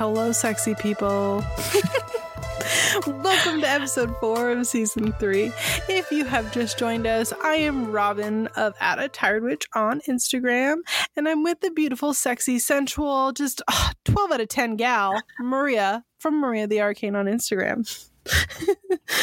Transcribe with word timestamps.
Hello, 0.00 0.32
sexy 0.32 0.74
people. 0.76 1.44
Welcome 3.06 3.60
to 3.60 3.68
episode 3.68 4.16
four 4.18 4.50
of 4.50 4.66
season 4.66 5.12
three. 5.20 5.52
If 5.90 6.10
you 6.10 6.24
have 6.24 6.50
just 6.52 6.78
joined 6.78 7.06
us, 7.06 7.34
I 7.44 7.56
am 7.56 7.92
Robin 7.92 8.46
of 8.56 8.72
At 8.80 8.98
a 8.98 9.08
Tired 9.08 9.42
Witch 9.42 9.66
on 9.74 10.00
Instagram, 10.08 10.76
and 11.16 11.28
I'm 11.28 11.42
with 11.42 11.60
the 11.60 11.70
beautiful, 11.70 12.14
sexy, 12.14 12.58
sensual, 12.58 13.32
just 13.32 13.60
ah, 13.68 13.92
12 14.06 14.32
out 14.32 14.40
of 14.40 14.48
10 14.48 14.76
gal, 14.76 15.20
Maria 15.38 16.02
from 16.18 16.40
Maria 16.40 16.66
the 16.66 16.80
Arcane 16.80 17.14
on 17.14 17.26
Instagram. 17.26 17.86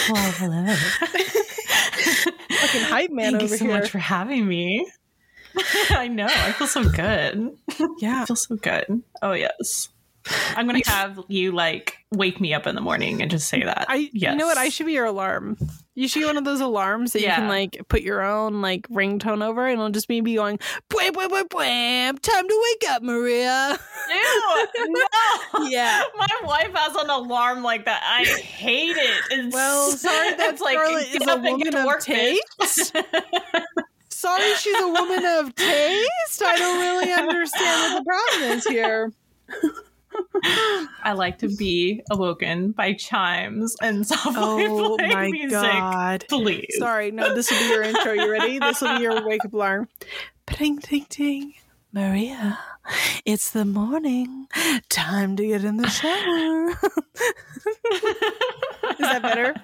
Well, 0.09 0.31
hello. 0.33 0.75
Fucking 2.51 2.81
hype 2.81 3.09
man 3.09 3.31
Thank 3.31 3.43
over 3.43 3.53
you 3.53 3.57
so 3.57 3.65
here. 3.65 3.73
much 3.79 3.89
for 3.89 3.97
having 3.97 4.47
me. 4.47 4.87
I 5.89 6.07
know. 6.07 6.27
I 6.27 6.51
feel 6.51 6.67
so 6.67 6.83
good. 6.87 7.57
yeah. 7.97 8.21
I 8.21 8.25
feel 8.25 8.35
so 8.35 8.55
good. 8.57 9.01
Oh 9.23 9.33
yes. 9.33 9.89
I'm 10.55 10.67
gonna 10.67 10.81
have 10.85 11.19
you 11.27 11.51
like 11.51 11.97
wake 12.11 12.39
me 12.39 12.53
up 12.53 12.67
in 12.67 12.75
the 12.75 12.81
morning 12.81 13.21
and 13.21 13.29
just 13.29 13.47
say 13.49 13.63
that. 13.63 13.85
I 13.89 14.09
yes. 14.13 14.31
you 14.31 14.37
know 14.37 14.47
what 14.47 14.57
I 14.57 14.69
should 14.69 14.85
be 14.85 14.93
your 14.93 15.05
alarm. 15.05 15.57
You 15.95 16.07
should 16.07 16.19
get 16.19 16.27
one 16.27 16.37
of 16.37 16.45
those 16.45 16.61
alarms 16.61 17.13
that 17.13 17.21
you 17.21 17.27
can 17.27 17.47
like 17.47 17.81
put 17.89 18.01
your 18.01 18.21
own 18.21 18.61
like 18.61 18.87
ringtone 18.89 19.43
over 19.43 19.65
and 19.67 19.79
it'll 19.79 19.89
just 19.89 20.07
be 20.07 20.21
me 20.21 20.35
going 20.35 20.59
bwam 20.89 21.11
bwam 21.11 21.29
bwam 21.29 21.47
bwam 21.49 22.19
time 22.19 22.47
to 22.47 22.63
wake 22.63 22.91
up 22.91 23.01
Maria. 23.01 23.77
Ew, 24.09 24.67
no. 24.87 25.65
Yeah. 25.69 26.03
My 26.17 26.27
wife 26.43 26.73
has 26.73 26.95
an 26.95 27.09
alarm 27.09 27.63
like 27.63 27.85
that. 27.85 28.01
I 28.03 28.25
hate 28.25 28.95
it. 28.95 29.23
It's, 29.31 29.53
Well, 29.53 29.91
sorry 29.91 30.35
that 30.35 30.53
it's 30.53 30.61
like 30.61 30.77
get 30.77 31.21
is 31.21 31.27
a 31.27 31.31
up 31.31 31.43
and 31.43 31.61
get 31.61 31.67
woman 31.67 31.71
to 31.73 31.79
of 31.79 31.85
work, 31.85 32.01
taste. 32.03 32.95
Sorry 34.09 34.55
she's 34.55 34.81
a 34.81 34.87
woman 34.87 35.23
of 35.23 35.53
taste. 35.53 36.41
I 36.43 36.57
don't 36.57 36.79
really 36.79 37.13
understand 37.13 37.93
what 37.93 37.99
the 37.99 38.05
problem 38.05 38.57
is 38.57 38.65
here. 38.65 39.13
I 41.03 41.13
like 41.13 41.39
to 41.39 41.49
be 41.55 42.01
awoken 42.11 42.71
by 42.71 42.93
chimes 42.93 43.75
and 43.81 44.05
softly 44.07 44.65
Oh 44.67 44.97
playing 44.97 45.13
my 45.13 45.27
music. 45.29 45.51
god. 45.51 46.25
Please. 46.29 46.75
Sorry, 46.77 47.11
no, 47.11 47.33
this 47.33 47.49
will 47.51 47.59
be 47.59 47.65
your 47.69 47.83
intro. 47.83 48.11
You 48.13 48.31
ready? 48.31 48.59
This 48.59 48.81
will 48.81 48.97
be 48.97 49.03
your 49.03 49.25
wake 49.25 49.43
up 49.45 49.53
alarm. 49.53 49.87
Ting 50.47 50.77
ding, 50.77 51.05
ding. 51.09 51.53
Maria, 51.93 52.59
it's 53.25 53.51
the 53.51 53.63
morning. 53.65 54.47
Time 54.89 55.35
to 55.37 55.47
get 55.47 55.63
in 55.63 55.77
the 55.77 55.87
shower. 55.89 56.69
Is 58.91 58.97
that 58.99 59.21
better? 59.21 59.55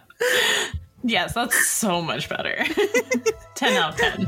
Yes, 1.03 1.33
that's 1.33 1.67
so 1.67 2.01
much 2.01 2.29
better. 2.29 2.63
10 3.55 3.73
out 3.73 3.93
of 3.93 3.99
10. 3.99 4.27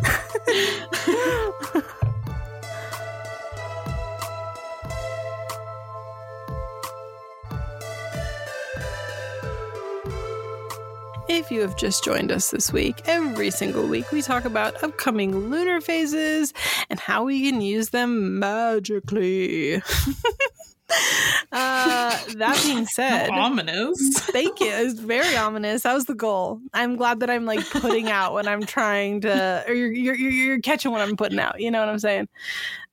If 11.27 11.49
you 11.49 11.61
have 11.61 11.75
just 11.75 12.03
joined 12.03 12.31
us 12.31 12.51
this 12.51 12.71
week, 12.71 13.01
every 13.05 13.49
single 13.49 13.87
week 13.87 14.11
we 14.11 14.21
talk 14.21 14.45
about 14.45 14.83
upcoming 14.83 15.49
lunar 15.49 15.81
phases 15.81 16.53
and 16.89 16.99
how 16.99 17.23
we 17.25 17.49
can 17.49 17.61
use 17.61 17.89
them 17.89 18.37
magically. 18.37 19.75
uh, 21.51 22.19
that 22.37 22.61
being 22.63 22.85
said, 22.85 23.29
Ominous. 23.29 24.19
Thank 24.19 24.59
you. 24.59 24.67
It's 24.69 24.99
very 24.99 25.35
ominous. 25.35 25.81
That 25.81 25.95
was 25.95 26.05
the 26.05 26.13
goal. 26.13 26.61
I'm 26.75 26.95
glad 26.95 27.21
that 27.21 27.29
I'm 27.31 27.45
like 27.45 27.67
putting 27.71 28.07
out 28.09 28.33
when 28.33 28.47
I'm 28.47 28.63
trying 28.63 29.21
to, 29.21 29.63
or 29.67 29.73
you're 29.73 30.15
you're, 30.15 30.31
you're 30.31 30.59
catching 30.61 30.91
what 30.91 31.01
I'm 31.01 31.17
putting 31.17 31.39
out. 31.39 31.59
You 31.59 31.71
know 31.71 31.79
what 31.79 31.89
I'm 31.89 31.99
saying? 31.99 32.27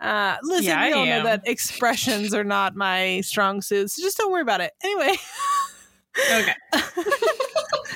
Uh, 0.00 0.36
listen, 0.42 0.64
Yeah, 0.64 0.86
we 0.86 0.92
I 0.92 0.96
all 0.96 1.04
know 1.04 1.22
that 1.24 1.42
expressions 1.46 2.32
are 2.32 2.44
not 2.44 2.74
my 2.76 3.20
strong 3.20 3.60
suit, 3.60 3.90
so 3.90 4.00
just 4.02 4.16
don't 4.16 4.32
worry 4.32 4.42
about 4.42 4.62
it. 4.62 4.72
Anyway, 4.82 5.16
Okay. 6.18 6.54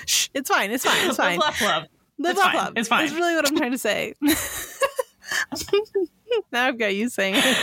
Shh, 0.06 0.28
it's 0.34 0.48
fine. 0.48 0.70
It's 0.70 0.84
fine. 0.84 1.08
It's 1.08 1.16
fine. 1.24 1.38
Left 1.38 1.60
love. 1.62 1.84
Live 2.18 2.30
It's 2.32 2.40
off 2.40 2.46
fine. 2.52 2.56
love. 2.56 2.72
It's 2.76 2.88
fine. 2.88 3.06
That's 3.06 3.14
really 3.18 3.34
what 3.34 3.48
I'm 3.48 3.56
trying 3.56 3.72
to 3.72 3.78
say. 3.78 4.14
now 6.52 6.66
I've 6.66 6.78
got 6.78 6.94
you 6.94 7.08
saying 7.08 7.34
it. 7.36 7.56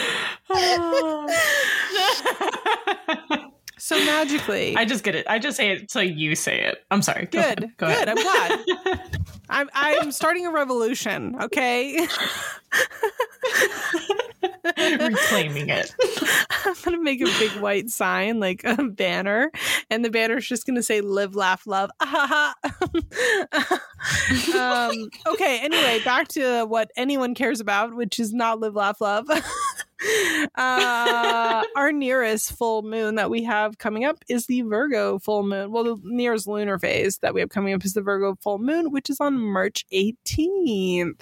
So 3.79 3.97
magically, 4.05 4.77
I 4.77 4.85
just 4.85 5.03
get 5.03 5.13
it. 5.13 5.25
I 5.27 5.39
just 5.39 5.57
say 5.57 5.71
it 5.73 5.91
so 5.91 5.99
you 5.99 6.35
say 6.35 6.61
it. 6.61 6.85
I'm 6.89 7.01
sorry. 7.01 7.25
Go 7.25 7.41
Good. 7.41 7.63
ahead. 7.63 7.71
Go 7.75 7.87
Good. 7.87 8.07
ahead. 8.07 8.09
I'm 8.09 8.15
glad. 8.15 9.19
I'm 9.49 9.69
I'm 9.73 10.11
starting 10.13 10.45
a 10.45 10.51
revolution, 10.51 11.35
okay? 11.41 12.07
Reclaiming 14.63 15.69
it. 15.69 15.95
I'm 16.65 16.75
gonna 16.83 17.01
make 17.01 17.21
a 17.21 17.25
big 17.25 17.51
white 17.59 17.89
sign, 17.89 18.39
like 18.39 18.63
a 18.63 18.83
banner, 18.83 19.51
and 19.89 20.03
the 20.03 20.09
banner's 20.09 20.47
just 20.47 20.65
gonna 20.65 20.83
say 20.83 21.01
live, 21.01 21.35
laugh, 21.35 21.67
love. 21.67 21.91
Um, 24.53 25.09
okay, 25.27 25.59
anyway, 25.61 26.01
back 26.03 26.27
to 26.29 26.65
what 26.65 26.91
anyone 26.97 27.35
cares 27.35 27.59
about, 27.59 27.95
which 27.95 28.19
is 28.19 28.33
not 28.33 28.59
live, 28.59 28.75
laugh, 28.75 28.99
love. 28.99 29.29
uh, 30.55 31.63
our 31.75 31.91
nearest 31.91 32.53
full 32.53 32.81
moon 32.81 33.15
that 33.15 33.29
we 33.29 33.43
have 33.43 33.77
coming 33.77 34.05
up 34.05 34.23
is 34.27 34.47
the 34.47 34.61
Virgo 34.61 35.19
full 35.19 35.43
moon. 35.43 35.71
Well, 35.71 35.83
the 35.83 36.01
nearest 36.03 36.47
lunar 36.47 36.77
phase 36.79 37.19
that 37.19 37.33
we 37.33 37.39
have 37.39 37.49
coming 37.49 37.73
up 37.73 37.85
is 37.85 37.93
the 37.93 38.01
Virgo 38.01 38.35
full 38.41 38.59
moon, 38.59 38.91
which 38.91 39.09
is 39.09 39.19
on 39.19 39.39
March 39.39 39.85
18th. 39.93 41.21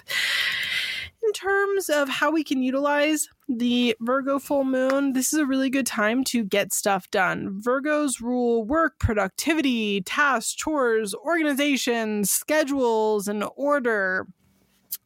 In 1.24 1.32
terms 1.32 1.88
of 1.88 2.08
how 2.08 2.30
we 2.32 2.42
can 2.42 2.62
utilize 2.62 3.28
the 3.48 3.94
Virgo 4.00 4.38
full 4.38 4.64
moon, 4.64 5.12
this 5.12 5.32
is 5.32 5.38
a 5.38 5.46
really 5.46 5.70
good 5.70 5.86
time 5.86 6.24
to 6.24 6.42
get 6.44 6.72
stuff 6.72 7.08
done. 7.10 7.60
Virgos 7.64 8.20
rule 8.20 8.64
work, 8.64 8.98
productivity, 8.98 10.00
tasks, 10.02 10.52
chores, 10.54 11.14
organization, 11.14 12.24
schedules, 12.24 13.28
and 13.28 13.44
order 13.56 14.26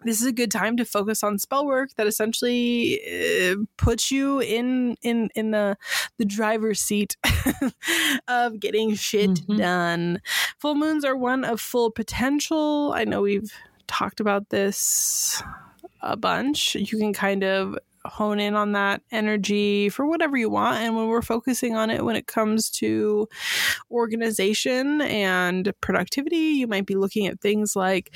this 0.05 0.21
is 0.21 0.27
a 0.27 0.33
good 0.33 0.51
time 0.51 0.77
to 0.77 0.85
focus 0.85 1.25
on 1.25 1.39
spell 1.39 1.65
work 1.67 1.91
that 1.97 2.07
essentially 2.07 3.01
uh, 3.51 3.57
puts 3.77 4.11
you 4.13 4.41
in 4.41 4.95
in 5.03 5.31
in 5.35 5.51
the 5.53 5.77
the 6.19 6.25
driver's 6.25 6.81
seat 6.81 7.17
of 8.29 8.61
getting 8.61 8.95
shit 8.95 9.31
Mhm. 9.31 9.59
done. 9.59 10.21
Full 10.61 10.75
moons 10.75 11.05
are 11.05 11.17
one 11.17 11.45
of 11.45 11.61
full 11.61 11.91
potential. 11.91 12.93
I 12.95 13.05
know 13.05 13.23
we've 13.23 13.51
talked 13.89 14.21
about 14.21 14.51
this 14.51 15.43
a 16.07 16.17
bunch. 16.17 16.75
You 16.75 16.99
can 16.99 17.13
kind 17.13 17.45
of 17.45 17.77
hone 18.07 18.39
in 18.39 18.55
on 18.55 18.73
that 18.73 19.03
energy 19.11 19.89
for 19.89 20.07
whatever 20.07 20.37
you 20.37 20.49
want 20.49 20.79
and 20.79 20.97
when 20.97 21.09
we're 21.09 21.23
focusing 21.23 21.75
on 21.77 21.91
it 21.91 22.05
when 22.05 22.15
it 22.17 22.29
comes 22.29 22.71
to 22.71 23.29
organization 23.91 25.01
and 25.03 25.73
productivity 25.81 26.37
you 26.37 26.69
might 26.69 26.87
be 26.87 26.95
looking 26.95 27.27
at 27.27 27.41
things 27.41 27.75
like 27.75 28.15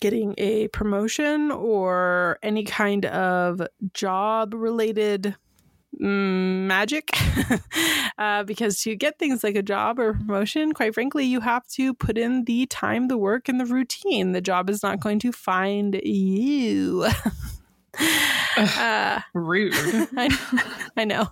getting 0.00 0.34
a 0.38 0.66
promotion 0.68 1.50
or 1.50 2.38
any 2.42 2.64
kind 2.64 3.06
of 3.06 3.62
job 3.92 4.54
related 4.54 5.36
magic 6.00 7.10
uh, 8.18 8.42
because 8.44 8.80
to 8.82 8.96
get 8.96 9.18
things 9.18 9.44
like 9.44 9.54
a 9.54 9.62
job 9.62 9.98
or 9.98 10.14
promotion 10.14 10.72
quite 10.72 10.94
frankly 10.94 11.24
you 11.24 11.40
have 11.40 11.66
to 11.66 11.92
put 11.92 12.16
in 12.16 12.44
the 12.44 12.66
time 12.66 13.08
the 13.08 13.18
work 13.18 13.48
and 13.48 13.60
the 13.60 13.66
routine 13.66 14.32
the 14.32 14.40
job 14.40 14.70
is 14.70 14.82
not 14.82 15.00
going 15.00 15.18
to 15.18 15.30
find 15.30 16.00
you 16.04 17.06
uh, 18.56 19.20
Rude. 19.34 19.74
I, 19.74 20.82
I 20.96 21.04
know. 21.04 21.28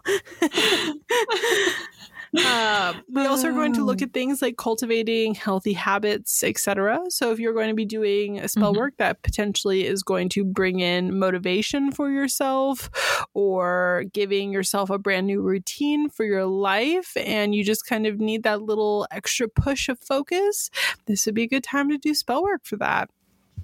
Um, 2.36 3.02
we 3.12 3.24
also 3.26 3.48
are 3.48 3.52
going 3.52 3.72
to 3.74 3.84
look 3.84 4.02
at 4.02 4.12
things 4.12 4.42
like 4.42 4.56
cultivating 4.56 5.34
healthy 5.34 5.72
habits, 5.72 6.42
etc. 6.44 7.00
So, 7.08 7.32
if 7.32 7.38
you're 7.38 7.54
going 7.54 7.68
to 7.68 7.74
be 7.74 7.84
doing 7.86 8.38
a 8.38 8.48
spell 8.48 8.72
Mhm. 8.74 8.78
work 8.78 8.94
that 8.98 9.22
potentially 9.22 9.86
is 9.86 10.02
going 10.02 10.28
to 10.30 10.44
bring 10.44 10.80
in 10.80 11.18
motivation 11.18 11.90
for 11.90 12.10
yourself, 12.10 12.90
or 13.34 14.04
giving 14.12 14.52
yourself 14.52 14.90
a 14.90 14.98
brand 14.98 15.26
new 15.26 15.40
routine 15.40 16.08
for 16.08 16.24
your 16.24 16.44
life, 16.46 17.16
and 17.16 17.54
you 17.54 17.64
just 17.64 17.86
kind 17.86 18.06
of 18.06 18.18
need 18.20 18.42
that 18.42 18.62
little 18.62 19.06
extra 19.10 19.48
push 19.48 19.88
of 19.88 19.98
focus, 20.00 20.70
this 21.06 21.24
would 21.26 21.34
be 21.34 21.44
a 21.44 21.48
good 21.48 21.64
time 21.64 21.88
to 21.88 21.98
do 21.98 22.14
spell 22.14 22.42
work 22.42 22.64
for 22.64 22.76
that. 22.76 23.08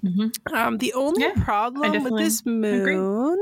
Mhm. 0.05 0.31
Um, 0.53 0.77
the 0.77 0.93
only 0.93 1.25
Yeah, 1.25 1.33
problem 1.35 2.03
with 2.03 2.17
this 2.17 2.45
agree. 2.71 3.09
moon 3.25 3.37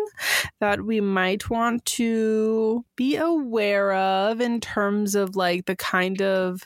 that 0.62 0.86
we 0.86 1.02
might 1.02 1.50
want 1.50 1.86
to 1.86 2.86
be 2.96 3.18
aware 3.18 3.94
of 3.94 4.40
in 4.42 4.62
terms 4.62 5.16
of 5.16 5.36
like 5.36 5.66
the 5.66 5.76
kind 5.76 6.22
of 6.22 6.64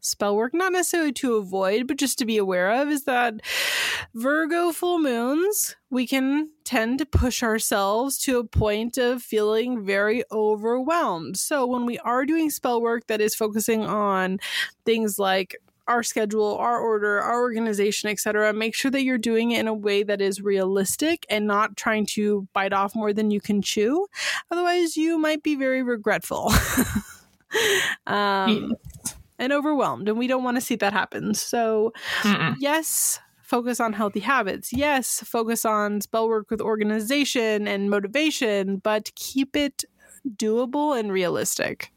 spell 0.00 0.36
work, 0.36 0.54
not 0.54 0.72
necessarily 0.72 1.12
to 1.12 1.36
avoid, 1.36 1.86
but 1.86 1.98
just 1.98 2.18
to 2.18 2.26
be 2.26 2.36
aware 2.38 2.72
of, 2.72 2.88
is 2.88 3.04
that 3.04 3.34
Virgo 4.14 4.72
full 4.72 4.98
moons, 4.98 5.76
we 5.90 6.06
can 6.06 6.50
tend 6.64 6.98
to 6.98 7.06
push 7.06 7.42
ourselves 7.42 8.18
to 8.18 8.38
a 8.38 8.44
point 8.44 8.98
of 8.98 9.22
feeling 9.22 9.84
very 9.84 10.24
overwhelmed. 10.32 11.36
So 11.38 11.66
when 11.66 11.86
we 11.86 11.98
are 12.00 12.26
doing 12.26 12.50
spell 12.50 12.80
work 12.82 13.06
that 13.08 13.20
is 13.20 13.34
focusing 13.34 13.82
on 13.84 14.38
things 14.84 15.18
like 15.18 15.56
our 15.88 16.02
schedule, 16.02 16.56
our 16.56 16.78
order, 16.78 17.20
our 17.20 17.40
organization, 17.40 18.08
etc. 18.08 18.52
Make 18.52 18.74
sure 18.74 18.90
that 18.90 19.02
you're 19.02 19.18
doing 19.18 19.50
it 19.52 19.60
in 19.60 19.68
a 19.68 19.74
way 19.74 20.02
that 20.02 20.20
is 20.20 20.40
realistic 20.40 21.26
and 21.28 21.46
not 21.46 21.76
trying 21.76 22.06
to 22.06 22.46
bite 22.52 22.72
off 22.72 22.94
more 22.94 23.12
than 23.12 23.30
you 23.30 23.40
can 23.40 23.62
chew. 23.62 24.06
Otherwise, 24.50 24.96
you 24.96 25.18
might 25.18 25.42
be 25.42 25.54
very 25.54 25.82
regretful. 25.82 26.52
um, 28.06 28.74
and 29.38 29.52
overwhelmed, 29.52 30.08
and 30.08 30.18
we 30.18 30.26
don't 30.26 30.44
want 30.44 30.56
to 30.56 30.60
see 30.60 30.76
that 30.76 30.92
happen. 30.92 31.34
So, 31.34 31.92
Mm-mm. 32.20 32.54
yes, 32.58 33.18
focus 33.42 33.80
on 33.80 33.92
healthy 33.92 34.20
habits. 34.20 34.72
Yes, 34.72 35.20
focus 35.26 35.64
on 35.64 36.00
spell 36.00 36.28
work 36.28 36.50
with 36.50 36.60
organization 36.60 37.66
and 37.66 37.90
motivation, 37.90 38.76
but 38.76 39.12
keep 39.14 39.56
it 39.56 39.84
doable 40.36 40.98
and 40.98 41.12
realistic. 41.12 41.92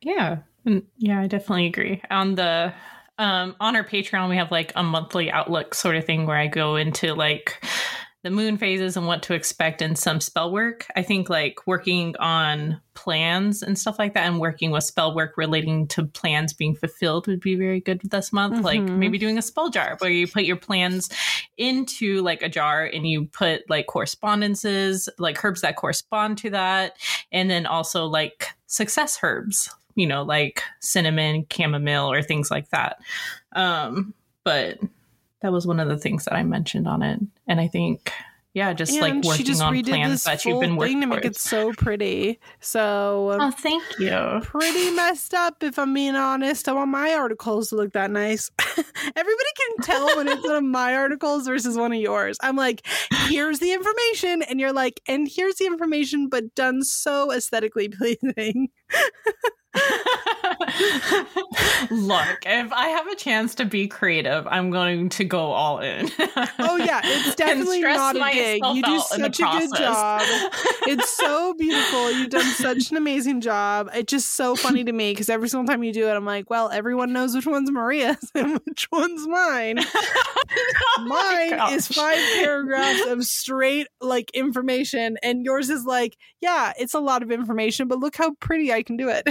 Yeah. 0.00 0.38
Mm, 0.70 0.84
yeah, 0.98 1.20
I 1.20 1.26
definitely 1.26 1.66
agree. 1.66 2.00
On 2.10 2.34
the 2.36 2.72
um 3.18 3.56
on 3.60 3.76
our 3.76 3.84
Patreon 3.84 4.30
we 4.30 4.36
have 4.36 4.50
like 4.50 4.72
a 4.76 4.82
monthly 4.82 5.30
outlook 5.30 5.74
sort 5.74 5.96
of 5.96 6.04
thing 6.04 6.26
where 6.26 6.36
I 6.36 6.46
go 6.46 6.76
into 6.76 7.14
like 7.14 7.62
the 8.22 8.30
moon 8.30 8.58
phases 8.58 8.98
and 8.98 9.06
what 9.06 9.22
to 9.22 9.34
expect 9.34 9.80
in 9.80 9.96
some 9.96 10.20
spell 10.20 10.52
work. 10.52 10.86
I 10.94 11.02
think 11.02 11.30
like 11.30 11.66
working 11.66 12.14
on 12.18 12.78
plans 12.92 13.62
and 13.62 13.78
stuff 13.78 13.98
like 13.98 14.12
that 14.12 14.26
and 14.26 14.38
working 14.38 14.70
with 14.70 14.84
spell 14.84 15.14
work 15.14 15.38
relating 15.38 15.88
to 15.88 16.04
plans 16.04 16.52
being 16.52 16.74
fulfilled 16.74 17.26
would 17.26 17.40
be 17.40 17.54
very 17.54 17.80
good 17.80 18.02
this 18.04 18.30
month. 18.30 18.56
Mm-hmm. 18.56 18.64
Like 18.64 18.82
maybe 18.82 19.16
doing 19.16 19.38
a 19.38 19.42
spell 19.42 19.70
jar 19.70 19.96
where 20.00 20.10
you 20.10 20.26
put 20.26 20.44
your 20.44 20.56
plans 20.56 21.08
into 21.56 22.20
like 22.20 22.42
a 22.42 22.48
jar 22.50 22.84
and 22.84 23.06
you 23.06 23.24
put 23.24 23.68
like 23.70 23.86
correspondences, 23.86 25.08
like 25.18 25.42
herbs 25.42 25.62
that 25.62 25.76
correspond 25.76 26.36
to 26.38 26.50
that. 26.50 26.98
And 27.32 27.48
then 27.48 27.64
also 27.64 28.04
like 28.04 28.48
success 28.66 29.18
herbs, 29.22 29.70
you 30.00 30.06
know, 30.06 30.22
like 30.22 30.62
cinnamon, 30.80 31.46
chamomile, 31.52 32.10
or 32.10 32.22
things 32.22 32.50
like 32.50 32.70
that. 32.70 33.00
Um, 33.52 34.14
but 34.44 34.78
that 35.42 35.52
was 35.52 35.66
one 35.66 35.78
of 35.78 35.88
the 35.88 35.98
things 35.98 36.24
that 36.24 36.34
I 36.34 36.42
mentioned 36.42 36.88
on 36.88 37.02
it. 37.02 37.20
And 37.46 37.60
I 37.60 37.68
think 37.68 38.12
yeah, 38.52 38.72
just 38.72 38.92
and 38.92 39.00
like 39.00 39.24
working 39.24 39.46
just 39.46 39.62
on 39.62 39.80
plans 39.84 40.24
that 40.24 40.44
you've 40.44 40.60
been 40.60 40.74
working 40.74 41.00
to 41.02 41.06
make 41.06 41.24
it 41.24 41.36
so 41.36 41.72
pretty. 41.72 42.40
So 42.58 43.36
oh, 43.40 43.50
thank 43.52 43.84
you. 44.00 44.40
Pretty 44.42 44.90
messed 44.90 45.34
up, 45.34 45.62
if 45.62 45.78
I'm 45.78 45.94
being 45.94 46.16
honest. 46.16 46.68
I 46.68 46.72
want 46.72 46.90
my 46.90 47.14
articles 47.14 47.68
to 47.68 47.76
look 47.76 47.92
that 47.92 48.10
nice. 48.10 48.50
Everybody 48.58 49.50
can 49.56 49.84
tell 49.84 50.16
when 50.16 50.26
it's 50.26 50.42
one 50.42 50.56
of 50.56 50.64
my 50.64 50.96
articles 50.96 51.46
versus 51.46 51.76
one 51.76 51.92
of 51.92 52.00
yours. 52.00 52.38
I'm 52.42 52.56
like, 52.56 52.84
here's 53.28 53.60
the 53.60 53.72
information, 53.72 54.42
and 54.42 54.58
you're 54.58 54.72
like, 54.72 55.00
and 55.06 55.28
here's 55.30 55.56
the 55.56 55.66
information, 55.66 56.28
but 56.28 56.52
done 56.56 56.82
so 56.82 57.30
aesthetically 57.32 57.88
pleasing. 57.88 58.70
Look, 61.90 62.44
if 62.46 62.72
I 62.72 62.88
have 62.88 63.06
a 63.08 63.16
chance 63.16 63.54
to 63.56 63.64
be 63.64 63.88
creative, 63.88 64.46
I'm 64.46 64.70
going 64.70 65.08
to 65.10 65.24
go 65.24 65.50
all 65.50 65.80
in. 65.80 66.08
oh 66.58 66.76
yeah, 66.76 67.00
it's 67.02 67.34
definitely 67.36 67.80
not 67.80 68.16
a 68.16 68.32
dig. 68.32 68.62
You 68.74 68.82
do 68.82 69.00
such 69.00 69.40
a 69.40 69.42
good 69.42 69.70
job. 69.76 70.22
It's 70.86 71.10
so 71.16 71.54
beautiful. 71.58 72.12
You've 72.12 72.30
done 72.30 72.44
such 72.54 72.90
an 72.90 72.96
amazing 72.96 73.40
job. 73.40 73.90
It's 73.94 74.10
just 74.10 74.34
so 74.34 74.54
funny 74.54 74.84
to 74.84 74.92
me 74.92 75.12
because 75.12 75.28
every 75.28 75.48
single 75.48 75.66
time 75.66 75.82
you 75.82 75.92
do 75.92 76.08
it, 76.08 76.12
I'm 76.12 76.24
like, 76.24 76.48
well, 76.48 76.70
everyone 76.70 77.12
knows 77.12 77.34
which 77.34 77.46
one's 77.46 77.70
Maria's 77.70 78.30
and 78.34 78.60
which 78.64 78.88
one's 78.92 79.26
mine. 79.26 79.78
oh 79.80 81.04
mine 81.06 81.72
is 81.72 81.88
five 81.88 82.18
paragraphs 82.36 83.06
of 83.06 83.24
straight 83.24 83.88
like 84.00 84.30
information, 84.32 85.16
and 85.22 85.44
yours 85.44 85.70
is 85.70 85.84
like, 85.84 86.16
yeah, 86.40 86.72
it's 86.78 86.94
a 86.94 87.00
lot 87.00 87.22
of 87.22 87.30
information, 87.30 87.88
but 87.88 87.98
look 87.98 88.16
how 88.16 88.34
pretty 88.34 88.72
I 88.72 88.82
can 88.82 88.96
do 88.96 89.08
it. 89.08 89.28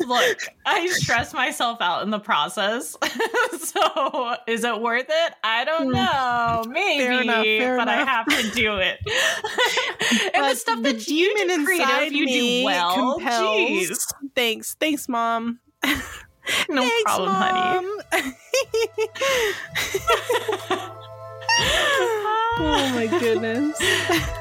Look, 0.00 0.38
I 0.66 0.86
stress 0.88 1.32
myself 1.32 1.80
out 1.80 2.02
in 2.02 2.10
the 2.10 2.18
process. 2.18 2.96
so 3.58 4.36
is 4.46 4.64
it 4.64 4.80
worth 4.80 5.06
it? 5.08 5.34
I 5.42 5.64
don't 5.64 5.86
hmm. 5.86 5.92
know. 5.92 6.64
Maybe, 6.68 7.04
fair 7.04 7.22
enough, 7.22 7.44
fair 7.44 7.76
but 7.76 7.88
enough. 7.88 8.08
I 8.08 8.10
have 8.10 8.26
to 8.26 8.50
do 8.50 8.76
it. 8.76 8.98
and 10.34 10.44
the 10.44 10.54
stuff 10.54 10.82
that 10.82 11.08
you 11.08 11.36
do 11.36 11.64
creative, 11.64 12.12
you 12.12 12.26
do 12.26 12.64
well. 12.64 13.14
Compels. 13.14 13.90
Jeez. 13.90 13.98
Thanks. 14.34 14.74
Thanks, 14.74 15.08
mom. 15.08 15.60
no 15.84 15.92
Thanks, 16.82 17.02
problem, 17.04 17.32
mom. 17.32 18.00
honey. 18.12 18.34
oh 22.58 22.92
my 22.94 23.06
goodness. 23.06 24.40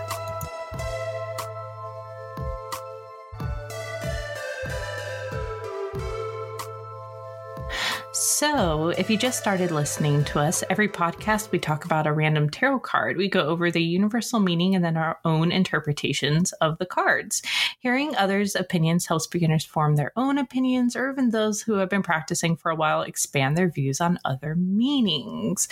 So, 8.35 8.89
if 8.89 9.11
you 9.11 9.17
just 9.17 9.37
started 9.37 9.69
listening 9.69 10.23
to 10.25 10.39
us, 10.39 10.63
every 10.67 10.89
podcast 10.89 11.51
we 11.51 11.59
talk 11.59 11.85
about 11.85 12.07
a 12.07 12.11
random 12.11 12.49
tarot 12.49 12.79
card. 12.79 13.15
We 13.15 13.29
go 13.29 13.41
over 13.41 13.69
the 13.69 13.83
universal 13.83 14.39
meaning 14.39 14.73
and 14.73 14.83
then 14.83 14.97
our 14.97 15.19
own 15.23 15.51
interpretations 15.51 16.51
of 16.53 16.79
the 16.79 16.87
cards. 16.87 17.43
Hearing 17.77 18.15
others' 18.15 18.55
opinions 18.55 19.05
helps 19.05 19.27
beginners 19.27 19.63
form 19.63 19.97
their 19.97 20.13
own 20.15 20.39
opinions, 20.39 20.95
or 20.95 21.11
even 21.11 21.29
those 21.29 21.61
who 21.61 21.73
have 21.73 21.89
been 21.89 22.01
practicing 22.01 22.57
for 22.57 22.71
a 22.71 22.75
while 22.75 23.03
expand 23.03 23.55
their 23.55 23.69
views 23.69 24.01
on 24.01 24.17
other 24.25 24.55
meanings. 24.55 25.67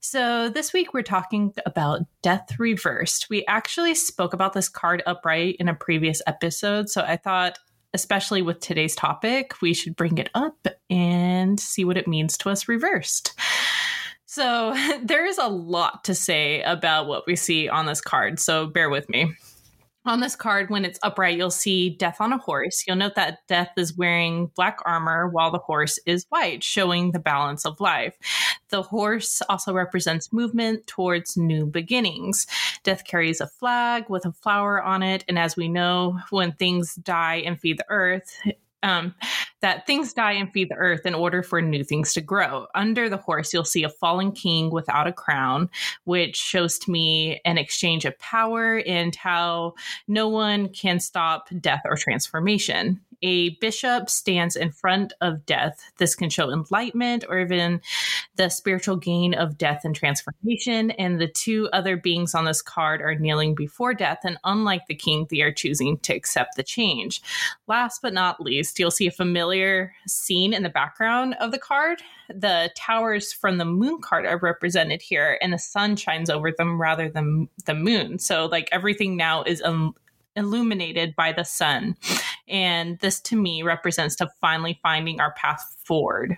So, 0.00 0.50
this 0.50 0.74
week 0.74 0.92
we're 0.92 1.02
talking 1.02 1.54
about 1.64 2.02
Death 2.20 2.58
Reversed. 2.58 3.30
We 3.30 3.46
actually 3.46 3.94
spoke 3.94 4.34
about 4.34 4.52
this 4.52 4.68
card 4.68 5.02
upright 5.06 5.56
in 5.58 5.68
a 5.68 5.74
previous 5.74 6.20
episode, 6.26 6.90
so 6.90 7.00
I 7.00 7.16
thought 7.16 7.58
especially 7.94 8.42
with 8.42 8.60
today's 8.60 8.94
topic, 8.94 9.60
we 9.60 9.74
should 9.74 9.96
bring 9.96 10.18
it 10.18 10.30
up 10.34 10.66
and 10.88 11.58
see 11.58 11.84
what 11.84 11.96
it 11.96 12.08
means 12.08 12.36
to 12.38 12.50
us 12.50 12.68
reversed. 12.68 13.34
So, 14.26 14.74
there 15.02 15.26
is 15.26 15.38
a 15.38 15.48
lot 15.48 16.04
to 16.04 16.14
say 16.14 16.62
about 16.62 17.06
what 17.06 17.26
we 17.26 17.36
see 17.36 17.68
on 17.68 17.86
this 17.86 18.00
card, 18.00 18.38
so 18.38 18.66
bear 18.66 18.90
with 18.90 19.08
me 19.08 19.34
on 20.10 20.20
this 20.20 20.34
card, 20.34 20.70
when 20.70 20.84
it's 20.84 20.98
upright, 21.04 21.38
you'll 21.38 21.50
see 21.50 21.88
Death 21.88 22.20
on 22.20 22.32
a 22.32 22.38
horse. 22.38 22.84
You'll 22.86 22.96
note 22.96 23.14
that 23.14 23.46
Death 23.46 23.70
is 23.76 23.96
wearing 23.96 24.50
black 24.56 24.80
armor 24.84 25.28
while 25.28 25.52
the 25.52 25.58
horse 25.58 26.00
is 26.04 26.26
white, 26.30 26.64
showing 26.64 27.12
the 27.12 27.20
balance 27.20 27.64
of 27.64 27.80
life. 27.80 28.16
The 28.70 28.82
horse 28.82 29.40
also 29.48 29.72
represents 29.72 30.32
movement 30.32 30.86
towards 30.88 31.36
new 31.36 31.64
beginnings. 31.64 32.48
Death 32.82 33.04
carries 33.04 33.40
a 33.40 33.46
flag 33.46 34.10
with 34.10 34.26
a 34.26 34.32
flower 34.32 34.82
on 34.82 35.04
it, 35.04 35.24
and 35.28 35.38
as 35.38 35.56
we 35.56 35.68
know, 35.68 36.18
when 36.30 36.52
things 36.52 36.96
die 36.96 37.36
and 37.46 37.60
feed 37.60 37.78
the 37.78 37.86
earth, 37.88 38.36
um, 38.82 39.14
that 39.60 39.86
things 39.86 40.12
die 40.12 40.32
and 40.32 40.52
feed 40.52 40.68
the 40.68 40.74
earth 40.74 41.06
in 41.06 41.14
order 41.14 41.42
for 41.42 41.60
new 41.60 41.84
things 41.84 42.12
to 42.14 42.20
grow. 42.20 42.66
Under 42.74 43.08
the 43.08 43.16
horse, 43.16 43.52
you'll 43.52 43.64
see 43.64 43.84
a 43.84 43.88
fallen 43.88 44.32
king 44.32 44.70
without 44.70 45.06
a 45.06 45.12
crown, 45.12 45.70
which 46.04 46.36
shows 46.36 46.78
to 46.80 46.90
me 46.90 47.40
an 47.44 47.58
exchange 47.58 48.04
of 48.04 48.18
power 48.18 48.78
and 48.86 49.14
how 49.14 49.74
no 50.08 50.28
one 50.28 50.68
can 50.68 51.00
stop 51.00 51.48
death 51.60 51.82
or 51.84 51.96
transformation 51.96 53.00
a 53.22 53.50
bishop 53.56 54.08
stands 54.08 54.56
in 54.56 54.70
front 54.70 55.12
of 55.20 55.44
death, 55.46 55.90
this 55.98 56.14
can 56.14 56.30
show 56.30 56.50
enlightenment 56.50 57.24
or 57.28 57.38
even 57.38 57.80
the 58.36 58.48
spiritual 58.48 58.96
gain 58.96 59.34
of 59.34 59.58
death 59.58 59.82
and 59.84 59.94
transformation. 59.94 60.90
And 60.92 61.20
the 61.20 61.28
two 61.28 61.68
other 61.72 61.96
beings 61.96 62.34
on 62.34 62.44
this 62.44 62.62
card 62.62 63.02
are 63.02 63.14
kneeling 63.14 63.54
before 63.54 63.94
death. 63.94 64.20
And 64.24 64.38
unlike 64.44 64.86
the 64.86 64.94
king, 64.94 65.26
they 65.30 65.42
are 65.42 65.52
choosing 65.52 65.98
to 65.98 66.14
accept 66.14 66.56
the 66.56 66.62
change. 66.62 67.22
Last 67.66 68.02
but 68.02 68.14
not 68.14 68.40
least, 68.40 68.78
you'll 68.78 68.90
see 68.90 69.06
a 69.06 69.12
familiar 69.12 69.94
scene 70.06 70.52
in 70.52 70.62
the 70.62 70.68
background 70.68 71.34
of 71.40 71.50
the 71.50 71.58
card. 71.58 72.02
The 72.28 72.70
towers 72.76 73.32
from 73.32 73.58
the 73.58 73.64
moon 73.64 74.00
card 74.00 74.24
are 74.24 74.38
represented 74.38 75.02
here, 75.02 75.38
and 75.42 75.52
the 75.52 75.58
sun 75.58 75.96
shines 75.96 76.30
over 76.30 76.52
them 76.52 76.80
rather 76.80 77.08
than 77.08 77.48
the 77.66 77.74
moon. 77.74 78.18
So, 78.18 78.46
like, 78.46 78.68
everything 78.70 79.16
now 79.16 79.42
is 79.42 79.60
illuminated 80.36 81.14
by 81.16 81.32
the 81.32 81.44
sun. 81.44 81.96
And 82.48 82.98
this 83.00 83.20
to 83.22 83.36
me 83.36 83.62
represents 83.62 84.16
to 84.16 84.28
finally 84.40 84.78
finding 84.82 85.20
our 85.20 85.32
path 85.34 85.64
forward. 85.84 86.36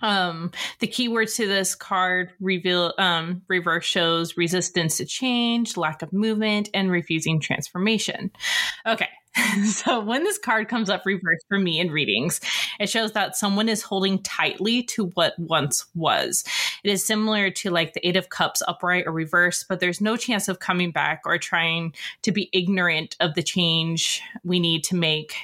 Um, 0.00 0.50
the 0.80 0.86
keywords 0.86 1.36
to 1.36 1.46
this 1.46 1.74
card 1.74 2.30
reveal 2.40 2.92
um, 2.98 3.42
reverse 3.48 3.84
shows 3.84 4.36
resistance 4.36 4.98
to 4.98 5.06
change, 5.06 5.76
lack 5.76 6.02
of 6.02 6.12
movement, 6.12 6.68
and 6.74 6.90
refusing 6.90 7.40
transformation. 7.40 8.30
Okay, 8.86 9.08
so 9.64 10.00
when 10.00 10.24
this 10.24 10.38
card 10.38 10.68
comes 10.68 10.88
up 10.88 11.04
reversed 11.04 11.44
for 11.48 11.58
me 11.58 11.80
in 11.80 11.90
readings, 11.90 12.40
it 12.78 12.88
shows 12.88 13.12
that 13.12 13.36
someone 13.36 13.68
is 13.68 13.82
holding 13.82 14.22
tightly 14.22 14.82
to 14.82 15.06
what 15.14 15.38
once 15.38 15.86
was. 15.94 16.44
It 16.84 16.90
is 16.90 17.04
similar 17.04 17.50
to 17.50 17.70
like 17.70 17.94
the 17.94 18.06
Eight 18.06 18.16
of 18.16 18.28
Cups 18.28 18.62
upright 18.68 19.06
or 19.06 19.12
reverse, 19.12 19.64
but 19.64 19.80
there's 19.80 20.00
no 20.00 20.16
chance 20.16 20.48
of 20.48 20.58
coming 20.60 20.90
back 20.90 21.22
or 21.24 21.38
trying 21.38 21.94
to 22.22 22.32
be 22.32 22.48
ignorant 22.52 23.16
of 23.20 23.34
the 23.34 23.42
change 23.42 24.22
we 24.44 24.60
need 24.60 24.84
to 24.84 24.96
make 24.96 25.34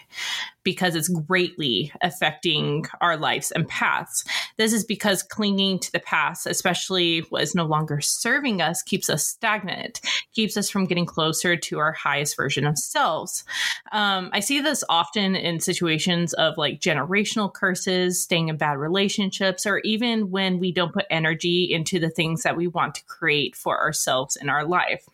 because 0.62 0.94
it's 0.94 1.08
greatly 1.08 1.92
affecting 2.02 2.84
our 3.00 3.16
lives 3.16 3.50
and 3.50 3.66
paths. 3.68 4.24
This 4.56 4.72
is 4.72 4.84
because 4.84 5.22
clinging 5.22 5.78
to 5.80 5.92
the 5.92 6.00
past, 6.00 6.46
especially 6.46 7.20
what 7.30 7.42
is 7.42 7.54
no 7.54 7.64
longer 7.64 8.00
serving 8.00 8.60
us, 8.60 8.82
keeps 8.82 9.08
us 9.08 9.26
stagnant. 9.26 10.00
keeps 10.34 10.56
us 10.56 10.68
from 10.68 10.86
getting 10.86 11.06
closer 11.06 11.56
to 11.56 11.78
our 11.78 11.92
highest 11.92 12.36
version 12.36 12.66
of 12.66 12.78
selves. 12.78 13.44
Um, 13.92 14.30
I 14.32 14.40
see 14.40 14.60
this 14.60 14.84
often 14.88 15.36
in 15.36 15.60
situations 15.60 16.32
of 16.34 16.56
like 16.56 16.80
generational 16.80 17.52
curses, 17.52 18.22
staying 18.22 18.48
in 18.48 18.56
bad 18.56 18.78
relationships, 18.78 19.66
or 19.66 19.78
even 19.80 20.30
when 20.30 20.58
we 20.58 20.72
don't 20.72 20.92
put 20.92 21.06
energy 21.10 21.64
into 21.70 21.98
the 21.98 22.10
things 22.10 22.42
that 22.42 22.56
we 22.56 22.66
want 22.66 22.94
to 22.96 23.04
create 23.04 23.56
for 23.56 23.80
ourselves 23.80 24.36
in 24.36 24.48
our 24.48 24.64
life. 24.64 25.04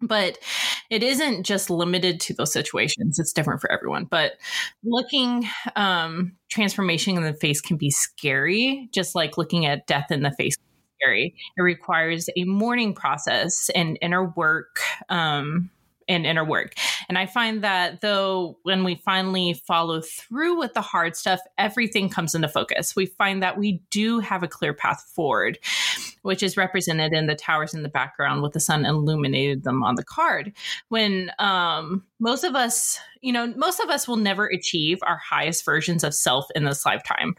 But 0.00 0.38
it 0.90 1.02
isn't 1.02 1.44
just 1.44 1.70
limited 1.70 2.20
to 2.22 2.34
those 2.34 2.52
situations. 2.52 3.18
It's 3.18 3.32
different 3.32 3.60
for 3.60 3.72
everyone. 3.72 4.04
But 4.04 4.32
looking 4.82 5.48
um 5.76 6.32
transformation 6.50 7.16
in 7.16 7.22
the 7.22 7.34
face 7.34 7.60
can 7.60 7.76
be 7.76 7.90
scary 7.90 8.88
just 8.92 9.14
like 9.14 9.38
looking 9.38 9.66
at 9.66 9.86
death 9.86 10.10
in 10.10 10.22
the 10.22 10.30
face 10.32 10.56
scary. 11.00 11.34
It 11.56 11.62
requires 11.62 12.28
a 12.36 12.44
mourning 12.44 12.94
process 12.94 13.70
and 13.74 13.98
inner 14.02 14.26
work 14.36 14.80
um 15.08 15.70
and 16.08 16.26
inner 16.26 16.44
work. 16.44 16.74
And 17.08 17.18
I 17.18 17.26
find 17.26 17.62
that 17.62 18.00
though, 18.00 18.58
when 18.62 18.84
we 18.84 18.96
finally 18.96 19.54
follow 19.66 20.00
through 20.00 20.58
with 20.58 20.74
the 20.74 20.80
hard 20.80 21.16
stuff, 21.16 21.40
everything 21.58 22.08
comes 22.08 22.34
into 22.34 22.48
focus. 22.48 22.96
We 22.96 23.06
find 23.06 23.42
that 23.42 23.58
we 23.58 23.82
do 23.90 24.20
have 24.20 24.42
a 24.42 24.48
clear 24.48 24.74
path 24.74 25.02
forward, 25.14 25.58
which 26.22 26.42
is 26.42 26.56
represented 26.56 27.12
in 27.12 27.26
the 27.26 27.34
towers 27.34 27.74
in 27.74 27.82
the 27.82 27.88
background 27.88 28.42
with 28.42 28.52
the 28.52 28.60
sun 28.60 28.84
illuminated 28.84 29.64
them 29.64 29.82
on 29.82 29.94
the 29.94 30.04
card. 30.04 30.52
When 30.88 31.30
um, 31.38 32.04
most 32.18 32.44
of 32.44 32.54
us, 32.54 32.98
you 33.20 33.32
know, 33.32 33.46
most 33.56 33.80
of 33.80 33.90
us 33.90 34.08
will 34.08 34.16
never 34.16 34.46
achieve 34.46 34.98
our 35.02 35.18
highest 35.18 35.64
versions 35.64 36.04
of 36.04 36.14
self 36.14 36.46
in 36.54 36.64
this 36.64 36.84
lifetime. 36.84 37.34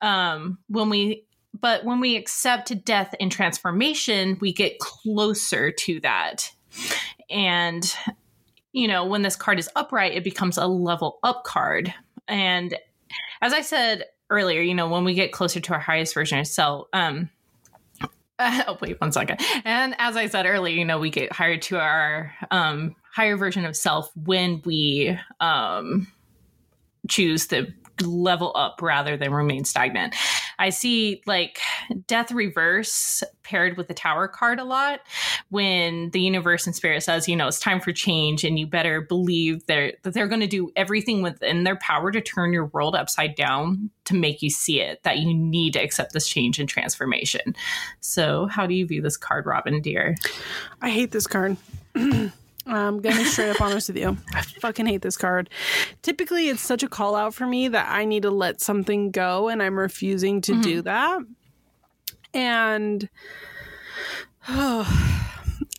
Um, 0.00 0.58
when 0.68 0.90
we 0.90 1.24
but 1.60 1.84
when 1.84 2.00
we 2.00 2.16
accept 2.16 2.84
death 2.84 3.14
and 3.20 3.30
transformation, 3.30 4.38
we 4.40 4.52
get 4.52 4.78
closer 4.78 5.70
to 5.70 6.00
that 6.00 6.50
and, 7.30 7.94
you 8.72 8.88
know, 8.88 9.04
when 9.04 9.22
this 9.22 9.36
card 9.36 9.58
is 9.58 9.68
upright, 9.76 10.14
it 10.14 10.24
becomes 10.24 10.58
a 10.58 10.66
level 10.66 11.18
up 11.22 11.44
card. 11.44 11.92
And 12.28 12.76
as 13.40 13.52
I 13.52 13.62
said 13.62 14.04
earlier, 14.30 14.60
you 14.60 14.74
know, 14.74 14.88
when 14.88 15.04
we 15.04 15.14
get 15.14 15.32
closer 15.32 15.60
to 15.60 15.72
our 15.74 15.80
highest 15.80 16.14
version 16.14 16.38
of 16.38 16.46
self, 16.46 16.88
um, 16.92 17.30
oh, 18.38 18.78
wait 18.80 19.00
one 19.00 19.12
second. 19.12 19.40
And 19.64 19.94
as 19.98 20.16
I 20.16 20.26
said 20.26 20.46
earlier, 20.46 20.74
you 20.76 20.84
know, 20.84 20.98
we 20.98 21.10
get 21.10 21.32
higher 21.32 21.58
to 21.58 21.78
our 21.78 22.32
um, 22.50 22.96
higher 23.12 23.36
version 23.36 23.64
of 23.64 23.76
self 23.76 24.10
when 24.16 24.62
we 24.64 25.18
um, 25.40 26.08
choose 27.08 27.46
to 27.48 27.72
level 28.00 28.52
up 28.56 28.80
rather 28.82 29.16
than 29.16 29.32
remain 29.32 29.64
stagnant. 29.64 30.14
I 30.62 30.70
see 30.70 31.20
like 31.26 31.58
death 32.06 32.30
reverse 32.30 33.24
paired 33.42 33.76
with 33.76 33.88
the 33.88 33.94
tower 33.94 34.28
card 34.28 34.60
a 34.60 34.64
lot 34.64 35.00
when 35.48 36.10
the 36.10 36.20
universe 36.20 36.68
and 36.68 36.76
spirit 36.76 37.02
says, 37.02 37.26
you 37.26 37.34
know, 37.34 37.48
it's 37.48 37.58
time 37.58 37.80
for 37.80 37.90
change 37.90 38.44
and 38.44 38.60
you 38.60 38.68
better 38.68 39.00
believe 39.00 39.66
they're, 39.66 39.94
that 40.04 40.14
they're 40.14 40.28
going 40.28 40.40
to 40.40 40.46
do 40.46 40.70
everything 40.76 41.20
within 41.20 41.64
their 41.64 41.74
power 41.74 42.12
to 42.12 42.20
turn 42.20 42.52
your 42.52 42.66
world 42.66 42.94
upside 42.94 43.34
down 43.34 43.90
to 44.04 44.14
make 44.14 44.40
you 44.40 44.50
see 44.50 44.80
it, 44.80 45.02
that 45.02 45.18
you 45.18 45.34
need 45.34 45.72
to 45.72 45.80
accept 45.80 46.12
this 46.12 46.28
change 46.28 46.60
and 46.60 46.68
transformation. 46.68 47.56
So, 47.98 48.46
how 48.46 48.64
do 48.68 48.74
you 48.74 48.86
view 48.86 49.02
this 49.02 49.16
card, 49.16 49.46
Robin, 49.46 49.82
dear? 49.82 50.14
I 50.80 50.90
hate 50.90 51.10
this 51.10 51.26
card. 51.26 51.56
I'm 52.66 53.00
gonna 53.00 53.16
be 53.16 53.24
straight 53.24 53.50
up 53.50 53.60
honest 53.60 53.88
with 53.88 53.98
you. 53.98 54.16
I 54.34 54.42
fucking 54.42 54.86
hate 54.86 55.02
this 55.02 55.16
card. 55.16 55.50
Typically, 56.02 56.48
it's 56.48 56.60
such 56.60 56.82
a 56.82 56.88
call 56.88 57.16
out 57.16 57.34
for 57.34 57.46
me 57.46 57.68
that 57.68 57.88
I 57.90 58.04
need 58.04 58.22
to 58.22 58.30
let 58.30 58.60
something 58.60 59.10
go, 59.10 59.48
and 59.48 59.62
I'm 59.62 59.78
refusing 59.78 60.40
to 60.42 60.52
mm-hmm. 60.52 60.62
do 60.62 60.82
that. 60.82 61.20
And 62.32 63.08
oh, 64.48 65.20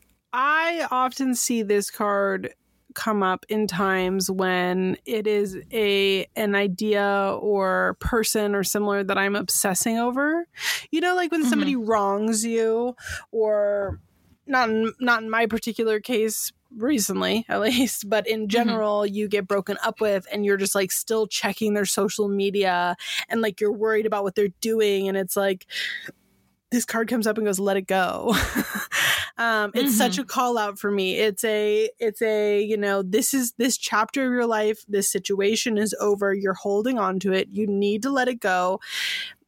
I 0.34 0.88
often 0.92 1.36
see 1.36 1.64
this 1.64 1.90
card 1.90 2.54
come 2.94 3.24
up 3.24 3.46
in 3.50 3.68
times 3.68 4.30
when 4.30 4.98
it 5.06 5.26
is 5.26 5.58
a 5.72 6.28
an 6.36 6.56
idea 6.56 7.38
or 7.40 7.98
person 8.00 8.56
or 8.56 8.64
similar 8.64 9.04
that 9.04 9.18
I'm 9.18 9.36
obsessing 9.36 9.98
over. 9.98 10.48
You 10.92 11.02
know, 11.02 11.16
like 11.16 11.32
when 11.32 11.42
mm-hmm. 11.42 11.50
somebody 11.50 11.76
wrongs 11.76 12.46
you 12.46 12.96
or 13.32 14.00
not 14.46 14.70
in, 14.70 14.94
not 15.00 15.24
in 15.24 15.30
my 15.30 15.46
particular 15.46 16.00
case 16.00 16.52
recently 16.78 17.46
at 17.50 17.62
least 17.62 18.10
but 18.10 18.28
in 18.28 18.42
mm-hmm. 18.42 18.48
general 18.48 19.02
mm-hmm. 19.02 19.14
you 19.14 19.28
get 19.28 19.48
broken 19.48 19.78
up 19.84 20.02
with 20.02 20.26
and 20.32 20.46
you're 20.46 20.58
just 20.58 20.76
like 20.76 20.92
still 20.92 21.28
checking 21.28 21.74
their 21.74 21.86
social 21.86 22.28
media 22.28 22.96
and 23.30 23.42
like 23.42 23.60
you're 23.60 23.72
worried 23.72 24.06
about 24.06 24.24
what 24.24 24.36
they're 24.36 24.48
doing 24.62 25.08
and 25.08 25.18
it's 25.18 25.36
like 25.36 25.66
this 26.72 26.86
card 26.86 27.08
comes 27.08 27.28
up 27.28 27.38
and 27.38 27.46
goes 27.46 27.60
let 27.60 27.78
it 27.78 27.86
go 27.86 28.30
um 29.38 29.72
it's 29.76 29.90
mm-hmm. 29.90 29.90
such 29.90 30.18
a 30.18 30.24
call 30.24 30.58
out 30.58 30.80
for 30.80 30.90
me 30.90 31.18
it's 31.18 31.44
a 31.44 31.90
it's 32.00 32.22
a 32.22 32.62
you 32.62 32.78
know 32.78 33.04
this 33.04 33.34
is 33.34 33.54
this 33.58 33.78
chapter 33.78 34.26
of 34.26 34.32
your 34.32 34.48
life 34.48 34.84
this 34.88 35.12
situation 35.12 35.78
is 35.78 35.96
over 36.00 36.34
you're 36.34 36.54
holding 36.54 36.98
on 36.98 37.20
to 37.20 37.32
it 37.32 37.48
you 37.50 37.68
need 37.68 38.02
to 38.02 38.10
let 38.10 38.28
it 38.28 38.40
go 38.40 38.80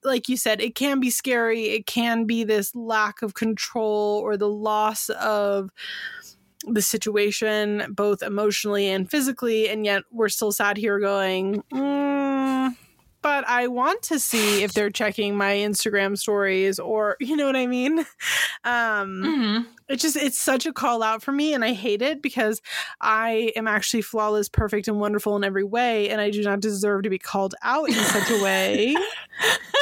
like 0.06 0.30
you 0.30 0.38
said, 0.38 0.62
it 0.62 0.76
can 0.76 1.00
be 1.00 1.10
scary. 1.10 1.66
It 1.70 1.86
can 1.86 2.26
be 2.26 2.44
this 2.44 2.74
lack 2.76 3.22
of 3.22 3.34
control 3.34 4.22
or 4.24 4.38
the 4.38 4.48
loss 4.48 5.10
of 5.10 5.72
the 6.68 6.82
situation, 6.82 7.86
both 7.90 8.22
emotionally 8.22 8.88
and 8.88 9.10
physically. 9.10 9.70
And 9.70 9.86
yet 9.86 10.04
we're 10.12 10.30
still 10.30 10.52
sat 10.52 10.78
here 10.78 11.00
going, 11.00 11.64
mm, 11.72 12.76
but 13.26 13.44
I 13.48 13.66
want 13.68 14.04
to 14.04 14.20
see 14.20 14.62
if 14.62 14.74
they're 14.74 14.92
checking 14.92 15.36
my 15.36 15.54
Instagram 15.54 16.16
stories 16.16 16.78
or, 16.78 17.18
you 17.20 17.36
know 17.36 17.48
what 17.48 17.56
I 17.56 17.66
mean? 17.66 18.00
Um, 18.64 19.24
mm-hmm. 19.24 19.62
It's 19.90 20.04
just, 20.04 20.16
it's 20.16 20.40
such 20.40 20.68
a 20.68 20.74
call 20.74 21.02
out 21.02 21.24
for 21.24 21.32
me. 21.32 21.54
And 21.56 21.66
I 21.66 21.74
hate 21.74 22.04
it 22.04 22.22
because 22.22 22.62
I 23.02 23.52
am 23.56 23.68
actually 23.68 24.04
flawless, 24.04 24.48
perfect, 24.48 24.88
and 24.88 25.00
wonderful 25.00 25.36
in 25.36 25.44
every 25.44 25.64
way. 25.64 26.10
And 26.10 26.22
I 26.22 26.30
do 26.30 26.44
not 26.44 26.60
deserve 26.60 27.02
to 27.02 27.10
be 27.10 27.18
called 27.18 27.56
out 27.64 27.90
in 27.90 27.96
such 27.96 28.30
a 28.30 28.44
way. 28.44 28.96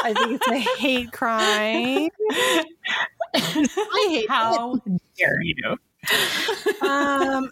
I 0.03 0.13
think 0.13 0.41
it's 0.41 0.47
a 0.47 0.79
hate 0.79 1.11
crime. 1.11 2.09
I 3.35 4.07
hate 4.09 4.29
How 4.29 4.75
it. 4.75 5.01
dare 5.17 5.41
you? 5.41 5.77
Um, 6.81 7.49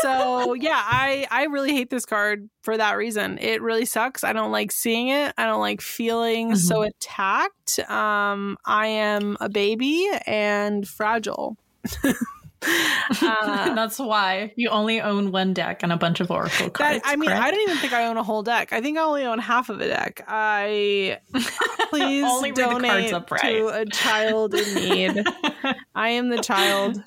so 0.00 0.54
yeah, 0.54 0.80
I 0.84 1.26
I 1.30 1.44
really 1.44 1.72
hate 1.72 1.90
this 1.90 2.06
card 2.06 2.48
for 2.62 2.76
that 2.76 2.96
reason. 2.96 3.38
It 3.38 3.62
really 3.62 3.84
sucks. 3.84 4.24
I 4.24 4.32
don't 4.32 4.52
like 4.52 4.72
seeing 4.72 5.08
it. 5.08 5.34
I 5.36 5.46
don't 5.46 5.60
like 5.60 5.80
feeling 5.80 6.48
mm-hmm. 6.48 6.56
so 6.56 6.82
attacked. 6.82 7.78
Um, 7.88 8.56
I 8.64 8.86
am 8.88 9.36
a 9.40 9.48
baby 9.48 10.08
and 10.26 10.86
fragile. 10.86 11.56
Uh, 13.22 13.72
That's 13.74 13.98
why 13.98 14.52
you 14.56 14.68
only 14.68 15.00
own 15.00 15.30
one 15.30 15.54
deck 15.54 15.82
and 15.82 15.92
a 15.92 15.96
bunch 15.96 16.18
of 16.20 16.30
Oracle 16.30 16.70
cards. 16.70 17.02
That, 17.02 17.08
I 17.08 17.14
mean, 17.16 17.28
correct? 17.30 17.42
I 17.42 17.50
don't 17.50 17.60
even 17.60 17.76
think 17.76 17.92
I 17.92 18.06
own 18.06 18.16
a 18.16 18.22
whole 18.22 18.42
deck. 18.42 18.72
I 18.72 18.80
think 18.80 18.98
I 18.98 19.02
only 19.02 19.24
own 19.24 19.38
half 19.38 19.68
of 19.68 19.80
a 19.80 19.86
deck. 19.86 20.24
I 20.26 21.18
please 21.90 22.24
only 22.24 22.50
donate 22.50 23.10
to 23.10 23.68
a 23.68 23.86
child 23.86 24.54
in 24.54 24.74
need. 24.74 25.24
I 25.94 26.08
am 26.10 26.30
the 26.30 26.38
child. 26.38 27.02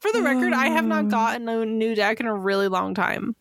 For 0.00 0.12
the 0.12 0.22
record, 0.22 0.52
I 0.52 0.68
have 0.68 0.84
not 0.84 1.08
gotten 1.08 1.48
a 1.48 1.64
new 1.64 1.94
deck 1.94 2.18
in 2.20 2.26
a 2.26 2.34
really 2.34 2.68
long 2.68 2.94
time. 2.94 3.36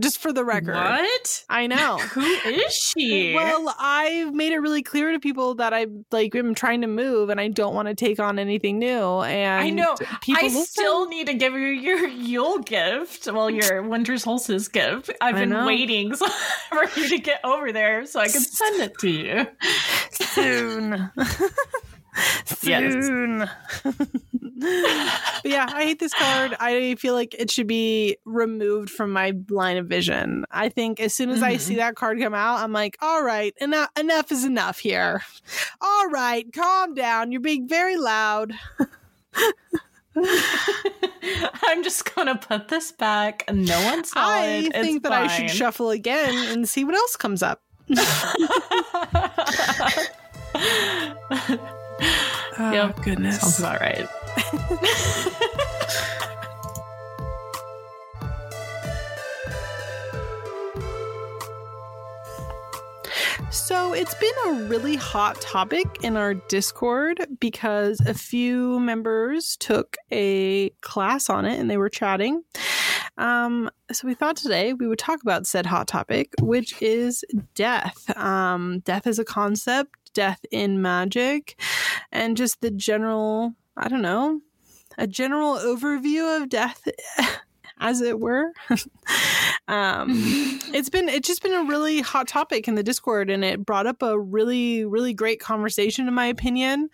Just 0.00 0.18
for 0.18 0.32
the 0.32 0.44
record. 0.44 0.74
What? 0.74 1.44
I 1.48 1.66
know. 1.66 1.98
Who 2.12 2.20
is 2.20 2.72
she? 2.72 3.34
Well, 3.34 3.74
I've 3.78 4.32
made 4.32 4.52
it 4.52 4.58
really 4.58 4.82
clear 4.82 5.12
to 5.12 5.18
people 5.18 5.56
that 5.56 5.74
I 5.74 5.86
like 6.12 6.34
am 6.36 6.54
trying 6.54 6.82
to 6.82 6.86
move 6.86 7.30
and 7.30 7.40
I 7.40 7.48
don't 7.48 7.74
want 7.74 7.88
to 7.88 7.94
take 7.94 8.20
on 8.20 8.38
anything 8.38 8.78
new. 8.78 9.20
And 9.20 9.60
I 9.60 9.70
know 9.70 9.96
people 10.20 10.40
I 10.40 10.46
listen. 10.46 10.64
still 10.64 11.08
need 11.08 11.26
to 11.26 11.34
give 11.34 11.52
you 11.54 11.66
your 11.66 12.06
Yule 12.06 12.58
gift. 12.60 13.26
Well, 13.26 13.50
your 13.50 13.82
winter 13.82 14.18
solstice 14.18 14.68
gift. 14.68 15.10
I've 15.20 15.34
been 15.34 15.64
waiting 15.64 16.14
for 16.68 16.84
you 16.96 17.08
to 17.08 17.18
get 17.18 17.40
over 17.44 17.72
there 17.72 18.06
so 18.06 18.20
I 18.20 18.28
can 18.28 18.40
send 18.40 18.80
it 18.82 18.98
to 18.98 19.10
you. 19.10 19.46
Soon. 20.12 21.10
Soon. 22.46 23.48
But 24.40 25.44
yeah, 25.44 25.66
I 25.72 25.84
hate 25.84 25.98
this 25.98 26.14
card. 26.14 26.56
I 26.58 26.94
feel 26.96 27.14
like 27.14 27.34
it 27.34 27.50
should 27.50 27.66
be 27.66 28.16
removed 28.24 28.90
from 28.90 29.12
my 29.12 29.32
line 29.50 29.76
of 29.76 29.86
vision. 29.86 30.44
I 30.50 30.68
think 30.68 31.00
as 31.00 31.14
soon 31.14 31.30
as 31.30 31.36
mm-hmm. 31.36 31.44
I 31.44 31.56
see 31.56 31.74
mm-hmm. 31.74 31.80
that 31.80 31.96
card 31.96 32.20
come 32.20 32.34
out, 32.34 32.60
I'm 32.60 32.72
like, 32.72 32.96
all 33.00 33.22
right, 33.22 33.54
enough, 33.60 33.90
enough 33.98 34.32
is 34.32 34.44
enough 34.44 34.78
here. 34.78 35.22
All 35.80 36.08
right, 36.08 36.50
calm 36.52 36.94
down. 36.94 37.32
You're 37.32 37.40
being 37.40 37.68
very 37.68 37.96
loud. 37.96 38.52
I'm 40.16 41.84
just 41.84 42.14
gonna 42.14 42.36
put 42.36 42.68
this 42.68 42.92
back. 42.92 43.44
No 43.52 43.82
one 43.84 44.04
saw 44.04 44.20
I 44.20 44.46
it. 44.46 44.74
I 44.74 44.82
think 44.82 45.02
that 45.04 45.10
fine. 45.10 45.24
I 45.24 45.26
should 45.28 45.50
shuffle 45.50 45.90
again 45.90 46.34
and 46.48 46.68
see 46.68 46.84
what 46.84 46.94
else 46.94 47.16
comes 47.16 47.42
up. 47.42 47.62
oh, 52.00 52.72
yep. 52.72 53.02
goodness. 53.02 53.40
Sounds 53.40 53.58
about 53.58 53.80
right. 53.80 54.08
so 54.70 55.48
So 63.50 63.92
it's 63.92 64.14
been 64.14 64.30
a 64.46 64.52
really 64.68 64.96
hot 64.96 65.40
topic 65.40 65.86
in 66.02 66.16
our 66.16 66.34
Discord 66.34 67.26
because 67.38 68.00
a 68.00 68.14
few 68.14 68.80
members 68.80 69.56
took 69.56 69.96
a 70.10 70.70
class 70.80 71.28
on 71.28 71.44
it 71.44 71.58
and 71.58 71.70
they 71.70 71.76
were 71.76 71.90
chatting. 71.90 72.42
Um, 73.18 73.70
so 73.92 74.08
we 74.08 74.14
thought 74.14 74.36
today 74.36 74.72
we 74.72 74.86
would 74.86 74.98
talk 74.98 75.20
about 75.22 75.46
said 75.46 75.66
hot 75.66 75.86
topic, 75.86 76.32
which 76.40 76.80
is 76.80 77.24
death. 77.54 78.16
Um, 78.16 78.80
death 78.80 79.06
is 79.06 79.18
a 79.18 79.24
concept, 79.24 80.07
death 80.18 80.44
in 80.50 80.82
magic, 80.82 81.56
and 82.10 82.36
just 82.36 82.60
the 82.60 82.72
general, 82.72 83.54
I 83.76 83.86
don't 83.86 84.02
know, 84.02 84.40
a 84.98 85.06
general 85.06 85.54
overview 85.54 86.42
of 86.42 86.48
death 86.48 86.82
as 87.78 88.00
it 88.00 88.18
were. 88.18 88.52
um, 89.68 90.08
it's 90.74 90.88
been 90.88 91.08
it's 91.08 91.28
just 91.28 91.40
been 91.40 91.54
a 91.54 91.62
really 91.62 92.00
hot 92.00 92.26
topic 92.26 92.66
in 92.66 92.74
the 92.74 92.82
Discord, 92.82 93.30
and 93.30 93.44
it 93.44 93.64
brought 93.64 93.86
up 93.86 94.02
a 94.02 94.18
really 94.18 94.84
really 94.84 95.14
great 95.14 95.38
conversation, 95.38 96.08
in 96.08 96.14
my 96.14 96.26
opinion, 96.26 96.90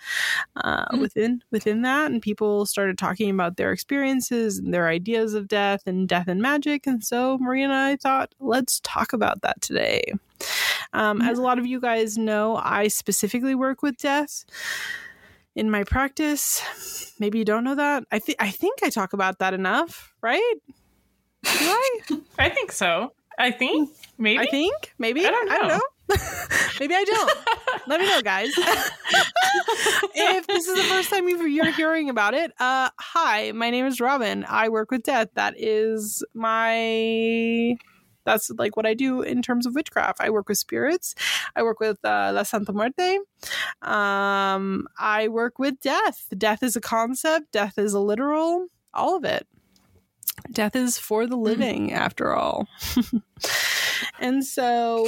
uh, 0.57 0.85
mm-hmm. 0.85 1.01
within 1.01 1.43
within 1.51 1.81
that, 1.81 2.11
and 2.11 2.21
people 2.21 2.67
started 2.67 2.99
talking 2.99 3.31
about 3.31 3.57
their 3.57 3.73
experiences 3.73 4.59
and 4.59 4.75
their 4.75 4.89
ideas 4.89 5.33
of 5.33 5.49
death 5.49 5.87
and 5.87 6.07
death 6.07 6.29
and 6.29 6.43
magic, 6.43 6.87
and 6.87 7.03
so 7.03 7.39
Maria 7.39 7.65
and 7.65 7.73
I 7.73 7.97
thought 7.97 8.35
let's 8.39 8.81
talk 8.81 9.15
about 9.15 9.41
that 9.41 9.63
today. 9.63 10.13
Um, 10.95 11.21
As 11.21 11.39
a 11.39 11.43
lot 11.43 11.59
of 11.59 11.67
you 11.67 11.81
guys 11.81 12.17
know, 12.17 12.57
I 12.57 12.89
specifically 12.89 13.55
work 13.55 13.83
with 13.83 13.99
death 13.99 14.45
in 15.55 15.71
my 15.71 15.85
practice. 15.85 17.13
Maybe 17.19 17.39
you 17.39 17.45
don't 17.45 17.65
know 17.65 17.75
that. 17.75 18.05
I 18.11 18.19
think 18.19 18.41
I 18.41 18.51
think 18.51 18.83
I 18.83 18.91
talk 18.91 19.13
about 19.13 19.39
that 19.41 19.55
enough, 19.55 20.15
right? 20.21 20.55
Do 21.43 21.51
I? 21.51 22.01
I 22.39 22.49
think 22.49 22.73
so. 22.73 23.13
I 23.39 23.51
think 23.51 23.91
maybe. 24.19 24.39
I 24.39 24.47
think 24.47 24.95
maybe. 24.99 25.27
I 25.27 25.31
don't 25.31 25.49
know. 25.49 25.55
I 25.55 25.59
don't 25.59 25.69
know. 25.69 25.81
maybe 26.81 26.95
I 26.95 27.05
don't. 27.05 27.33
Let 27.87 28.01
me 28.01 28.07
know, 28.07 28.23
guys. 28.23 28.51
if 30.15 30.47
this 30.47 30.69
is 30.69 30.77
the 30.77 30.85
first 30.85 31.11
time 31.11 31.29
you're 31.29 31.73
hearing 31.73 32.09
about 32.09 32.35
it, 32.35 32.53
uh, 32.59 32.91
hi, 32.99 33.53
my 33.53 33.71
name 33.71 33.87
is 33.87 34.01
Robin. 34.01 34.45
I 34.49 34.69
work 34.69 34.91
with 34.91 35.03
death. 35.03 35.29
That 35.35 35.55
is 35.57 36.25
my 36.35 37.77
that's 38.25 38.51
like 38.51 38.77
what 38.77 38.87
I 38.87 38.95
do 38.95 39.23
in 39.23 39.43
terms 39.43 39.67
of 39.67 39.75
witchcraft. 39.75 40.21
I 40.21 40.31
work 40.31 40.49
with 40.49 40.59
spirits. 40.59 41.15
I 41.55 41.63
work 41.63 41.81
with 41.81 41.99
uh, 42.05 42.33
La 42.35 42.43
Santa 42.43 42.73
Muerte. 42.73 43.19
Um, 43.83 44.87
I 44.99 45.29
work 45.29 45.59
with 45.59 45.81
death. 45.81 46.27
Death 46.37 46.63
is 46.63 46.77
a 46.77 46.81
concept. 46.81 47.53
Death 47.53 47.79
is 47.79 47.95
a 47.95 48.01
literal. 48.01 48.69
All 48.93 49.17
of 49.17 49.25
it. 49.25 49.47
Death 50.51 50.77
is 50.77 50.99
for 50.99 51.27
the 51.27 51.37
mm-hmm. 51.37 51.45
living, 51.45 51.91
mm. 51.91 51.93
after 51.93 52.35
all. 52.35 52.67
and 54.19 54.45
so 54.45 55.07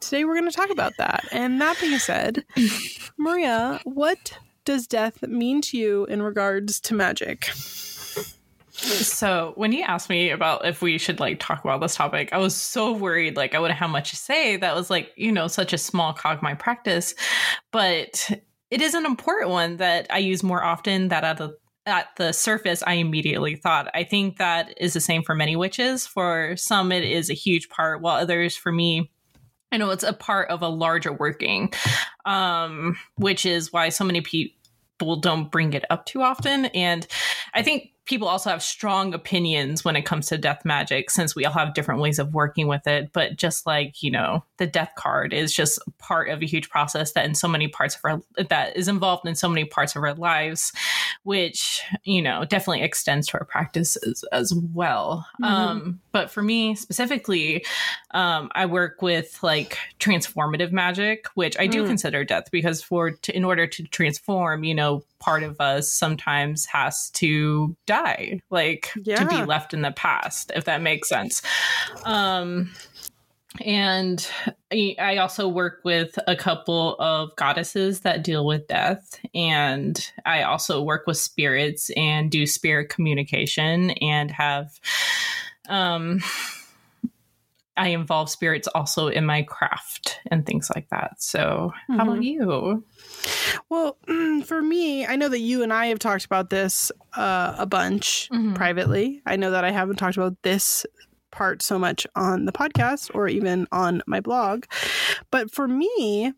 today 0.00 0.24
we're 0.24 0.38
going 0.38 0.50
to 0.50 0.56
talk 0.56 0.70
about 0.70 0.94
that. 0.98 1.24
And 1.30 1.60
that 1.60 1.78
being 1.80 1.98
said, 1.98 2.44
Maria, 3.18 3.80
what 3.84 4.38
does 4.64 4.86
death 4.86 5.22
mean 5.22 5.60
to 5.62 5.78
you 5.78 6.04
in 6.06 6.22
regards 6.22 6.80
to 6.80 6.94
magic? 6.94 7.50
So 8.76 9.52
when 9.56 9.72
you 9.72 9.82
asked 9.82 10.10
me 10.10 10.30
about 10.30 10.66
if 10.66 10.82
we 10.82 10.98
should 10.98 11.18
like 11.18 11.40
talk 11.40 11.64
about 11.64 11.80
this 11.80 11.94
topic, 11.94 12.28
I 12.32 12.38
was 12.38 12.54
so 12.54 12.92
worried 12.92 13.36
like 13.36 13.54
I 13.54 13.58
wouldn't 13.58 13.78
have 13.78 13.90
much 13.90 14.10
to 14.10 14.16
say. 14.16 14.56
That 14.56 14.74
was 14.74 14.90
like, 14.90 15.12
you 15.16 15.32
know, 15.32 15.48
such 15.48 15.72
a 15.72 15.78
small 15.78 16.12
cog 16.12 16.42
my 16.42 16.54
practice. 16.54 17.14
But 17.72 18.30
it 18.70 18.82
is 18.82 18.94
an 18.94 19.06
important 19.06 19.50
one 19.50 19.76
that 19.78 20.06
I 20.10 20.18
use 20.18 20.42
more 20.42 20.62
often 20.62 21.08
that 21.08 21.24
at 21.24 21.38
the 21.38 21.56
at 21.86 22.08
the 22.16 22.32
surface 22.32 22.82
I 22.86 22.94
immediately 22.94 23.56
thought. 23.56 23.88
I 23.94 24.04
think 24.04 24.38
that 24.38 24.74
is 24.78 24.92
the 24.92 25.00
same 25.00 25.22
for 25.22 25.34
many 25.34 25.56
witches. 25.56 26.06
For 26.06 26.54
some 26.56 26.92
it 26.92 27.04
is 27.04 27.30
a 27.30 27.34
huge 27.34 27.68
part, 27.68 28.02
while 28.02 28.16
others 28.16 28.56
for 28.56 28.72
me 28.72 29.10
I 29.72 29.78
know 29.78 29.90
it's 29.90 30.04
a 30.04 30.12
part 30.12 30.50
of 30.50 30.62
a 30.62 30.68
larger 30.68 31.12
working, 31.12 31.72
um, 32.24 32.96
which 33.16 33.44
is 33.44 33.72
why 33.72 33.88
so 33.88 34.04
many 34.04 34.20
people 34.20 35.16
don't 35.16 35.50
bring 35.50 35.72
it 35.72 35.84
up 35.90 36.06
too 36.06 36.22
often. 36.22 36.66
And 36.66 37.06
I 37.52 37.62
think 37.62 37.90
people 38.06 38.28
also 38.28 38.50
have 38.50 38.62
strong 38.62 39.12
opinions 39.12 39.84
when 39.84 39.96
it 39.96 40.02
comes 40.02 40.26
to 40.28 40.38
death 40.38 40.64
magic 40.64 41.10
since 41.10 41.34
we 41.34 41.44
all 41.44 41.52
have 41.52 41.74
different 41.74 42.00
ways 42.00 42.18
of 42.18 42.32
working 42.32 42.68
with 42.68 42.86
it 42.86 43.12
but 43.12 43.36
just 43.36 43.66
like 43.66 44.02
you 44.02 44.10
know 44.10 44.42
the 44.56 44.66
death 44.66 44.92
card 44.96 45.32
is 45.32 45.52
just 45.52 45.78
part 45.98 46.30
of 46.30 46.40
a 46.40 46.46
huge 46.46 46.70
process 46.70 47.12
that 47.12 47.26
in 47.26 47.34
so 47.34 47.48
many 47.48 47.68
parts 47.68 47.96
of 47.96 48.00
our 48.04 48.22
that 48.48 48.76
is 48.76 48.88
involved 48.88 49.26
in 49.26 49.34
so 49.34 49.48
many 49.48 49.64
parts 49.64 49.94
of 49.94 50.02
our 50.02 50.14
lives 50.14 50.72
which 51.24 51.82
you 52.04 52.22
know 52.22 52.44
definitely 52.44 52.82
extends 52.82 53.26
to 53.26 53.38
our 53.38 53.44
practices 53.44 54.24
as 54.32 54.54
well 54.72 55.26
mm-hmm. 55.42 55.52
um, 55.52 56.00
but 56.12 56.30
for 56.30 56.42
me 56.42 56.74
specifically 56.74 57.64
um, 58.12 58.50
i 58.54 58.64
work 58.64 59.02
with 59.02 59.42
like 59.42 59.78
transformative 59.98 60.70
magic 60.70 61.26
which 61.34 61.58
i 61.58 61.66
do 61.66 61.82
mm. 61.82 61.88
consider 61.88 62.24
death 62.24 62.50
because 62.52 62.82
for 62.82 63.10
to, 63.10 63.36
in 63.36 63.44
order 63.44 63.66
to 63.66 63.82
transform 63.84 64.62
you 64.62 64.74
know 64.74 65.02
part 65.18 65.42
of 65.42 65.60
us 65.60 65.90
sometimes 65.90 66.66
has 66.66 67.10
to 67.10 67.76
die 67.86 68.40
like 68.50 68.92
yeah. 69.02 69.16
to 69.16 69.26
be 69.26 69.42
left 69.44 69.74
in 69.74 69.82
the 69.82 69.92
past 69.92 70.52
if 70.54 70.64
that 70.64 70.82
makes 70.82 71.08
sense 71.08 71.42
um 72.04 72.70
and 73.64 74.28
I 74.70 75.16
also 75.18 75.48
work 75.48 75.80
with 75.84 76.18
a 76.26 76.36
couple 76.36 76.96
of 76.98 77.34
goddesses 77.36 78.00
that 78.00 78.24
deal 78.24 78.44
with 78.44 78.66
death. 78.66 79.18
And 79.34 79.98
I 80.24 80.42
also 80.42 80.82
work 80.82 81.06
with 81.06 81.16
spirits 81.16 81.90
and 81.96 82.30
do 82.30 82.46
spirit 82.46 82.88
communication 82.88 83.90
and 83.92 84.30
have, 84.30 84.78
um, 85.68 86.20
I 87.76 87.88
involve 87.88 88.30
spirits 88.30 88.68
also 88.74 89.08
in 89.08 89.26
my 89.26 89.42
craft 89.42 90.20
and 90.30 90.46
things 90.46 90.70
like 90.74 90.88
that. 90.90 91.22
So, 91.22 91.72
mm-hmm. 91.72 91.96
how 91.96 92.04
about 92.04 92.20
mm-hmm. 92.20 92.22
you? 92.22 92.84
Well, 93.68 93.98
for 94.44 94.62
me, 94.62 95.06
I 95.06 95.16
know 95.16 95.28
that 95.28 95.40
you 95.40 95.62
and 95.62 95.72
I 95.72 95.86
have 95.86 95.98
talked 95.98 96.24
about 96.24 96.50
this 96.50 96.90
uh, 97.16 97.54
a 97.58 97.66
bunch 97.66 98.28
mm-hmm. 98.32 98.54
privately. 98.54 99.22
I 99.26 99.36
know 99.36 99.50
that 99.50 99.64
I 99.64 99.70
haven't 99.70 99.96
talked 99.96 100.16
about 100.16 100.36
this 100.42 100.86
part 101.30 101.62
so 101.62 101.78
much 101.78 102.06
on 102.16 102.46
the 102.46 102.52
podcast 102.52 103.10
or 103.14 103.28
even 103.28 103.66
on 103.70 104.02
my 104.06 104.20
blog. 104.20 104.64
But 105.30 105.50
for 105.52 105.68
me, 105.68 106.32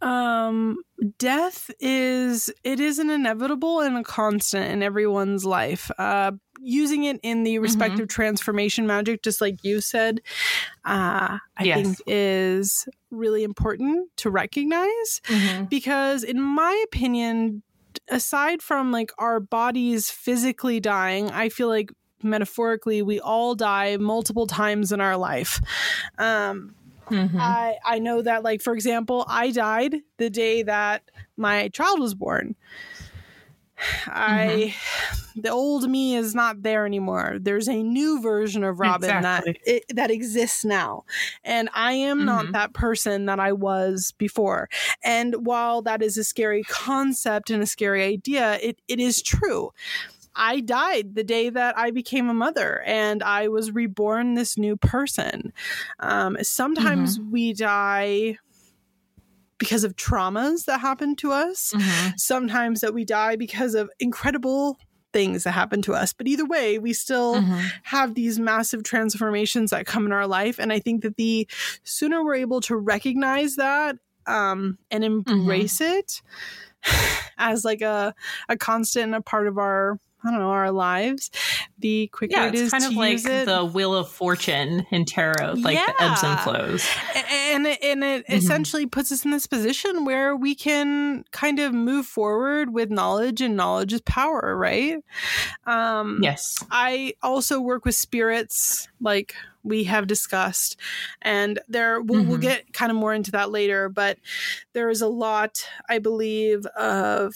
um 0.00 0.76
death 1.18 1.70
is 1.80 2.50
it 2.64 2.80
is 2.80 2.98
an 2.98 3.10
inevitable 3.10 3.80
and 3.80 3.96
a 3.96 4.02
constant 4.02 4.70
in 4.70 4.82
everyone's 4.82 5.44
life 5.44 5.90
uh 5.98 6.32
using 6.60 7.04
it 7.04 7.18
in 7.22 7.42
the 7.42 7.58
respective 7.58 8.00
mm-hmm. 8.00 8.06
transformation 8.06 8.86
magic 8.86 9.22
just 9.22 9.40
like 9.40 9.62
you 9.64 9.80
said 9.80 10.20
uh 10.84 11.38
i 11.56 11.64
yes. 11.64 11.82
think 11.82 11.98
is 12.06 12.88
really 13.10 13.42
important 13.42 14.08
to 14.16 14.30
recognize 14.30 15.20
mm-hmm. 15.24 15.64
because 15.64 16.22
in 16.22 16.40
my 16.40 16.84
opinion 16.84 17.62
aside 18.08 18.62
from 18.62 18.92
like 18.92 19.10
our 19.18 19.40
bodies 19.40 20.10
physically 20.10 20.78
dying 20.78 21.30
i 21.30 21.48
feel 21.48 21.68
like 21.68 21.90
metaphorically, 22.24 23.02
we 23.02 23.20
all 23.20 23.54
die 23.54 23.96
multiple 23.96 24.46
times 24.46 24.92
in 24.92 25.00
our 25.00 25.16
life. 25.16 25.60
Um, 26.18 26.74
mm-hmm. 27.12 27.38
I 27.38 27.76
I 27.84 27.98
know 27.98 28.22
that, 28.22 28.42
like 28.42 28.60
for 28.60 28.74
example, 28.74 29.24
I 29.28 29.50
died 29.50 29.96
the 30.18 30.30
day 30.30 30.62
that 30.62 31.02
my 31.36 31.68
child 31.68 32.00
was 32.00 32.14
born. 32.14 32.54
I 34.06 34.74
mm-hmm. 34.74 35.40
the 35.40 35.50
old 35.50 35.88
me 35.90 36.14
is 36.14 36.34
not 36.34 36.62
there 36.62 36.86
anymore. 36.86 37.38
There's 37.40 37.68
a 37.68 37.82
new 37.82 38.20
version 38.20 38.64
of 38.64 38.78
Robin 38.78 39.10
exactly. 39.10 39.52
that 39.52 39.70
it, 39.70 39.84
that 39.94 40.10
exists 40.10 40.64
now, 40.64 41.04
and 41.44 41.68
I 41.74 41.92
am 41.94 42.18
mm-hmm. 42.18 42.26
not 42.26 42.52
that 42.52 42.74
person 42.74 43.26
that 43.26 43.40
I 43.40 43.52
was 43.52 44.12
before. 44.18 44.68
And 45.02 45.46
while 45.46 45.82
that 45.82 46.02
is 46.02 46.16
a 46.16 46.24
scary 46.24 46.62
concept 46.62 47.50
and 47.50 47.62
a 47.62 47.66
scary 47.66 48.04
idea, 48.04 48.58
it 48.62 48.80
it 48.88 49.00
is 49.00 49.22
true. 49.22 49.72
I 50.34 50.60
died 50.60 51.14
the 51.14 51.24
day 51.24 51.50
that 51.50 51.76
I 51.78 51.90
became 51.90 52.28
a 52.28 52.34
mother 52.34 52.82
and 52.86 53.22
I 53.22 53.48
was 53.48 53.72
reborn 53.72 54.34
this 54.34 54.56
new 54.56 54.76
person. 54.76 55.52
Um, 56.00 56.36
sometimes 56.42 57.18
mm-hmm. 57.18 57.30
we 57.30 57.52
die 57.52 58.38
because 59.58 59.84
of 59.84 59.94
traumas 59.94 60.64
that 60.64 60.80
happen 60.80 61.14
to 61.16 61.30
us, 61.30 61.72
mm-hmm. 61.76 62.10
sometimes 62.16 62.80
that 62.80 62.94
we 62.94 63.04
die 63.04 63.36
because 63.36 63.74
of 63.74 63.88
incredible 64.00 64.76
things 65.12 65.44
that 65.44 65.52
happen 65.52 65.82
to 65.82 65.94
us. 65.94 66.12
But 66.12 66.26
either 66.26 66.44
way, 66.44 66.78
we 66.78 66.92
still 66.92 67.36
mm-hmm. 67.36 67.60
have 67.84 68.14
these 68.14 68.38
massive 68.38 68.82
transformations 68.82 69.70
that 69.70 69.86
come 69.86 70.06
in 70.06 70.12
our 70.12 70.26
life. 70.26 70.58
And 70.58 70.72
I 70.72 70.80
think 70.80 71.02
that 71.02 71.16
the 71.16 71.46
sooner 71.84 72.24
we're 72.24 72.34
able 72.34 72.60
to 72.62 72.76
recognize 72.76 73.56
that 73.56 73.96
um, 74.26 74.78
and 74.90 75.04
mm-hmm. 75.04 75.30
embrace 75.30 75.80
it 75.80 76.22
as 77.38 77.64
like 77.64 77.82
a, 77.82 78.14
a 78.48 78.56
constant 78.56 79.06
and 79.06 79.14
a 79.14 79.20
part 79.20 79.46
of 79.46 79.58
our 79.58 79.98
I 80.24 80.30
don't 80.30 80.38
know, 80.40 80.50
our 80.50 80.70
lives, 80.70 81.30
the 81.78 82.06
quicker 82.08 82.32
Yeah, 82.32 82.46
it 82.46 82.54
it's 82.54 82.70
kind 82.70 82.84
of 82.84 82.92
like 82.94 83.22
the 83.22 83.68
wheel 83.72 83.94
of 83.94 84.08
fortune 84.08 84.86
in 84.90 85.04
tarot, 85.04 85.54
like 85.54 85.78
the 85.84 85.94
ebbs 86.04 86.22
and 86.22 86.38
flows. 86.40 86.88
and 87.30 87.66
it, 87.66 87.82
and 87.82 88.04
it 88.04 88.26
Mhm. 88.28 88.34
essentially 88.36 88.86
puts 88.86 89.10
us 89.10 89.24
in 89.24 89.30
this 89.32 89.46
position 89.46 90.04
where 90.04 90.36
we 90.36 90.54
can 90.54 91.24
kind 91.32 91.58
of 91.58 91.72
move 91.74 92.06
forward 92.06 92.72
with 92.72 92.90
knowledge 92.90 93.40
and 93.40 93.56
knowledge 93.56 93.92
is 93.92 94.00
power 94.02 94.56
right 94.56 94.98
um 95.66 96.18
Yes. 96.22 96.62
i 96.70 97.14
also 97.22 97.60
work 97.60 97.84
with 97.84 97.94
spirits 97.94 98.88
like 99.00 99.34
we 99.64 99.84
have 99.84 100.06
discussed 100.06 100.76
and 101.20 101.58
there 101.68 102.00
we'll, 102.00 102.24
we'll 102.24 102.38
Mhm. 102.38 102.42
get 102.42 102.72
kind 102.72 102.90
of 102.90 102.96
more 102.96 103.14
into 103.14 103.30
that 103.32 103.50
later 103.50 103.88
but 103.88 104.18
there 104.72 104.88
is 104.90 105.00
a 105.00 105.08
lot 105.08 105.58
i 105.88 105.98
believe 105.98 106.64
of 106.76 107.32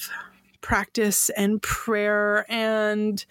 practice 0.60 1.30
and 1.30 1.60
prayer 1.62 2.44
and 2.48 3.24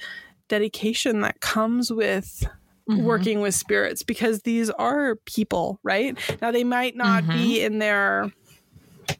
dedication 0.47 1.21
that 1.21 1.39
comes 1.41 1.91
with 1.91 2.47
Mhm. 2.87 3.03
working 3.03 3.41
with 3.41 3.55
spirits 3.55 4.03
because 4.03 4.41
these 4.43 4.69
are 4.69 5.15
people, 5.25 5.79
right? 5.83 6.15
Now 6.41 6.51
they 6.51 6.63
might 6.63 6.95
not 6.95 7.23
be 7.31 7.61
in 7.63 7.79
their 7.79 8.31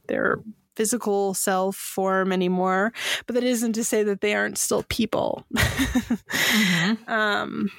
their 0.08 0.38
physical 0.76 1.34
self 1.34 1.76
form 1.76 2.32
anymore, 2.32 2.94
but 3.26 3.34
that 3.34 3.44
isn't 3.44 3.74
to 3.74 3.84
say 3.84 4.04
that 4.04 4.22
they 4.22 4.36
aren't 4.36 4.58
still 4.60 4.84
people. 4.84 5.46
Mhm. 5.56 7.10
um 7.10 7.70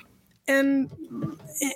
and 0.49 0.91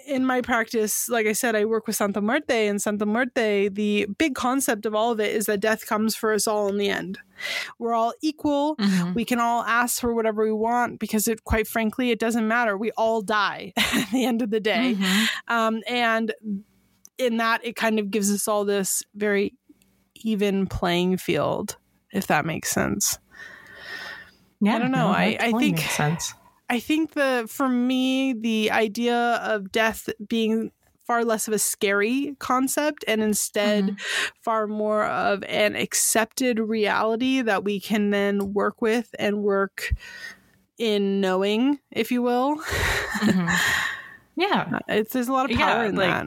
in 0.06 0.24
my 0.26 0.40
practice, 0.42 1.08
like 1.08 1.26
I 1.26 1.32
said, 1.32 1.56
I 1.56 1.64
work 1.64 1.86
with 1.86 1.96
Santa 1.96 2.20
Muerte, 2.20 2.66
and 2.68 2.80
Santa 2.80 3.06
Muerte, 3.06 3.68
the 3.68 4.06
big 4.18 4.34
concept 4.34 4.84
of 4.86 4.94
all 4.94 5.10
of 5.12 5.20
it 5.20 5.34
is 5.34 5.46
that 5.46 5.60
death 5.60 5.86
comes 5.86 6.14
for 6.14 6.32
us 6.32 6.46
all 6.46 6.68
in 6.68 6.76
the 6.78 6.88
end. 6.88 7.18
We're 7.78 7.94
all 7.94 8.12
equal. 8.22 8.76
Mhm. 8.76 9.14
We 9.14 9.24
can 9.24 9.40
all 9.40 9.62
ask 9.64 10.00
for 10.00 10.14
whatever 10.14 10.44
we 10.44 10.52
want 10.52 11.00
because 11.00 11.26
it, 11.26 11.44
quite 11.44 11.66
frankly, 11.66 12.10
it 12.10 12.18
doesn't 12.18 12.46
matter. 12.46 12.76
We 12.76 12.90
all 12.92 13.22
die 13.22 13.72
at 13.94 14.10
the 14.12 14.24
end 14.24 14.42
of 14.42 14.50
the 14.50 14.60
day. 14.60 14.96
Mhm. 14.98 15.28
Um, 15.48 15.80
and 15.88 16.32
in 17.18 17.38
that, 17.38 17.64
it 17.64 17.76
kind 17.76 17.98
of 17.98 18.10
gives 18.10 18.30
us 18.32 18.46
all 18.46 18.64
this 18.64 19.02
very 19.14 19.54
even 20.16 20.66
playing 20.66 21.16
field, 21.16 21.76
if 22.12 22.26
that 22.26 22.44
makes 22.44 22.70
sense. 22.70 23.18
Yeah, 24.60 24.76
I 24.76 24.78
don't 24.78 24.90
know. 24.90 25.06
no, 25.06 25.12
I- 25.14 25.38
I 25.40 25.52
think- 25.52 25.76
makes 25.78 25.90
sense. 25.96 26.34
I 26.70 26.78
think 26.80 27.12
the 27.14 27.46
for 27.48 27.68
me, 27.68 28.32
the 28.32 28.70
idea 28.70 29.16
of 29.42 29.72
death 29.72 30.08
being 30.28 30.70
far 31.04 31.24
less 31.24 31.48
of 31.48 31.54
a 31.54 31.58
scary 31.58 32.36
concept 32.38 33.04
and 33.08 33.20
instead 33.20 33.84
Mhm. 33.86 34.00
far 34.44 34.68
more 34.68 35.04
of 35.06 35.42
an 35.44 35.74
accepted 35.74 36.60
reality 36.60 37.42
that 37.42 37.64
we 37.64 37.80
can 37.80 38.10
then 38.10 38.54
work 38.54 38.80
with 38.80 39.12
and 39.18 39.42
work 39.42 39.92
in 40.78 41.20
knowing, 41.20 41.80
if 41.90 42.12
you 42.12 42.22
will. 42.22 42.56
Mhm. 42.58 43.50
Yeah, 44.36 44.78
It's 44.88 45.12
there's 45.12 45.26
a 45.28 45.32
lot 45.32 45.50
of 45.50 45.56
power 45.58 45.82
Yeah, 45.82 45.88
in 45.88 45.96
like- 45.96 46.08
that. 46.08 46.26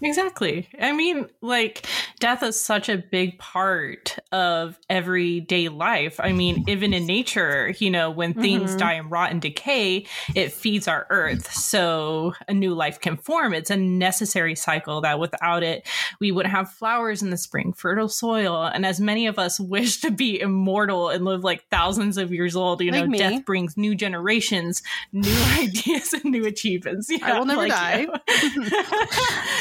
Exactly. 0.00 0.68
I 0.80 0.92
mean, 0.92 1.26
like, 1.42 1.84
death 2.18 2.42
is 2.42 2.60
such 2.60 2.88
a 2.88 2.98
big 2.98 3.38
part 3.38 4.18
of 4.32 4.78
everyday 4.90 5.68
life. 5.68 6.18
I 6.20 6.32
mean, 6.32 6.64
even 6.68 6.92
in 6.92 7.06
nature, 7.06 7.74
you 7.78 7.90
know, 7.90 8.10
when 8.10 8.34
things 8.34 8.74
Mhm. 8.74 8.78
die 8.78 8.92
and 8.94 9.10
rot 9.10 9.30
and 9.30 9.40
decay, 9.40 10.06
it 10.34 10.52
feeds 10.52 10.88
our 10.88 11.06
earth. 11.10 11.52
So 11.52 12.34
a 12.48 12.54
new 12.54 12.74
life 12.74 13.00
can 13.00 13.16
form. 13.16 13.54
It's 13.54 13.70
a 13.70 13.76
necessary 13.76 14.54
cycle 14.54 15.00
that 15.02 15.18
without 15.20 15.62
it, 15.62 15.86
we 16.20 16.32
wouldn't 16.32 16.54
have 16.54 16.70
flowers 16.72 17.22
in 17.22 17.30
the 17.30 17.36
spring, 17.36 17.72
fertile 17.72 18.08
soil. 18.08 18.64
And 18.64 18.84
as 18.84 19.00
many 19.00 19.26
of 19.26 19.38
us 19.38 19.60
wish 19.68 20.00
to 20.00 20.10
be 20.10 20.40
immortal 20.40 21.08
and 21.10 21.24
live 21.24 21.44
like 21.44 21.64
thousands 21.70 22.18
of 22.18 22.32
years 22.32 22.56
old, 22.56 22.80
you 22.80 22.90
Like 22.90 23.02
know, 23.04 23.06
me. 23.10 23.18
death 23.18 23.44
brings 23.44 23.76
new 23.76 23.94
generations, 23.94 24.82
new 25.12 25.30
ideas, 25.58 26.12
and 26.12 26.24
new 26.24 26.46
achievements. 26.46 27.08
Yeah, 27.10 27.18
I 27.34 27.38
will 27.38 27.46
never 27.46 27.68
die. 27.68 28.00
you. 28.00 28.12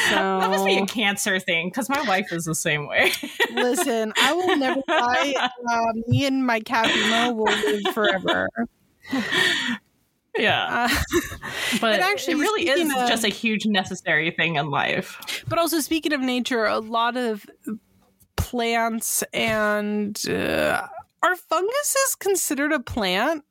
That 0.10 0.50
must 0.50 0.66
be 0.66 0.78
a 0.78 0.86
cancer 0.86 1.40
thing 1.40 1.68
because 1.70 1.90
my 1.90 2.02
wife 2.04 2.32
is 2.32 2.47
the 2.48 2.56
same 2.56 2.88
way. 2.88 3.12
Listen, 3.54 4.12
I 4.18 4.34
will 4.34 4.58
never 4.58 4.82
die. 4.88 5.34
Uh, 5.38 5.80
me 6.08 6.26
and 6.26 6.46
my 6.46 6.60
cat 6.60 6.88
Mo 7.10 7.34
will 7.34 7.46
live 7.46 7.94
forever. 7.94 8.50
yeah. 10.38 10.88
Uh, 10.92 10.96
But 11.82 12.00
actually, 12.00 12.34
it 12.36 12.38
really 12.38 12.70
is 12.70 12.90
of- 12.90 13.08
just 13.10 13.24
a 13.26 13.30
huge 13.30 13.66
necessary 13.66 14.32
thing 14.32 14.56
in 14.56 14.70
life. 14.72 15.44
but 15.48 15.60
also, 15.60 15.80
speaking 15.82 16.14
of 16.14 16.22
nature, 16.22 16.66
a 16.66 16.80
lot 16.80 17.18
of 17.18 17.46
plants 18.38 19.24
and 19.34 20.18
uh, 20.30 20.88
are 21.24 21.36
funguses 21.36 22.16
considered 22.20 22.72
a 22.72 22.80
plant? 22.80 23.44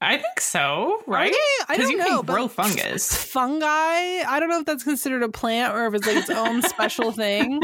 I 0.00 0.16
think 0.16 0.40
so, 0.40 1.02
right? 1.08 1.34
Because 1.68 1.90
you 1.90 1.96
know. 1.96 2.22
can 2.22 2.24
grow 2.24 2.46
fungus. 2.48 3.12
fungi. 3.32 3.66
I 3.66 4.36
don't 4.38 4.48
know 4.48 4.60
if 4.60 4.64
that's 4.66 4.84
considered 4.84 5.24
a 5.24 5.28
plant 5.28 5.74
or 5.74 5.86
if 5.86 5.94
it's 5.94 6.06
like 6.06 6.16
its 6.18 6.30
own 6.30 6.62
special 6.68 7.10
thing. 7.10 7.60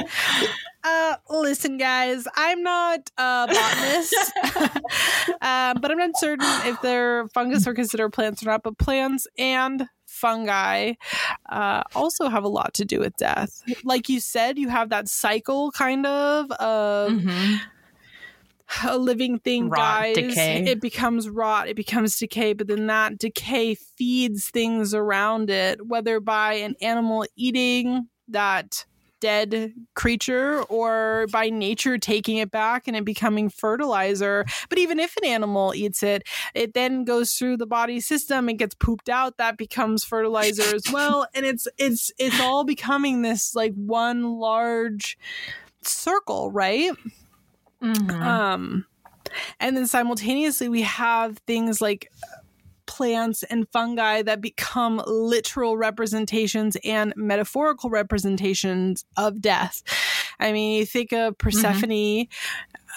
Uh, 0.83 1.15
listen, 1.31 1.79
guys, 1.79 2.27
I'm 2.35 2.63
not 2.65 3.09
a 3.17 3.47
botanist, 3.47 4.33
uh, 5.41 5.75
but 5.81 5.91
I'm 5.93 5.99
not 5.99 6.17
certain 6.17 6.47
if 6.67 6.81
their 6.83 7.29
fungus 7.29 7.69
are 7.69 7.75
considered 7.75 8.13
plants 8.13 8.43
or 8.43 8.47
not. 8.47 8.65
But 8.65 8.79
plants 8.79 9.29
and 9.39 9.87
fungi 10.07 10.95
uh, 11.49 11.83
also 11.95 12.29
have 12.29 12.45
a 12.45 12.49
lot 12.49 12.75
to 12.75 12.85
do 12.85 12.99
with 13.01 13.17
death. 13.17 13.63
Like 13.85 14.09
you 14.09 14.19
said, 14.21 14.59
you 14.59 14.69
have 14.69 14.91
that 14.91 15.09
cycle 15.09 15.71
kind 15.71 16.05
of 16.05 16.51
of 16.53 17.13
Mhm. 17.13 17.61
A 18.85 18.99
living 18.99 19.39
thing 19.39 19.69
Rot, 19.69 19.79
dies, 19.79 20.17
decay. 20.17 20.65
it 20.67 20.81
becomes 20.81 21.29
rot, 21.29 21.69
it 21.69 21.77
becomes 21.77 22.19
decay, 22.19 22.53
but 22.53 22.67
then 22.67 22.87
that 22.87 23.19
decay 23.19 23.75
feeds 23.75 24.51
things 24.51 24.95
around 24.95 25.51
it, 25.51 25.87
whether 25.87 26.21
by 26.21 26.55
an 26.55 26.75
animal 26.81 27.27
eating 27.37 28.09
that 28.29 28.85
dead 29.21 29.73
creature 29.95 30.63
or 30.65 31.27
by 31.33 31.49
nature 31.49 31.97
taking 31.97 32.37
it 32.37 32.51
back 32.51 32.87
and 32.87 32.95
it 32.95 33.07
becoming 33.07 33.49
fertilizer. 33.49 34.45
But 34.69 34.79
even 34.79 35.01
if 35.01 35.17
an 35.17 35.25
animal 35.25 35.75
eats 35.75 36.03
it, 36.03 36.25
it 36.55 36.75
then 36.75 37.05
goes 37.05 37.33
through 37.33 37.57
the 37.57 37.67
body 37.67 38.01
system 38.01 38.51
and 38.51 38.59
gets 38.59 38.75
pooped 38.75 39.09
out, 39.09 39.39
that 39.39 39.57
becomes 39.57 40.05
fertilizer 40.05 40.75
as 40.75 40.85
well. 40.93 41.27
And 41.35 41.47
it's 41.47 41.67
it's 41.79 42.13
it's 42.19 42.39
all 42.39 42.65
becoming 42.65 43.23
this 43.23 43.55
like 43.55 43.73
one 43.75 44.35
large 44.35 45.19
circle, 45.83 46.51
right? 46.53 46.93
Mhm. 47.85 48.23
Um, 48.23 48.87
and 49.61 49.77
then 49.77 49.87
simultaneously, 49.87 50.69
we 50.69 50.83
have 50.83 51.39
things 51.47 51.81
like 51.81 52.09
plants 52.87 53.43
and 53.45 53.67
fungi 53.73 54.23
that 54.23 54.41
become 54.41 55.03
literal 55.07 55.77
representations 55.77 56.77
and 56.85 57.13
metaphorical 57.17 57.91
representations 57.91 59.05
of 59.17 59.41
death. 59.41 59.83
I 60.39 60.53
mean, 60.53 60.79
you 60.79 60.87
think 60.87 61.13
of 61.13 61.37
Persephone, 61.39 62.27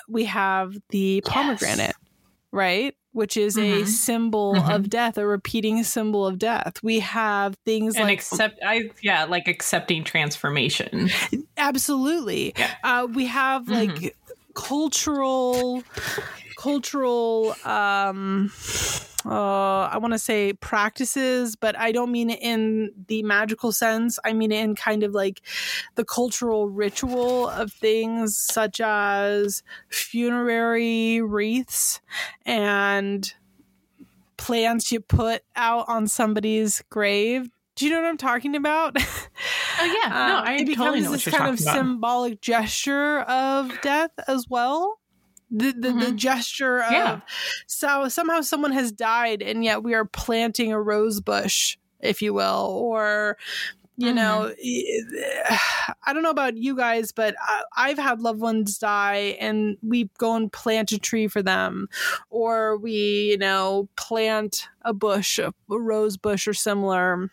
we 0.09 0.25
have 0.25 0.73
the 0.89 1.21
Yes. 1.25 1.33
pomegranate, 1.33 1.95
right? 2.51 2.93
Which 3.13 3.37
is 3.37 3.57
a 3.57 3.81
Mhm. 3.83 3.87
symbol 3.87 4.63
Mhm. 4.63 4.69
of 4.75 4.89
death, 4.89 5.17
a 5.17 5.25
repeating 5.25 5.83
symbol 5.83 6.27
of 6.27 6.37
death. 6.37 6.83
We 6.83 6.99
have 6.99 7.55
things 7.65 7.95
and 7.95 8.03
like 8.03 8.19
accept, 8.19 8.59
I 8.63 8.91
yeah, 9.01 9.23
like 9.23 9.47
accepting 9.47 10.03
transformation. 10.03 11.09
absolutely 11.57 12.53
Yeah. 12.57 12.75
uh, 12.83 13.07
we 13.11 13.25
have 13.25 13.69
like 13.69 14.15
cultural 14.57 15.83
cultural 16.57 17.55
um 17.63 18.51
uh 19.23 19.81
i 19.81 19.97
want 19.99 20.13
to 20.13 20.17
say 20.17 20.51
practices 20.51 21.55
but 21.55 21.77
i 21.77 21.91
don't 21.91 22.11
mean 22.11 22.31
it 22.31 22.39
in 22.41 22.91
the 23.07 23.21
magical 23.21 23.71
sense. 23.71 24.17
I 24.25 24.33
mean 24.33 24.51
it 24.51 24.63
in 24.63 24.73
kind 24.73 25.03
of 25.03 25.13
like 25.13 25.41
the 25.93 26.03
cultural 26.03 26.69
ritual 26.69 27.47
of 27.49 27.71
things 27.71 28.35
such 28.35 28.81
as 28.81 29.61
funerary 29.89 31.21
wreaths 31.21 32.01
and 32.43 33.31
plants 34.37 34.91
you 34.91 35.01
put 35.01 35.43
out 35.55 35.85
on 35.87 36.07
somebody's 36.07 36.83
grave 36.89 37.49
do 37.77 37.85
you 37.85 37.91
know 37.91 38.01
what 38.01 38.07
i'm 38.09 38.17
talking 38.17 38.55
about 38.55 38.97
Oh 39.79 39.83
yeah, 39.85 40.09
no, 40.25 40.37
um, 40.37 40.45
I 40.45 40.57
it 40.59 40.65
becomes 40.65 40.87
totally 40.87 41.01
know 41.01 41.11
this 41.11 41.27
kind 41.27 41.47
of 41.47 41.59
about. 41.61 41.75
symbolic 41.75 42.41
gesture 42.41 43.19
of 43.21 43.79
death 43.81 44.11
as 44.27 44.47
well. 44.49 44.99
The 45.51 45.71
the, 45.71 45.93
the 45.93 46.11
Mhm. 46.11 46.15
gesture 46.15 46.81
of 46.81 46.91
Yeah. 46.91 47.19
so 47.67 48.09
somehow 48.09 48.41
someone 48.41 48.71
has 48.71 48.91
died 48.91 49.41
and 49.41 49.63
yet 49.63 49.83
we 49.83 49.93
are 49.93 50.05
planting 50.05 50.73
a 50.73 50.81
rose 50.81 51.21
bush, 51.21 51.77
if 52.01 52.21
you 52.21 52.33
will, 52.33 52.65
or 52.83 53.37
you 53.99 54.13
know, 54.13 54.53
Mm-hmm. 54.63 55.55
I 56.05 56.13
don't 56.13 56.23
know 56.23 56.29
about 56.29 56.55
you 56.57 56.75
guys, 56.75 57.11
but 57.11 57.35
I, 57.41 57.63
I've 57.75 57.97
had 57.97 58.19
loved 58.21 58.39
ones 58.41 58.77
die, 58.77 59.37
and 59.39 59.77
we 59.81 60.09
go 60.19 60.35
and 60.35 60.51
plant 60.51 60.91
a 60.91 60.99
tree 60.99 61.27
for 61.27 61.41
them, 61.41 61.87
or 62.29 62.77
we, 62.77 63.29
you 63.31 63.37
know, 63.37 63.89
plant 63.95 64.67
a 64.83 64.93
bush, 64.93 65.39
a 65.39 65.53
rose 65.69 66.17
bush, 66.17 66.47
or 66.47 66.53
similar. 66.53 67.29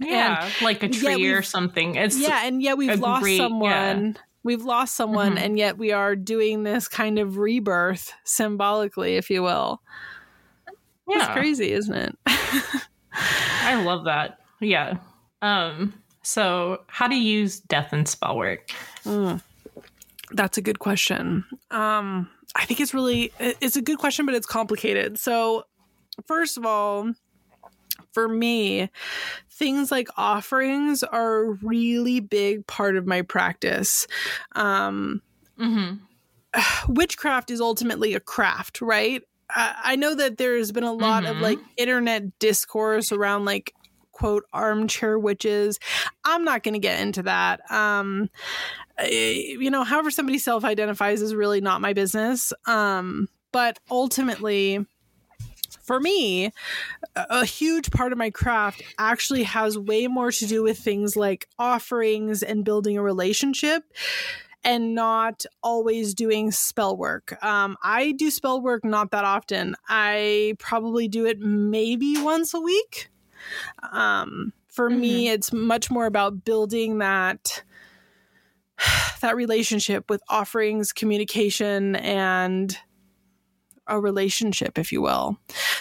Yeah, 0.00 0.50
like 0.62 0.82
a 0.82 0.88
tree 0.88 1.30
or 1.30 1.42
something. 1.42 1.94
It's 1.96 2.18
yeah 2.18 2.46
and 2.46 2.62
yet 2.62 2.76
we've 2.76 2.98
lost 2.98 3.22
great- 3.22 3.36
yeah. 3.38 3.44
someone 3.44 4.16
we've 4.42 4.64
lost 4.64 4.94
someone 4.94 5.36
Mhm. 5.36 5.40
and 5.44 5.58
yet 5.58 5.78
we 5.78 5.92
are 5.92 6.14
doing 6.16 6.64
this 6.64 6.86
kind 6.88 7.18
of 7.18 7.38
rebirth 7.38 8.12
symbolically 8.24 9.16
if 9.16 9.30
you 9.30 9.42
will 9.42 9.80
Yeah. 11.08 11.18
It's 11.18 11.28
crazy, 11.32 11.72
isn't 11.72 11.94
it? 11.94 12.18
I 13.62 13.82
love 13.84 14.04
that. 14.04 14.38
Yeah. 14.60 14.94
Um, 15.42 15.94
so 16.22 16.82
how 16.88 17.06
to 17.08 17.14
use 17.14 17.60
death 17.60 17.92
and 17.92 18.08
spell 18.08 18.36
work? 18.36 18.70
Mm, 19.04 19.42
that's 20.32 20.56
a 20.58 20.62
good 20.62 20.78
question. 20.78 21.44
Um, 21.70 22.28
I 22.56 22.64
think 22.64 22.80
it's 22.80 22.94
really 22.94 23.32
it's 23.38 23.76
a 23.76 23.82
good 23.82 23.98
question, 23.98 24.24
but 24.26 24.34
it's 24.34 24.46
complicated. 24.46 25.18
So 25.18 25.64
first 26.26 26.56
of 26.56 26.64
all, 26.64 27.12
for 28.14 28.28
me, 28.28 28.88
things 29.50 29.90
like 29.90 30.08
offerings 30.16 31.02
are 31.02 31.40
a 31.40 31.52
really 31.62 32.20
big 32.20 32.66
part 32.66 32.96
of 32.96 33.06
my 33.06 33.22
practice. 33.22 34.06
Um, 34.52 35.20
mm-hmm. 35.58 35.96
Witchcraft 36.92 37.50
is 37.50 37.60
ultimately 37.60 38.14
a 38.14 38.20
craft, 38.20 38.80
right? 38.80 39.22
I 39.54 39.96
know 39.96 40.14
that 40.14 40.38
there's 40.38 40.72
been 40.72 40.84
a 40.84 40.92
lot 40.92 41.24
mm-hmm. 41.24 41.36
of 41.36 41.42
like 41.42 41.58
internet 41.76 42.38
discourse 42.38 43.12
around 43.12 43.44
like 43.44 43.74
quote 44.12 44.44
armchair 44.52 45.18
witches. 45.18 45.78
I'm 46.24 46.44
not 46.44 46.62
going 46.62 46.74
to 46.74 46.80
get 46.80 47.00
into 47.00 47.24
that. 47.24 47.60
Um, 47.70 48.30
you 49.02 49.70
know, 49.70 49.84
however 49.84 50.10
somebody 50.10 50.38
self 50.38 50.64
identifies 50.64 51.20
is 51.20 51.34
really 51.34 51.60
not 51.60 51.80
my 51.80 51.92
business. 51.92 52.52
Um, 52.66 53.28
but 53.52 53.78
ultimately, 53.90 54.84
for 55.84 56.00
me, 56.00 56.50
a 57.14 57.44
huge 57.44 57.90
part 57.90 58.10
of 58.12 58.18
my 58.18 58.30
craft 58.30 58.82
actually 58.98 59.42
has 59.44 59.78
way 59.78 60.06
more 60.06 60.32
to 60.32 60.46
do 60.46 60.62
with 60.62 60.78
things 60.78 61.14
like 61.14 61.46
offerings 61.58 62.42
and 62.42 62.64
building 62.64 62.96
a 62.96 63.02
relationship 63.02 63.84
and 64.64 64.94
not 64.94 65.44
always 65.62 66.14
doing 66.14 66.50
spell 66.50 66.96
work. 66.96 67.36
Um, 67.44 67.76
I 67.82 68.12
do 68.12 68.30
spell 68.30 68.62
work 68.62 68.82
not 68.82 69.10
that 69.10 69.24
often. 69.24 69.76
I 69.86 70.54
probably 70.58 71.06
do 71.06 71.26
it 71.26 71.38
maybe 71.38 72.16
once 72.20 72.54
a 72.54 72.60
week. 72.60 73.10
Um, 73.92 74.54
for 74.66 74.88
mm-hmm. 74.88 75.00
me, 75.00 75.28
it's 75.28 75.52
much 75.52 75.90
more 75.90 76.06
about 76.06 76.46
building 76.46 76.98
that 76.98 77.62
that 79.20 79.36
relationship 79.36 80.08
with 80.08 80.22
offerings, 80.28 80.92
communication, 80.92 81.96
and 81.96 82.78
a 83.86 84.00
relationship, 84.00 84.78
if 84.78 84.92
you 84.92 85.02
will. 85.02 85.38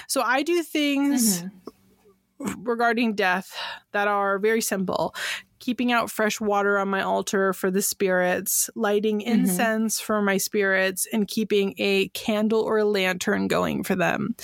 So 0.08 0.22
I 0.22 0.44
do 0.44 0.64
things 0.64 1.44
mm-hmm. 1.44 2.64
regarding 2.64 3.16
death 3.16 3.56
that 3.92 4.08
are 4.08 4.40
very 4.40 4.62
simple. 4.62 5.16
Keeping 5.60 5.94
out 5.94 6.12
fresh 6.12 6.42
water 6.42 6.78
on 6.78 6.90
my 6.90 7.02
altar 7.02 7.54
for 7.54 7.72
the 7.72 7.82
spirits, 7.82 8.70
lighting 8.76 9.22
mm-hmm. 9.22 9.32
incense 9.32 10.00
for 10.02 10.22
my 10.22 10.36
spirits, 10.36 11.08
and 11.14 11.26
keeping 11.26 11.74
a 11.78 12.10
candle 12.10 12.60
or 12.62 12.80
a 12.80 12.86
lantern 12.86 13.48
going 13.48 13.84
for 13.84 13.96
them. 13.96 14.36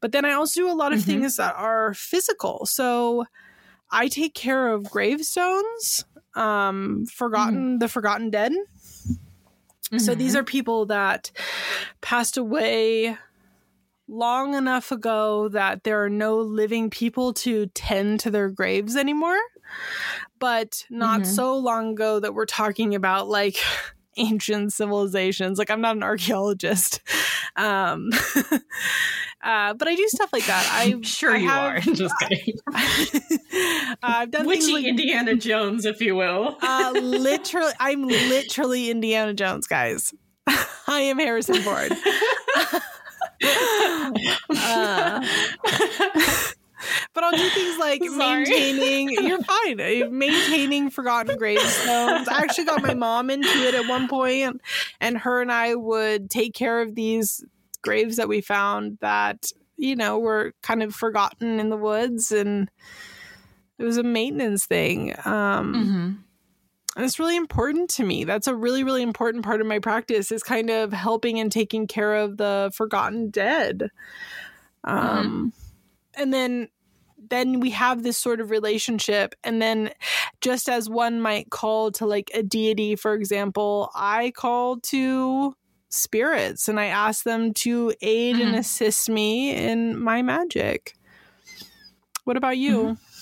But 0.00 0.10
then 0.10 0.24
I 0.24 0.32
also 0.32 0.62
do 0.62 0.70
a 0.70 0.74
lot 0.74 0.92
of 0.92 1.00
mm-hmm. 1.00 1.10
things 1.10 1.36
that 1.36 1.54
are 1.54 1.94
physical. 1.94 2.66
So 2.66 3.24
I 3.92 4.08
take 4.08 4.34
care 4.34 4.72
of 4.72 4.90
gravestones, 4.90 6.04
um, 6.34 7.06
forgotten, 7.06 7.76
mm. 7.76 7.80
the 7.80 7.88
forgotten 7.88 8.30
dead. 8.30 8.52
Mm-hmm. 9.96 10.04
So 10.04 10.14
these 10.14 10.32
mm-hmm. 10.32 10.40
are 10.40 10.44
people 10.44 10.86
that 10.86 11.30
passed 12.00 12.36
away 12.36 13.16
long 14.06 14.54
enough 14.54 14.92
ago 14.92 15.48
that 15.48 15.84
there 15.84 16.02
are 16.04 16.10
no 16.10 16.36
living 16.38 16.90
people 16.90 17.32
to 17.32 17.66
tend 17.68 18.20
to 18.20 18.30
their 18.30 18.50
graves 18.50 18.96
anymore, 18.96 19.38
but 20.38 20.84
not 20.90 21.22
mm-hmm. 21.22 21.30
so 21.30 21.56
long 21.56 21.92
ago 21.92 22.20
that 22.20 22.34
we're 22.34 22.46
talking 22.46 22.94
about 22.94 23.28
like 23.28 23.56
ancient 24.18 24.72
civilizations. 24.72 25.58
Like 25.58 25.70
I'm 25.70 25.80
not 25.80 25.96
an 25.96 26.02
archaeologist. 26.02 27.00
Um, 27.56 28.10
uh, 29.44 29.74
but 29.74 29.86
I 29.86 29.94
do 29.94 30.04
stuff 30.08 30.32
like 30.32 30.44
that. 30.46 30.68
I'm 30.72 31.02
sure 31.02 31.30
I 31.30 31.36
you 31.36 31.48
have, 31.48 31.64
are. 31.64 31.78
Just 31.94 32.12
kidding. 32.18 32.54
uh, 32.74 33.94
I've 34.02 34.32
done 34.32 34.44
witchy 34.48 34.72
like, 34.72 34.86
Indiana 34.86 35.36
Jones, 35.36 35.84
if 35.84 36.00
you 36.00 36.16
will. 36.16 36.56
uh, 36.60 36.92
literally, 37.00 37.72
I'm 37.78 38.08
literally 38.08 38.90
Indiana 38.90 39.34
Jones, 39.34 39.68
guys. 39.68 40.12
I 40.48 41.00
am 41.00 41.20
Harrison 41.20 41.62
Ford. 41.62 41.92
uh, 44.50 45.26
but 47.12 47.24
I'll 47.24 47.32
do 47.32 47.48
things 47.50 47.78
like 47.78 48.00
maintaining. 48.16 49.10
You're 49.10 49.42
fine. 49.42 49.80
Uh, 49.80 50.08
maintaining 50.10 50.90
forgotten 50.90 51.36
gravestones. 51.36 52.28
I 52.28 52.40
actually 52.42 52.64
got 52.64 52.82
my 52.82 52.94
mom 52.94 53.30
into 53.30 53.48
it 53.48 53.74
at 53.74 53.88
one 53.88 54.08
point, 54.08 54.60
and 55.00 55.18
her 55.18 55.40
and 55.40 55.52
I 55.52 55.74
would 55.74 56.30
take 56.30 56.54
care 56.54 56.80
of 56.80 56.94
these 56.94 57.44
graves 57.82 58.16
that 58.16 58.28
we 58.28 58.40
found 58.40 58.98
that 59.00 59.50
you 59.76 59.96
know 59.96 60.18
were 60.18 60.52
kind 60.62 60.82
of 60.82 60.94
forgotten 60.94 61.60
in 61.60 61.70
the 61.70 61.76
woods, 61.76 62.32
and 62.32 62.70
it 63.78 63.84
was 63.84 63.96
a 63.96 64.02
maintenance 64.02 64.66
thing. 64.66 65.12
Um, 65.24 65.74
mm-hmm. 65.74 66.12
And 66.96 67.04
it's 67.04 67.18
really 67.18 67.36
important 67.36 67.90
to 67.90 68.04
me. 68.04 68.24
That's 68.24 68.46
a 68.46 68.54
really, 68.54 68.84
really 68.84 69.02
important 69.02 69.44
part 69.44 69.60
of 69.60 69.66
my 69.66 69.80
practice 69.80 70.30
is 70.30 70.42
kind 70.42 70.70
of 70.70 70.92
helping 70.92 71.40
and 71.40 71.50
taking 71.50 71.86
care 71.86 72.14
of 72.14 72.36
the 72.36 72.70
forgotten 72.74 73.30
dead. 73.30 73.90
Um, 74.84 74.98
mm-hmm. 75.00 76.22
and 76.22 76.32
then 76.32 76.68
then 77.30 77.60
we 77.60 77.70
have 77.70 78.02
this 78.02 78.18
sort 78.18 78.40
of 78.40 78.50
relationship 78.50 79.34
and 79.44 79.60
then 79.60 79.90
just 80.40 80.68
as 80.68 80.88
one 80.88 81.20
might 81.20 81.50
call 81.50 81.90
to 81.90 82.06
like 82.06 82.30
a 82.34 82.42
deity 82.42 82.96
for 82.96 83.14
example 83.14 83.90
i 83.94 84.32
call 84.36 84.78
to 84.80 85.54
spirits 85.88 86.68
and 86.68 86.80
i 86.80 86.86
ask 86.86 87.24
them 87.24 87.52
to 87.52 87.92
aid 88.02 88.36
mm-hmm. 88.36 88.46
and 88.48 88.56
assist 88.56 89.08
me 89.08 89.54
in 89.54 89.98
my 89.98 90.22
magic 90.22 90.94
what 92.24 92.36
about 92.36 92.56
you 92.56 92.82
mm-hmm. 92.82 93.14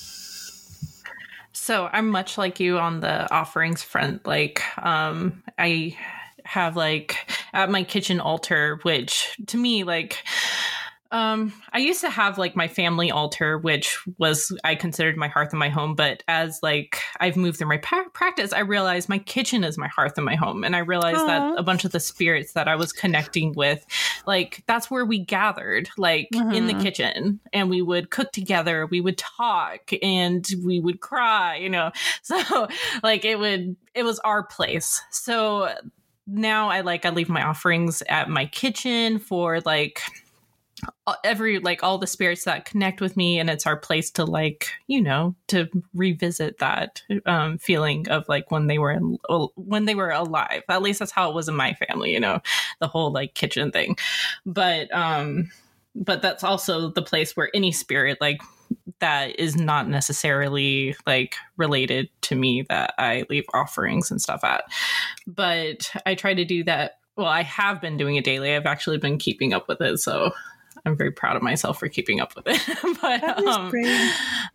So 1.62 1.88
I'm 1.92 2.08
much 2.08 2.38
like 2.38 2.58
you 2.58 2.78
on 2.78 2.98
the 2.98 3.32
offerings 3.32 3.84
front. 3.84 4.26
Like, 4.26 4.62
um, 4.84 5.44
I 5.56 5.96
have 6.44 6.76
like 6.76 7.16
at 7.52 7.70
my 7.70 7.84
kitchen 7.84 8.18
altar, 8.18 8.80
which 8.82 9.36
to 9.46 9.56
me, 9.56 9.84
like, 9.84 10.24
um, 11.12 11.52
I 11.72 11.78
used 11.78 12.00
to 12.00 12.10
have 12.10 12.38
like 12.38 12.56
my 12.56 12.68
family 12.68 13.10
altar, 13.10 13.58
which 13.58 13.98
was 14.18 14.50
I 14.64 14.74
considered 14.74 15.18
my 15.18 15.28
hearth 15.28 15.50
and 15.50 15.58
my 15.58 15.68
home. 15.68 15.94
But 15.94 16.22
as 16.26 16.58
like 16.62 17.00
I've 17.20 17.36
moved 17.36 17.58
through 17.58 17.68
my 17.68 17.76
pa- 17.76 18.06
practice, 18.14 18.52
I 18.54 18.60
realized 18.60 19.10
my 19.10 19.18
kitchen 19.18 19.62
is 19.62 19.76
my 19.76 19.88
hearth 19.88 20.14
and 20.16 20.24
my 20.24 20.36
home, 20.36 20.64
and 20.64 20.74
I 20.74 20.78
realized 20.78 21.18
Aww. 21.18 21.26
that 21.26 21.58
a 21.58 21.62
bunch 21.62 21.84
of 21.84 21.92
the 21.92 22.00
spirits 22.00 22.54
that 22.54 22.66
I 22.66 22.76
was 22.76 22.92
connecting 22.92 23.52
with, 23.54 23.84
like 24.26 24.64
that's 24.66 24.90
where 24.90 25.04
we 25.04 25.18
gathered, 25.18 25.90
like 25.98 26.28
mm-hmm. 26.32 26.52
in 26.52 26.66
the 26.66 26.72
mm-hmm. 26.72 26.82
kitchen, 26.82 27.40
and 27.52 27.68
we 27.68 27.82
would 27.82 28.10
cook 28.10 28.32
together, 28.32 28.86
we 28.86 29.02
would 29.02 29.18
talk, 29.18 29.90
and 30.02 30.46
we 30.64 30.80
would 30.80 31.00
cry, 31.00 31.56
you 31.56 31.68
know. 31.68 31.90
So 32.24 32.68
like 33.02 33.24
it 33.24 33.38
would, 33.38 33.76
it 33.94 34.04
was 34.04 34.18
our 34.20 34.42
place. 34.42 35.02
So 35.10 35.68
now 36.26 36.68
I 36.68 36.80
like 36.80 37.04
I 37.04 37.10
leave 37.10 37.28
my 37.28 37.42
offerings 37.42 38.02
at 38.08 38.28
my 38.28 38.46
kitchen 38.46 39.18
for 39.18 39.60
like 39.60 40.00
every 41.24 41.58
like 41.58 41.82
all 41.82 41.98
the 41.98 42.06
spirits 42.06 42.44
that 42.44 42.64
connect 42.64 43.00
with 43.00 43.16
me 43.16 43.38
and 43.38 43.48
it's 43.50 43.66
our 43.66 43.76
place 43.76 44.10
to 44.10 44.24
like 44.24 44.68
you 44.86 45.00
know 45.00 45.34
to 45.46 45.68
revisit 45.94 46.58
that 46.58 47.02
um 47.26 47.58
feeling 47.58 48.08
of 48.08 48.28
like 48.28 48.50
when 48.50 48.66
they 48.66 48.78
were 48.78 48.90
in, 48.90 49.18
when 49.54 49.84
they 49.84 49.94
were 49.94 50.10
alive 50.10 50.62
at 50.68 50.82
least 50.82 50.98
that's 50.98 51.12
how 51.12 51.30
it 51.30 51.34
was 51.34 51.48
in 51.48 51.54
my 51.54 51.74
family 51.74 52.12
you 52.12 52.20
know 52.20 52.40
the 52.80 52.88
whole 52.88 53.12
like 53.12 53.34
kitchen 53.34 53.70
thing 53.70 53.96
but 54.46 54.92
um 54.94 55.50
but 55.94 56.22
that's 56.22 56.42
also 56.42 56.88
the 56.90 57.02
place 57.02 57.36
where 57.36 57.50
any 57.54 57.70
spirit 57.70 58.18
like 58.20 58.40
that 59.00 59.38
is 59.38 59.56
not 59.56 59.88
necessarily 59.88 60.96
like 61.06 61.36
related 61.56 62.08
to 62.22 62.34
me 62.34 62.62
that 62.68 62.94
I 62.98 63.24
leave 63.28 63.44
offerings 63.52 64.10
and 64.10 64.20
stuff 64.20 64.44
at. 64.44 64.64
But 65.26 65.90
I 66.06 66.14
try 66.14 66.34
to 66.34 66.44
do 66.44 66.64
that. 66.64 66.98
Well, 67.16 67.26
I 67.26 67.42
have 67.42 67.80
been 67.80 67.96
doing 67.96 68.16
it 68.16 68.24
daily. 68.24 68.54
I've 68.54 68.66
actually 68.66 68.98
been 68.98 69.18
keeping 69.18 69.52
up 69.52 69.68
with 69.68 69.80
it. 69.80 69.98
So 69.98 70.32
I'm 70.84 70.96
very 70.96 71.12
proud 71.12 71.36
of 71.36 71.42
myself 71.42 71.78
for 71.78 71.88
keeping 71.88 72.20
up 72.20 72.34
with 72.34 72.46
it. 72.48 72.98
but 73.00 73.38
um, 73.46 73.72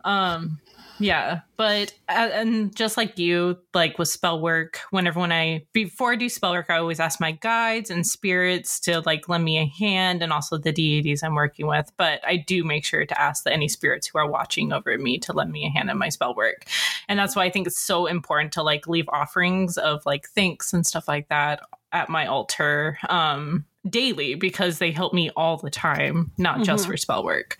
um, 0.04 0.60
yeah, 1.00 1.40
but 1.56 1.92
uh, 2.08 2.30
and 2.32 2.74
just 2.74 2.96
like 2.96 3.18
you, 3.18 3.58
like 3.72 3.98
with 3.98 4.08
spell 4.08 4.40
work, 4.40 4.80
whenever 4.90 5.20
when 5.20 5.30
I 5.30 5.64
before 5.72 6.12
I 6.12 6.16
do 6.16 6.28
spell 6.28 6.52
work, 6.52 6.66
I 6.68 6.78
always 6.78 6.98
ask 6.98 7.20
my 7.20 7.32
guides 7.32 7.88
and 7.90 8.06
spirits 8.06 8.80
to 8.80 9.00
like 9.00 9.28
lend 9.28 9.44
me 9.44 9.58
a 9.58 9.66
hand, 9.66 10.22
and 10.22 10.32
also 10.32 10.58
the 10.58 10.72
deities 10.72 11.22
I'm 11.22 11.34
working 11.34 11.66
with. 11.66 11.90
But 11.96 12.20
I 12.26 12.36
do 12.36 12.64
make 12.64 12.84
sure 12.84 13.06
to 13.06 13.20
ask 13.20 13.44
the, 13.44 13.52
any 13.52 13.68
spirits 13.68 14.08
who 14.08 14.18
are 14.18 14.28
watching 14.28 14.72
over 14.72 14.96
me 14.98 15.18
to 15.20 15.32
lend 15.32 15.52
me 15.52 15.66
a 15.66 15.70
hand 15.70 15.88
in 15.88 15.98
my 15.98 16.08
spell 16.08 16.34
work, 16.34 16.64
and 17.08 17.18
that's 17.18 17.36
why 17.36 17.44
I 17.44 17.50
think 17.50 17.68
it's 17.68 17.78
so 17.78 18.06
important 18.06 18.52
to 18.54 18.62
like 18.62 18.88
leave 18.88 19.08
offerings 19.08 19.78
of 19.78 20.04
like 20.04 20.28
thanks 20.30 20.72
and 20.72 20.84
stuff 20.84 21.06
like 21.06 21.28
that 21.28 21.60
at 21.92 22.08
my 22.08 22.26
altar. 22.26 22.98
Um, 23.08 23.64
daily 23.90 24.34
because 24.34 24.78
they 24.78 24.90
help 24.90 25.12
me 25.12 25.30
all 25.36 25.56
the 25.56 25.70
time, 25.70 26.30
not 26.38 26.56
mm-hmm. 26.56 26.64
just 26.64 26.86
for 26.86 26.96
spell 26.96 27.24
work. 27.24 27.56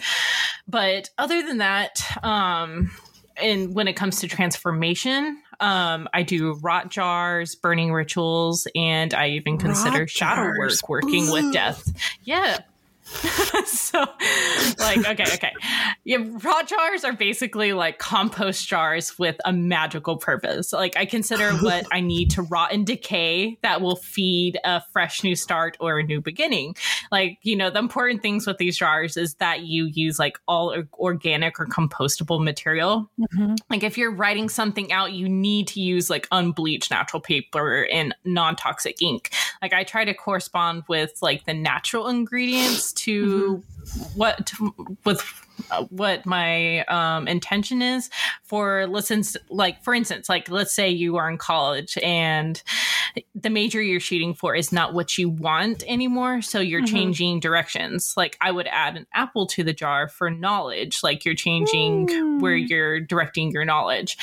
But 0.66 1.10
other 1.18 1.42
than 1.42 1.58
that, 1.58 2.00
um, 2.22 2.90
and 3.36 3.74
when 3.74 3.88
it 3.88 3.94
comes 3.94 4.20
to 4.20 4.28
transformation, 4.28 5.40
um, 5.60 6.08
I 6.12 6.22
do 6.22 6.54
rot 6.54 6.90
jars, 6.90 7.54
burning 7.54 7.92
rituals, 7.92 8.66
and 8.74 9.14
I 9.14 9.30
even 9.30 9.58
consider 9.58 10.00
rot 10.00 10.10
shadow 10.10 10.42
jars. 10.42 10.82
work, 10.82 11.02
working 11.02 11.28
Ooh. 11.28 11.32
with 11.32 11.52
death. 11.52 11.90
Yeah. 12.24 12.58
so 13.66 14.04
like 14.78 14.98
okay 14.98 15.24
okay. 15.34 15.52
Yeah 16.04 16.18
rot 16.42 16.68
jars 16.68 17.04
are 17.04 17.14
basically 17.14 17.72
like 17.72 17.98
compost 17.98 18.68
jars 18.68 19.18
with 19.18 19.36
a 19.44 19.52
magical 19.52 20.16
purpose. 20.16 20.72
Like 20.72 20.96
i 20.96 21.06
consider 21.06 21.52
what 21.52 21.86
i 21.90 22.00
need 22.00 22.30
to 22.32 22.42
rot 22.42 22.72
and 22.72 22.86
decay 22.86 23.58
that 23.62 23.80
will 23.80 23.96
feed 23.96 24.58
a 24.64 24.82
fresh 24.92 25.24
new 25.24 25.34
start 25.34 25.76
or 25.80 25.98
a 25.98 26.02
new 26.02 26.20
beginning. 26.20 26.76
Like 27.10 27.38
you 27.42 27.56
know 27.56 27.70
the 27.70 27.78
important 27.78 28.20
things 28.20 28.46
with 28.46 28.58
these 28.58 28.76
jars 28.76 29.16
is 29.16 29.34
that 29.36 29.62
you 29.62 29.86
use 29.86 30.18
like 30.18 30.38
all 30.46 30.74
organic 30.94 31.58
or 31.58 31.66
compostable 31.66 32.42
material. 32.42 33.10
Mm-hmm. 33.18 33.54
like 33.70 33.82
if 33.82 33.96
you're 33.96 34.14
writing 34.14 34.48
something 34.48 34.92
out 34.92 35.12
you 35.12 35.28
need 35.28 35.66
to 35.68 35.80
use 35.80 36.10
like 36.10 36.28
unbleached 36.30 36.90
natural 36.90 37.20
paper 37.20 37.86
and 37.90 38.14
non-toxic 38.24 39.00
ink. 39.00 39.30
Like 39.62 39.72
i 39.72 39.82
try 39.82 40.04
to 40.04 40.14
correspond 40.14 40.84
with 40.88 41.18
like 41.22 41.46
the 41.46 41.54
natural 41.54 42.08
ingredients 42.08 42.97
to 42.98 43.62
mm-hmm. 43.64 44.18
what 44.18 44.52
with 45.04 45.22
uh, 45.70 45.84
what 45.84 46.24
my 46.24 46.84
um, 46.84 47.26
intention 47.26 47.82
is 47.82 48.10
for 48.44 48.86
listens 48.86 49.36
like 49.50 49.82
for 49.82 49.94
instance 49.94 50.28
like 50.28 50.48
let's 50.50 50.72
say 50.72 50.88
you 50.88 51.16
are 51.16 51.28
in 51.28 51.36
college 51.36 51.98
and 52.02 52.62
the 53.34 53.50
major 53.50 53.82
you're 53.82 53.98
shooting 53.98 54.34
for 54.34 54.54
is 54.54 54.72
not 54.72 54.94
what 54.94 55.18
you 55.18 55.28
want 55.28 55.82
anymore 55.88 56.40
so 56.40 56.60
you're 56.60 56.80
mm-hmm. 56.82 56.94
changing 56.94 57.40
directions 57.40 58.14
like 58.16 58.36
i 58.40 58.50
would 58.50 58.68
add 58.68 58.96
an 58.96 59.06
apple 59.14 59.46
to 59.46 59.64
the 59.64 59.72
jar 59.72 60.08
for 60.08 60.30
knowledge 60.30 61.00
like 61.02 61.24
you're 61.24 61.34
changing 61.34 62.06
mm. 62.06 62.40
where 62.40 62.56
you're 62.56 63.00
directing 63.00 63.50
your 63.50 63.64
knowledge 63.64 64.16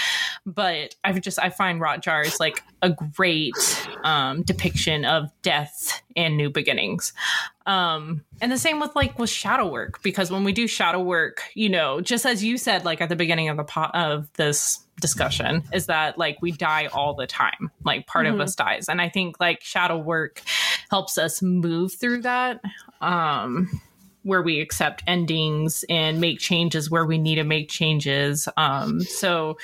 but 0.45 0.95
i've 1.03 1.19
just 1.21 1.39
i 1.39 1.49
find 1.49 1.81
rot 1.81 2.01
jars 2.01 2.39
like 2.39 2.63
a 2.81 2.89
great 2.89 3.53
um, 4.03 4.41
depiction 4.43 5.05
of 5.05 5.29
death 5.41 6.01
and 6.15 6.38
new 6.38 6.49
beginnings 6.49 7.13
um 7.65 8.23
and 8.41 8.51
the 8.51 8.58
same 8.58 8.80
with 8.80 8.95
like 8.95 9.17
with 9.17 9.30
shadow 9.30 9.67
work 9.67 10.01
because 10.04 10.30
when 10.30 10.43
we 10.43 10.51
do 10.51 10.67
shadow 10.67 11.01
work 11.01 11.41
you 11.56 11.69
know 11.69 11.99
just 11.99 12.25
as 12.25 12.43
you 12.43 12.58
said 12.58 12.86
like 12.86 13.01
at 13.01 13.10
the 13.10 13.15
beginning 13.15 13.49
of 13.49 13.58
the 13.58 13.63
pot 13.63 13.93
of 13.95 14.32
this 14.34 14.86
discussion 14.99 15.63
is 15.73 15.88
that 15.88 16.17
like 16.17 16.41
we 16.41 16.51
die 16.51 16.88
all 16.88 17.13
the 17.13 17.28
time. 17.28 17.71
Like 17.84 18.08
part 18.08 18.25
mm-hmm. 18.25 18.36
of 18.36 18.41
us 18.41 18.56
dies. 18.56 18.89
And 18.89 19.01
i 19.01 19.10
think 19.10 19.39
like 19.39 19.62
shadow 19.62 19.97
work 19.97 20.41
helps 20.89 21.17
us 21.17 21.41
move 21.41 21.93
through 21.93 22.21
that 22.21 22.62
um 23.01 23.82
where 24.23 24.41
we 24.41 24.60
accept 24.60 25.04
endings 25.06 25.86
and 25.88 26.19
make 26.19 26.39
changes 26.39 26.89
where 26.89 27.06
we 27.06 27.17
need 27.17 27.36
to 27.36 27.43
make 27.43 27.69
changes. 27.69 28.47
Um 28.58 29.01
so 29.01 29.58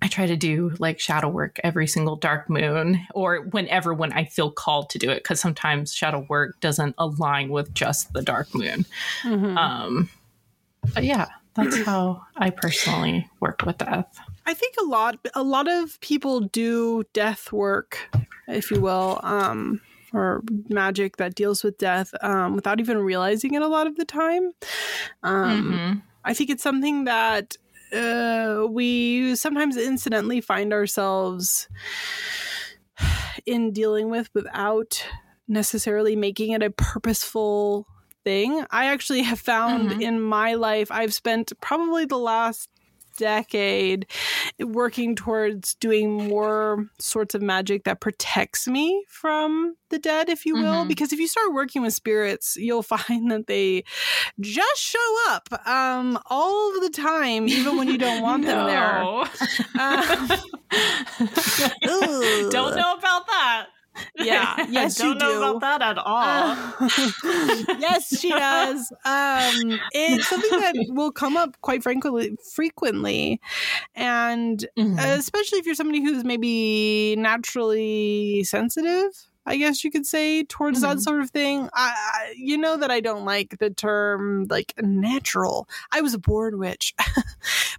I 0.00 0.08
try 0.08 0.26
to 0.26 0.36
do 0.36 0.72
like 0.78 1.00
shadow 1.00 1.28
work 1.28 1.58
every 1.64 1.86
single 1.86 2.14
dark 2.14 2.48
moon 2.48 3.04
or 3.14 3.42
whenever 3.42 3.92
when 3.92 4.12
I 4.12 4.24
feel 4.24 4.50
called 4.50 4.90
to 4.90 4.98
do 4.98 5.10
it 5.10 5.24
because 5.24 5.40
sometimes 5.40 5.92
shadow 5.92 6.24
work 6.28 6.60
doesn't 6.60 6.94
align 6.98 7.48
with 7.48 7.74
just 7.74 8.12
the 8.12 8.22
dark 8.22 8.54
moon. 8.54 8.86
Mm-hmm. 9.22 9.58
Um, 9.58 10.08
but 10.94 11.02
yeah, 11.02 11.26
that's 11.54 11.82
how 11.84 12.22
I 12.36 12.50
personally 12.50 13.28
work 13.40 13.62
with 13.66 13.78
death. 13.78 14.18
I 14.46 14.54
think 14.54 14.76
a 14.80 14.84
lot 14.84 15.18
a 15.34 15.42
lot 15.42 15.68
of 15.68 16.00
people 16.00 16.40
do 16.40 17.04
death 17.12 17.52
work, 17.52 17.98
if 18.46 18.70
you 18.70 18.80
will, 18.80 19.20
um, 19.24 19.80
or 20.14 20.42
magic 20.68 21.16
that 21.16 21.34
deals 21.34 21.64
with 21.64 21.76
death 21.76 22.14
um, 22.22 22.54
without 22.54 22.80
even 22.80 22.98
realizing 22.98 23.54
it 23.54 23.62
a 23.62 23.68
lot 23.68 23.86
of 23.86 23.96
the 23.96 24.04
time. 24.04 24.52
Um, 25.22 25.72
mm-hmm. 25.72 25.98
I 26.24 26.34
think 26.34 26.50
it's 26.50 26.62
something 26.62 27.04
that 27.04 27.56
uh, 27.92 28.66
we 28.68 29.34
sometimes 29.34 29.76
incidentally 29.76 30.40
find 30.40 30.72
ourselves 30.72 31.68
in 33.46 33.72
dealing 33.72 34.10
with 34.10 34.28
without 34.34 35.04
necessarily 35.46 36.16
making 36.16 36.52
it 36.52 36.62
a 36.62 36.70
purposeful 36.70 37.86
thing. 38.24 38.64
I 38.70 38.86
actually 38.86 39.22
have 39.22 39.40
found 39.40 39.90
mm-hmm. 39.90 40.02
in 40.02 40.20
my 40.20 40.54
life, 40.54 40.90
I've 40.90 41.14
spent 41.14 41.52
probably 41.60 42.04
the 42.04 42.18
last 42.18 42.68
decade 43.18 44.06
working 44.58 45.14
towards 45.14 45.74
doing 45.74 46.28
more 46.28 46.88
sorts 46.98 47.34
of 47.34 47.42
magic 47.42 47.84
that 47.84 48.00
protects 48.00 48.66
me 48.66 49.04
from 49.08 49.76
the 49.90 49.98
dead, 49.98 50.28
if 50.28 50.46
you 50.46 50.54
will. 50.54 50.62
Mm-hmm. 50.62 50.88
Because 50.88 51.12
if 51.12 51.18
you 51.18 51.26
start 51.28 51.52
working 51.52 51.82
with 51.82 51.92
spirits, 51.92 52.56
you'll 52.56 52.82
find 52.82 53.30
that 53.30 53.46
they 53.46 53.84
just 54.40 54.80
show 54.80 55.16
up 55.28 55.48
um, 55.66 56.18
all 56.26 56.80
the 56.80 56.90
time, 56.90 57.48
even 57.48 57.76
when 57.76 57.88
you 57.88 57.98
don't 57.98 58.22
want 58.22 58.44
them 58.46 58.66
there. 58.66 59.04
Um, 59.78 60.28
don't 62.50 62.76
know 62.76 62.94
about 62.94 63.26
that. 63.26 63.66
Yeah. 64.16 64.66
Yes, 64.78 64.98
you 65.00 65.14
do. 65.14 65.18
Don't 65.18 65.40
know 65.40 65.56
about 65.56 65.80
that 65.80 65.96
at 65.96 65.98
all. 65.98 66.22
Uh, 66.22 67.76
yes, 67.78 68.18
she 68.18 68.28
does. 68.30 68.92
Um, 69.04 69.80
it's 69.92 70.28
something 70.28 70.60
that 70.60 70.74
will 70.88 71.10
come 71.10 71.36
up 71.36 71.56
quite 71.62 71.82
frankly 71.82 72.36
frequently, 72.54 73.40
and 73.94 74.64
mm-hmm. 74.78 74.98
especially 74.98 75.58
if 75.58 75.66
you're 75.66 75.74
somebody 75.74 76.02
who's 76.02 76.24
maybe 76.24 77.16
naturally 77.16 78.44
sensitive. 78.44 79.10
I 79.46 79.56
guess 79.56 79.82
you 79.82 79.90
could 79.90 80.04
say 80.04 80.44
towards 80.44 80.82
mm-hmm. 80.82 80.96
that 80.96 81.00
sort 81.00 81.22
of 81.22 81.30
thing. 81.30 81.70
I, 81.72 81.94
I, 81.96 82.34
you 82.36 82.58
know 82.58 82.76
that 82.76 82.90
I 82.90 83.00
don't 83.00 83.24
like 83.24 83.56
the 83.58 83.70
term 83.70 84.46
like 84.50 84.74
natural. 84.78 85.66
I 85.90 86.02
was 86.02 86.12
a 86.12 86.18
born 86.18 86.58
witch, 86.58 86.94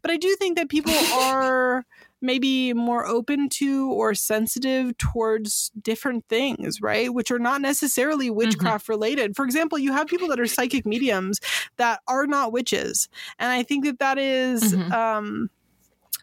but 0.02 0.10
I 0.10 0.18
do 0.18 0.36
think 0.38 0.58
that 0.58 0.70
people 0.70 0.94
are 1.14 1.86
maybe 2.22 2.74
more 2.74 3.06
open 3.06 3.50
to 3.50 3.92
or 3.92 4.14
sensitive 4.14 4.98
towards 4.98 5.72
different 5.82 6.26
things, 6.28 6.82
right? 6.82 7.14
Which 7.14 7.32
are 7.32 7.40
not 7.40 7.62
necessarily 7.62 8.28
mm-hmm. 8.28 8.38
witchcraft 8.38 8.86
mm-hmm. 8.86 8.94
related. 8.94 9.36
For 9.36 9.46
example, 9.46 9.78
you 9.78 9.94
have 9.94 10.08
people 10.08 10.28
that 10.30 10.40
are 10.40 10.48
psychic 10.48 10.86
mediums 10.86 11.40
that 11.78 12.02
are 12.08 12.28
not 12.28 12.52
witches. 12.52 13.10
And 13.38 13.52
I 13.52 13.64
think 13.64 13.86
that 13.86 14.00
that 14.00 14.18
is, 14.18 14.74
mm-hmm. 14.74 14.92
um, 14.92 15.50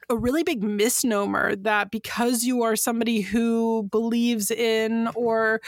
a 0.08 0.16
really 0.16 0.44
big 0.44 0.62
misnomer 0.62 1.56
that 1.56 1.90
because 1.90 2.44
you 2.44 2.62
are 2.62 2.76
somebody 2.76 3.22
who 3.22 3.88
believes 3.90 4.52
in 4.52 5.08
or 5.16 5.60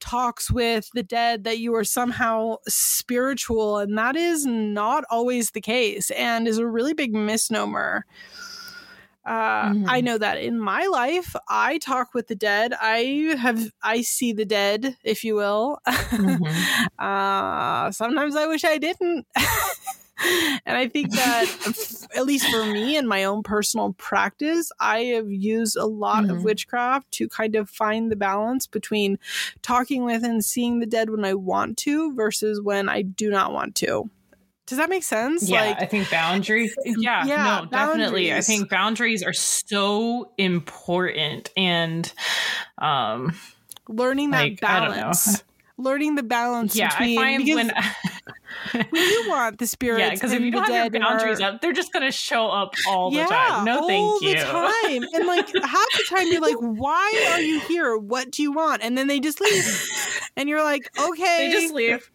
talks 0.00 0.50
with 0.50 0.90
the 0.94 1.02
dead 1.02 1.44
that 1.44 1.58
you 1.58 1.74
are 1.74 1.84
somehow 1.84 2.56
spiritual 2.68 3.78
and 3.78 3.96
that 3.96 4.16
is 4.16 4.44
not 4.44 5.04
always 5.10 5.52
the 5.52 5.60
case 5.60 6.10
and 6.12 6.46
is 6.46 6.58
a 6.58 6.66
really 6.66 6.92
big 6.92 7.14
misnomer 7.14 8.04
uh, 9.26 9.70
mm-hmm. 9.70 9.86
I 9.88 10.00
know 10.00 10.18
that 10.18 10.38
in 10.38 10.58
my 10.58 10.86
life, 10.86 11.34
I 11.48 11.78
talk 11.78 12.12
with 12.14 12.28
the 12.28 12.34
dead. 12.34 12.74
I 12.80 13.36
have, 13.38 13.70
I 13.82 14.02
see 14.02 14.32
the 14.32 14.44
dead, 14.44 14.96
if 15.02 15.24
you 15.24 15.34
will. 15.34 15.78
Mm-hmm. 15.86 16.84
uh, 17.04 17.90
sometimes 17.90 18.36
I 18.36 18.46
wish 18.46 18.64
I 18.64 18.78
didn't. 18.78 19.26
and 20.66 20.76
I 20.76 20.88
think 20.88 21.12
that, 21.12 22.06
at 22.16 22.26
least 22.26 22.48
for 22.50 22.64
me 22.66 22.96
in 22.96 23.06
my 23.06 23.24
own 23.24 23.42
personal 23.42 23.94
practice, 23.94 24.70
I 24.78 25.00
have 25.00 25.30
used 25.30 25.76
a 25.76 25.86
lot 25.86 26.24
mm-hmm. 26.24 26.36
of 26.36 26.44
witchcraft 26.44 27.10
to 27.12 27.28
kind 27.28 27.56
of 27.56 27.70
find 27.70 28.10
the 28.10 28.16
balance 28.16 28.66
between 28.66 29.18
talking 29.62 30.04
with 30.04 30.22
and 30.22 30.44
seeing 30.44 30.80
the 30.80 30.86
dead 30.86 31.10
when 31.10 31.24
I 31.24 31.34
want 31.34 31.78
to 31.78 32.14
versus 32.14 32.60
when 32.60 32.88
I 32.88 33.02
do 33.02 33.30
not 33.30 33.52
want 33.52 33.74
to. 33.76 34.10
Does 34.66 34.78
that 34.78 34.88
make 34.88 35.02
sense? 35.02 35.48
Yeah, 35.48 35.66
like, 35.66 35.82
I 35.82 35.86
think 35.86 36.10
boundaries. 36.10 36.74
Yeah, 36.84 36.94
yeah 37.26 37.36
no, 37.36 37.66
boundaries. 37.66 37.70
definitely. 37.70 38.32
I 38.32 38.40
think 38.40 38.70
boundaries 38.70 39.22
are 39.22 39.32
so 39.32 40.32
important, 40.38 41.50
and 41.56 42.10
um, 42.78 43.34
learning 43.88 44.30
that 44.30 44.42
like, 44.42 44.60
balance, 44.60 45.42
learning 45.76 46.14
the 46.14 46.22
balance. 46.22 46.74
Yeah, 46.74 46.88
between, 46.88 47.18
I 47.18 47.22
find 47.22 47.54
when. 47.54 47.72
when 48.72 48.86
you 49.10 49.24
want 49.28 49.58
the 49.58 49.66
spirits, 49.66 50.00
yeah, 50.00 50.10
because 50.10 50.32
if 50.32 50.40
you 50.40 50.50
don't 50.50 50.70
have 50.70 50.94
your 50.94 51.02
boundaries 51.02 51.40
are, 51.40 51.52
up, 51.52 51.60
they're 51.60 51.72
just 51.72 51.92
gonna 51.92 52.12
show 52.12 52.48
up 52.48 52.74
all 52.88 53.10
the 53.10 53.18
yeah, 53.18 53.26
time. 53.26 53.64
No, 53.66 53.86
thank 53.86 54.22
you. 54.22 54.36
time, 54.36 55.02
and 55.12 55.26
like 55.26 55.46
half 55.62 55.88
the 55.92 56.04
time, 56.08 56.26
you're 56.28 56.40
like, 56.40 56.56
"Why 56.56 57.28
are 57.32 57.40
you 57.40 57.60
here? 57.60 57.98
What 57.98 58.30
do 58.30 58.42
you 58.42 58.52
want?" 58.52 58.82
And 58.82 58.96
then 58.96 59.08
they 59.08 59.20
just 59.20 59.42
leave, 59.42 59.90
and 60.38 60.48
you're 60.48 60.64
like, 60.64 60.88
"Okay." 60.98 61.48
They 61.48 61.60
just 61.60 61.74
leave. 61.74 62.10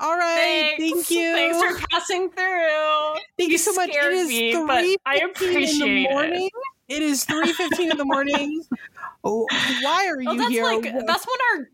All 0.00 0.16
right. 0.16 0.74
Thanks. 0.78 1.08
Thank 1.08 1.10
you. 1.10 1.32
Thanks 1.32 1.80
for 1.80 1.86
passing 1.90 2.30
through. 2.30 3.14
Thank 3.36 3.48
you, 3.48 3.48
you 3.48 3.58
so 3.58 3.72
much. 3.72 3.90
It 3.90 4.12
is 4.12 4.28
me, 4.28 4.52
three 4.52 4.96
I 5.04 5.16
appreciate 5.16 5.70
in 5.72 6.02
the 6.04 6.08
morning. 6.10 6.50
It, 6.88 6.96
it 6.96 7.02
is 7.02 7.24
three 7.24 7.52
fifteen 7.52 7.90
in 7.90 7.98
the 7.98 8.04
morning. 8.04 8.62
Oh, 9.24 9.46
why 9.82 10.06
are 10.06 10.20
you 10.20 10.30
oh, 10.30 10.36
that's 10.36 10.50
here? 10.50 10.64
Like, 10.64 10.82
that's 10.82 11.26
when 11.26 11.38
our 11.52 11.68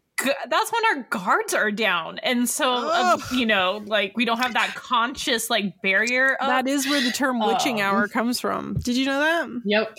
that's 0.48 0.72
when 0.72 0.96
our 0.96 1.06
guards 1.10 1.54
are 1.54 1.72
down 1.72 2.18
and 2.20 2.48
so 2.48 2.88
uh, 2.88 3.18
you 3.32 3.44
know 3.44 3.82
like 3.86 4.16
we 4.16 4.24
don't 4.24 4.38
have 4.38 4.54
that 4.54 4.72
conscious 4.76 5.50
like 5.50 5.82
barrier 5.82 6.36
of, 6.36 6.46
that 6.46 6.68
is 6.68 6.86
where 6.86 7.00
the 7.00 7.10
term 7.10 7.40
witching 7.40 7.80
um, 7.80 7.86
hour 7.86 8.06
comes 8.06 8.38
from 8.38 8.74
did 8.74 8.96
you 8.96 9.06
know 9.06 9.18
that 9.18 9.48
yep 9.64 9.96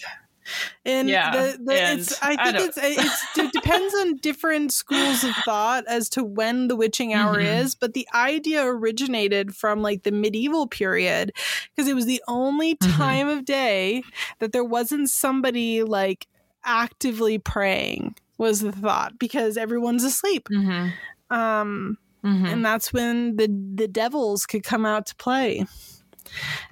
and 0.85 1.09
yeah, 1.09 1.31
the, 1.31 1.57
the, 1.63 1.73
and 1.73 1.99
it's 1.99 2.21
I 2.21 2.35
think 2.35 2.55
I 2.55 2.63
it's, 2.63 2.77
it's 2.81 3.37
it 3.37 3.51
depends 3.53 3.93
on 3.95 4.17
different 4.17 4.71
schools 4.71 5.23
of 5.23 5.31
thought 5.43 5.83
as 5.87 6.09
to 6.09 6.23
when 6.23 6.67
the 6.67 6.75
witching 6.75 7.13
hour 7.13 7.37
mm-hmm. 7.37 7.63
is, 7.63 7.75
but 7.75 7.93
the 7.93 8.07
idea 8.13 8.63
originated 8.63 9.55
from 9.55 9.81
like 9.81 10.03
the 10.03 10.11
medieval 10.11 10.67
period 10.67 11.31
because 11.75 11.89
it 11.89 11.95
was 11.95 12.05
the 12.05 12.21
only 12.27 12.75
mm-hmm. 12.75 12.91
time 12.97 13.27
mm-hmm. 13.27 13.39
of 13.39 13.45
day 13.45 14.03
that 14.39 14.51
there 14.51 14.63
wasn't 14.63 15.09
somebody 15.09 15.83
like 15.83 16.27
actively 16.63 17.37
praying 17.37 18.15
was 18.37 18.61
the 18.61 18.71
thought 18.71 19.17
because 19.17 19.57
everyone's 19.57 20.03
asleep. 20.03 20.47
Mm-hmm. 20.49 21.35
Um 21.35 21.97
mm-hmm. 22.23 22.45
and 22.45 22.65
that's 22.65 22.93
when 22.93 23.37
the 23.37 23.47
the 23.47 23.87
devils 23.87 24.45
could 24.45 24.63
come 24.63 24.85
out 24.85 25.07
to 25.07 25.15
play. 25.15 25.65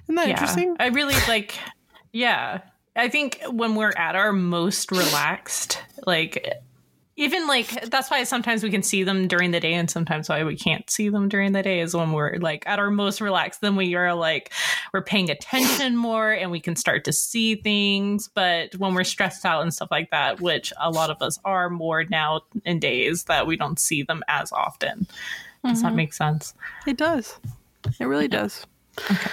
Isn't 0.04 0.14
that 0.14 0.28
yeah. 0.28 0.32
interesting? 0.32 0.76
I 0.78 0.88
really 0.88 1.14
like. 1.28 1.58
Yeah, 2.12 2.60
I 2.96 3.08
think 3.08 3.40
when 3.48 3.74
we're 3.74 3.92
at 3.96 4.14
our 4.14 4.32
most 4.32 4.90
relaxed, 4.90 5.82
like 6.06 6.62
even 7.16 7.46
like 7.46 7.88
that's 7.90 8.10
why 8.10 8.24
sometimes 8.24 8.62
we 8.62 8.70
can 8.70 8.82
see 8.82 9.04
them 9.04 9.28
during 9.28 9.52
the 9.52 9.60
day 9.60 9.74
and 9.74 9.88
sometimes 9.88 10.28
why 10.28 10.42
we 10.42 10.56
can't 10.56 10.88
see 10.90 11.08
them 11.08 11.28
during 11.28 11.52
the 11.52 11.62
day 11.62 11.80
is 11.80 11.94
when 11.94 12.12
we're 12.12 12.36
like 12.38 12.64
at 12.66 12.80
our 12.80 12.90
most 12.90 13.20
relaxed 13.20 13.60
then 13.60 13.76
we 13.76 13.94
are 13.94 14.14
like 14.14 14.52
we're 14.92 15.02
paying 15.02 15.30
attention 15.30 15.96
more 15.96 16.32
and 16.32 16.50
we 16.50 16.60
can 16.60 16.74
start 16.74 17.04
to 17.04 17.12
see 17.12 17.54
things. 17.54 18.28
But 18.34 18.74
when 18.76 18.94
we're 18.94 19.04
stressed 19.04 19.44
out 19.44 19.62
and 19.62 19.72
stuff 19.72 19.90
like 19.90 20.10
that 20.10 20.40
which 20.40 20.72
a 20.80 20.90
lot 20.90 21.10
of 21.10 21.22
us 21.22 21.38
are 21.44 21.70
more 21.70 22.04
now 22.04 22.42
in 22.64 22.80
days 22.80 23.24
that 23.24 23.46
we 23.46 23.56
don't 23.56 23.78
see 23.78 24.02
them 24.02 24.22
as 24.28 24.50
often. 24.52 25.06
Does 25.64 25.78
mm-hmm. 25.78 25.82
that 25.82 25.94
make 25.94 26.12
sense? 26.12 26.54
It 26.86 26.96
does. 26.96 27.38
It 28.00 28.06
really 28.06 28.28
does. 28.28 28.66
Okay. 29.10 29.30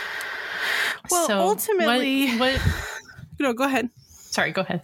Well 1.10 1.28
so 1.28 1.40
ultimately 1.40 2.38
what, 2.38 2.60
what 2.60 3.01
you 3.42 3.48
know 3.48 3.54
go 3.54 3.64
ahead. 3.64 3.90
Sorry 4.06 4.52
go 4.52 4.62
ahead. 4.62 4.84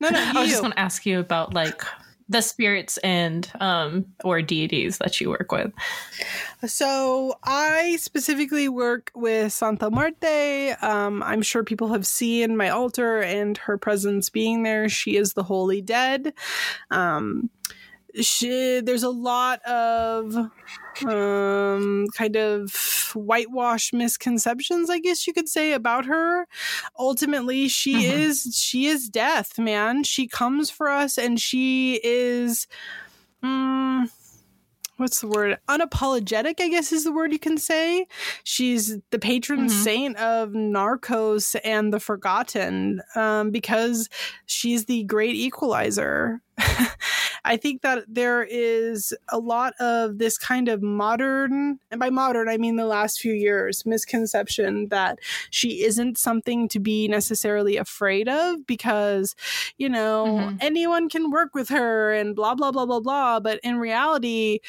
No 0.00 0.08
no 0.08 0.18
i 0.18 0.40
was 0.40 0.48
just 0.48 0.62
going 0.62 0.72
to 0.72 0.78
ask 0.78 1.04
you 1.04 1.20
about 1.20 1.52
like 1.52 1.82
the 2.30 2.40
spirits 2.40 2.96
and 2.98 3.50
um 3.60 4.06
or 4.24 4.40
deities 4.40 4.96
that 4.98 5.20
you 5.20 5.28
work 5.28 5.52
with. 5.52 5.70
So 6.66 7.34
i 7.44 7.96
specifically 8.00 8.66
work 8.70 9.10
with 9.14 9.52
santa 9.52 9.90
muerte. 9.90 10.70
Um, 10.80 11.22
i'm 11.22 11.42
sure 11.42 11.62
people 11.64 11.88
have 11.88 12.06
seen 12.06 12.56
my 12.56 12.70
altar 12.70 13.20
and 13.20 13.58
her 13.58 13.76
presence 13.76 14.30
being 14.30 14.62
there. 14.62 14.88
She 14.88 15.16
is 15.18 15.34
the 15.34 15.42
holy 15.42 15.82
dead. 15.82 16.32
Um, 16.90 17.50
she, 18.20 18.80
there's 18.80 19.02
a 19.02 19.10
lot 19.10 19.60
of 19.62 20.34
um, 21.06 22.06
kind 22.14 22.36
of 22.36 23.10
whitewash 23.14 23.92
misconceptions, 23.92 24.90
I 24.90 24.98
guess 24.98 25.26
you 25.26 25.32
could 25.32 25.48
say, 25.48 25.72
about 25.72 26.06
her. 26.06 26.46
Ultimately, 26.98 27.68
she 27.68 27.94
mm-hmm. 27.94 28.20
is 28.20 28.58
she 28.60 28.86
is 28.86 29.08
death, 29.08 29.58
man. 29.58 30.04
She 30.04 30.26
comes 30.26 30.70
for 30.70 30.88
us, 30.88 31.18
and 31.18 31.40
she 31.40 32.00
is. 32.02 32.66
Um, 33.42 34.10
what's 34.98 35.20
the 35.20 35.28
word? 35.28 35.58
Unapologetic, 35.68 36.60
I 36.60 36.68
guess 36.68 36.92
is 36.92 37.04
the 37.04 37.12
word 37.12 37.32
you 37.32 37.38
can 37.38 37.56
say. 37.56 38.06
She's 38.44 38.98
the 39.10 39.18
patron 39.18 39.60
mm-hmm. 39.60 39.68
saint 39.68 40.16
of 40.16 40.50
Narcos 40.50 41.56
and 41.64 41.92
the 41.92 42.00
Forgotten 42.00 43.00
um, 43.14 43.50
because 43.50 44.08
she's 44.46 44.84
the 44.84 45.04
great 45.04 45.34
equalizer. 45.34 46.42
I 47.44 47.56
think 47.56 47.82
that 47.82 48.04
there 48.08 48.42
is 48.42 49.14
a 49.28 49.38
lot 49.38 49.74
of 49.80 50.18
this 50.18 50.38
kind 50.38 50.68
of 50.68 50.82
modern, 50.82 51.78
and 51.90 52.00
by 52.00 52.10
modern, 52.10 52.48
I 52.48 52.56
mean 52.56 52.76
the 52.76 52.86
last 52.86 53.20
few 53.20 53.32
years, 53.32 53.84
misconception 53.86 54.88
that 54.88 55.18
she 55.50 55.84
isn't 55.84 56.18
something 56.18 56.68
to 56.68 56.80
be 56.80 57.08
necessarily 57.08 57.76
afraid 57.76 58.28
of 58.28 58.66
because, 58.66 59.34
you 59.76 59.88
know, 59.88 60.24
mm-hmm. 60.26 60.56
anyone 60.60 61.08
can 61.08 61.30
work 61.30 61.54
with 61.54 61.68
her 61.68 62.12
and 62.12 62.34
blah, 62.34 62.54
blah, 62.54 62.72
blah, 62.72 62.86
blah, 62.86 63.00
blah. 63.00 63.40
But 63.40 63.60
in 63.62 63.78
reality, 63.78 64.60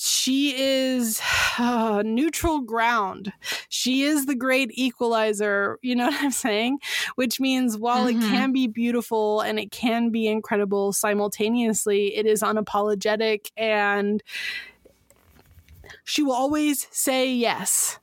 she 0.00 0.54
is 0.56 1.20
uh, 1.58 2.02
neutral 2.04 2.60
ground. 2.60 3.32
She 3.68 4.02
is 4.02 4.26
the 4.26 4.36
great 4.36 4.70
equalizer. 4.74 5.78
You 5.82 5.96
know 5.96 6.06
what 6.10 6.22
I'm 6.22 6.30
saying? 6.30 6.78
Which 7.16 7.40
means 7.40 7.76
while 7.76 8.06
mm-hmm. 8.06 8.22
it 8.22 8.30
can 8.30 8.52
be 8.52 8.68
beautiful 8.68 9.40
and 9.40 9.58
it 9.58 9.72
can 9.72 10.10
be 10.10 10.28
incredible 10.28 10.92
simultaneously, 10.92 12.16
it 12.16 12.26
is 12.26 12.42
unapologetic 12.42 13.50
and 13.56 14.22
she 16.04 16.22
will 16.22 16.32
always 16.32 16.86
say 16.90 17.30
yes. 17.32 17.98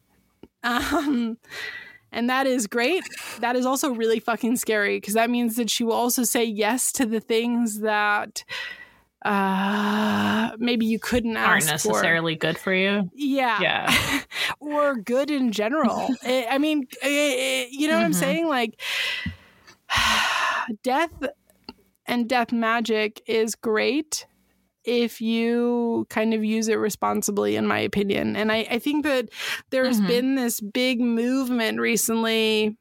Um, 0.63 1.37
and 2.11 2.29
that 2.29 2.45
is 2.45 2.67
great. 2.67 3.03
That 3.39 3.55
is 3.55 3.65
also 3.65 3.91
really 3.91 4.19
fucking 4.19 4.57
scary 4.57 4.97
because 4.97 5.13
that 5.13 5.29
means 5.29 5.55
that 5.55 5.69
she 5.69 5.83
will 5.83 5.93
also 5.93 6.23
say 6.23 6.43
yes 6.43 6.91
to 6.93 7.05
the 7.05 7.19
things 7.19 7.79
that 7.79 8.43
uh 9.25 10.51
maybe 10.59 10.85
you 10.85 10.99
couldn't 10.99 11.35
aren't 11.35 11.65
necessarily 11.65 12.35
for. 12.35 12.39
good 12.39 12.57
for 12.57 12.73
you 12.73 13.09
yeah 13.13 13.59
yeah 13.59 14.21
or 14.59 14.95
good 14.95 15.31
in 15.31 15.51
general 15.51 16.07
i 16.23 16.57
mean 16.57 16.87
you 17.03 17.09
know 17.09 17.09
mm-hmm. 17.09 17.87
what 17.87 17.93
i'm 17.93 18.11
mm-hmm. 18.11 18.19
saying 18.19 18.47
like 18.47 18.79
death 20.83 21.11
and 22.05 22.29
death 22.29 22.51
magic 22.51 23.21
is 23.25 23.55
great 23.55 24.27
if 24.83 25.19
you 25.19 26.05
kind 26.09 26.33
of 26.33 26.43
use 26.45 26.67
it 26.67 26.75
responsibly, 26.75 27.55
in 27.55 27.65
my 27.65 27.79
opinion. 27.79 28.35
And 28.35 28.51
I, 28.51 28.67
I 28.69 28.79
think 28.79 29.03
that 29.03 29.29
there's 29.71 29.97
mm-hmm. 29.97 30.07
been 30.07 30.35
this 30.35 30.61
big 30.61 31.01
movement 31.01 31.79
recently 31.79 32.77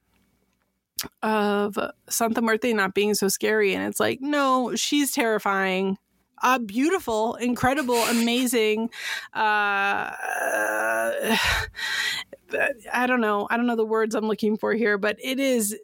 of 1.22 1.78
Santa 2.08 2.42
Muerte 2.42 2.72
not 2.72 2.94
being 2.94 3.14
so 3.14 3.28
scary. 3.28 3.74
And 3.74 3.86
it's 3.86 4.00
like, 4.00 4.20
no, 4.20 4.74
she's 4.74 5.12
terrifying 5.12 5.96
uh, 6.44 6.58
beautiful, 6.58 7.34
incredible, 7.36 7.96
amazing. 7.96 8.90
Uh, 9.32 10.12
I 12.92 13.06
don't 13.06 13.20
know. 13.20 13.48
I 13.50 13.56
don't 13.56 13.66
know 13.66 13.74
the 13.74 13.84
words 13.84 14.14
I'm 14.14 14.28
looking 14.28 14.56
for 14.56 14.74
here, 14.74 14.98
but 14.98 15.16
it 15.20 15.40
is 15.40 15.76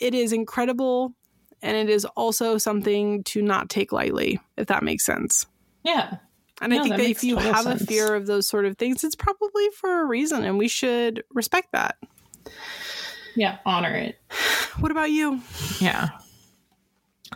it 0.00 0.14
is 0.14 0.32
incredible 0.32 1.14
and 1.62 1.76
it 1.76 1.88
is 1.88 2.04
also 2.16 2.58
something 2.58 3.24
to 3.24 3.42
not 3.42 3.68
take 3.68 3.90
lightly, 3.90 4.38
if 4.56 4.68
that 4.68 4.84
makes 4.84 5.04
sense. 5.04 5.46
Yeah. 5.82 6.18
And 6.60 6.70
no, 6.72 6.78
I 6.78 6.82
think 6.82 6.96
that, 6.96 7.02
that 7.02 7.10
if 7.10 7.24
you 7.24 7.36
have 7.36 7.64
sense. 7.64 7.82
a 7.82 7.86
fear 7.86 8.14
of 8.14 8.26
those 8.26 8.46
sort 8.46 8.66
of 8.66 8.76
things, 8.76 9.02
it's 9.02 9.16
probably 9.16 9.68
for 9.74 10.02
a 10.02 10.04
reason 10.04 10.44
and 10.44 10.58
we 10.58 10.68
should 10.68 11.24
respect 11.30 11.72
that. 11.72 11.96
Yeah, 13.34 13.58
honor 13.64 13.94
it. 13.94 14.20
What 14.78 14.92
about 14.92 15.10
you? 15.10 15.40
Yeah. 15.80 16.10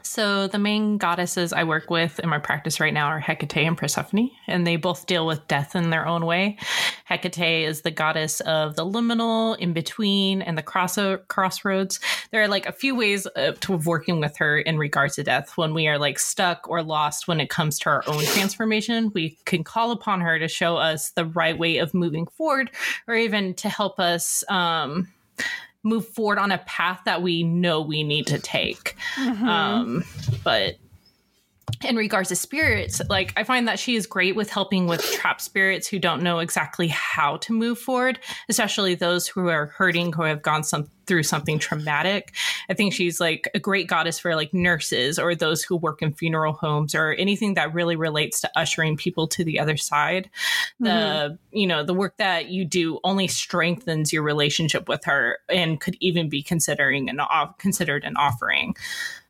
So 0.01 0.47
the 0.47 0.59
main 0.59 0.97
goddesses 0.97 1.53
I 1.53 1.64
work 1.64 1.90
with 1.90 2.18
in 2.18 2.28
my 2.28 2.38
practice 2.38 2.80
right 2.80 2.95
now 2.95 3.07
are 3.09 3.20
Hecate 3.20 3.66
and 3.66 3.76
Persephone, 3.76 4.30
and 4.47 4.66
they 4.66 4.76
both 4.76 5.07
deal 5.07 5.26
with 5.26 5.47
death 5.49 5.76
in 5.76 5.90
their 5.90 6.07
own 6.07 6.24
way. 6.24 6.57
Hecate 7.05 7.68
is 7.68 7.82
the 7.82 7.90
goddess 7.90 8.40
of 8.40 8.74
the 8.74 8.84
liminal, 8.84 9.57
in 9.59 9.72
between, 9.72 10.43
and 10.43 10.57
the 10.57 10.62
cross- 10.62 10.99
crossroads. 11.28 12.01
There 12.30 12.43
are 12.43 12.49
like 12.49 12.66
a 12.66 12.72
few 12.72 12.95
ways 12.95 13.26
of, 13.26 13.61
to 13.61 13.76
working 13.76 14.18
with 14.18 14.36
her 14.38 14.59
in 14.59 14.78
regards 14.78 15.16
to 15.16 15.24
death. 15.24 15.57
When 15.57 15.74
we 15.74 15.86
are 15.88 15.99
like 15.99 16.18
stuck 16.18 16.68
or 16.68 16.82
lost 16.82 17.28
when 17.28 17.40
it 17.40 17.51
comes 17.51 17.78
to 17.80 17.90
our 17.90 18.03
own 18.07 18.24
transformation, 18.24 19.12
we 19.14 19.38
can 19.45 19.62
call 19.62 19.90
upon 19.90 20.20
her 20.22 20.38
to 20.38 20.49
show 20.49 20.78
us 20.78 21.11
the 21.11 21.26
right 21.26 21.59
way 21.59 21.78
of 21.78 21.95
moving 21.95 22.26
forward, 22.26 22.70
or 23.07 23.14
even 23.14 23.55
to 23.55 23.68
help 23.68 24.01
us. 24.01 24.43
Um, 24.49 25.09
move 25.83 26.07
forward 26.09 26.39
on 26.39 26.53
a 26.53 26.59
path 26.59 27.01
that 27.05 27.22
we 27.22 27.43
know 27.43 27.80
we 27.80 28.03
need 28.03 28.26
to 28.28 28.39
take. 28.39 28.97
Mm-hmm. 29.16 29.49
Um, 29.49 30.05
but 30.45 30.76
in 31.85 31.97
regards 31.97 32.29
to 32.29 32.37
spirits, 32.37 33.01
like 33.09 33.33
I 33.37 33.45
find 33.45 33.66
that 33.68 33.79
she 33.79 33.97
is 33.97 34.07
great 34.07 34.37
with 34.37 34.51
helping 34.51 34.87
with 34.87 35.03
trapped 35.12 35.41
spirits 35.41 35.89
who 35.89 35.99
don't 35.99 36.23
know 36.23 36.39
exactly 36.39 36.89
how 36.89 37.39
to 37.39 37.53
move 37.53 37.79
forward, 37.79 38.18
especially 38.49 38.95
those 38.95 39.27
who 39.27 39.49
are 39.49 39.66
hurting, 39.66 40.12
who 40.12 40.23
have 40.23 40.43
gone 40.43 40.64
some 40.64 40.89
through 41.07 41.23
something 41.23 41.59
traumatic. 41.59 42.35
I 42.68 42.75
think 42.75 42.93
she's 42.93 43.20
like 43.20 43.49
a 43.55 43.59
great 43.59 43.89
goddess 43.89 44.18
for 44.18 44.35
like 44.37 44.55
nurses 44.55 45.18
or 45.18 45.35
those 45.35 45.62
who 45.62 45.77
work 45.77 46.03
in 46.03 46.12
funeral 46.12 46.53
homes 46.53 46.95
or 46.95 47.12
anything 47.12 47.55
that 47.55 47.75
really 47.75 47.97
relates 47.97 48.41
to 48.43 48.51
ushering 48.57 48.97
people 48.97 49.27
to 49.29 49.45
the 49.45 49.59
other 49.59 49.77
side. 49.77 50.31
Mm-hmm. 50.81 50.85
The 50.85 51.39
you 51.51 51.66
know 51.66 51.83
the 51.83 51.95
work 51.95 52.16
that 52.18 52.49
you 52.49 52.64
do 52.64 53.01
only 53.05 53.29
strengthens 53.29 54.12
your 54.12 54.23
relationship 54.23 54.89
with 54.89 55.05
her 55.05 55.39
and 55.49 55.81
could 55.81 55.97
even 56.01 56.29
be 56.29 56.43
considering 56.43 57.09
an 57.09 57.20
off 57.20 57.59
considered 57.59 58.05
an 58.05 58.16
offering. 58.16 58.77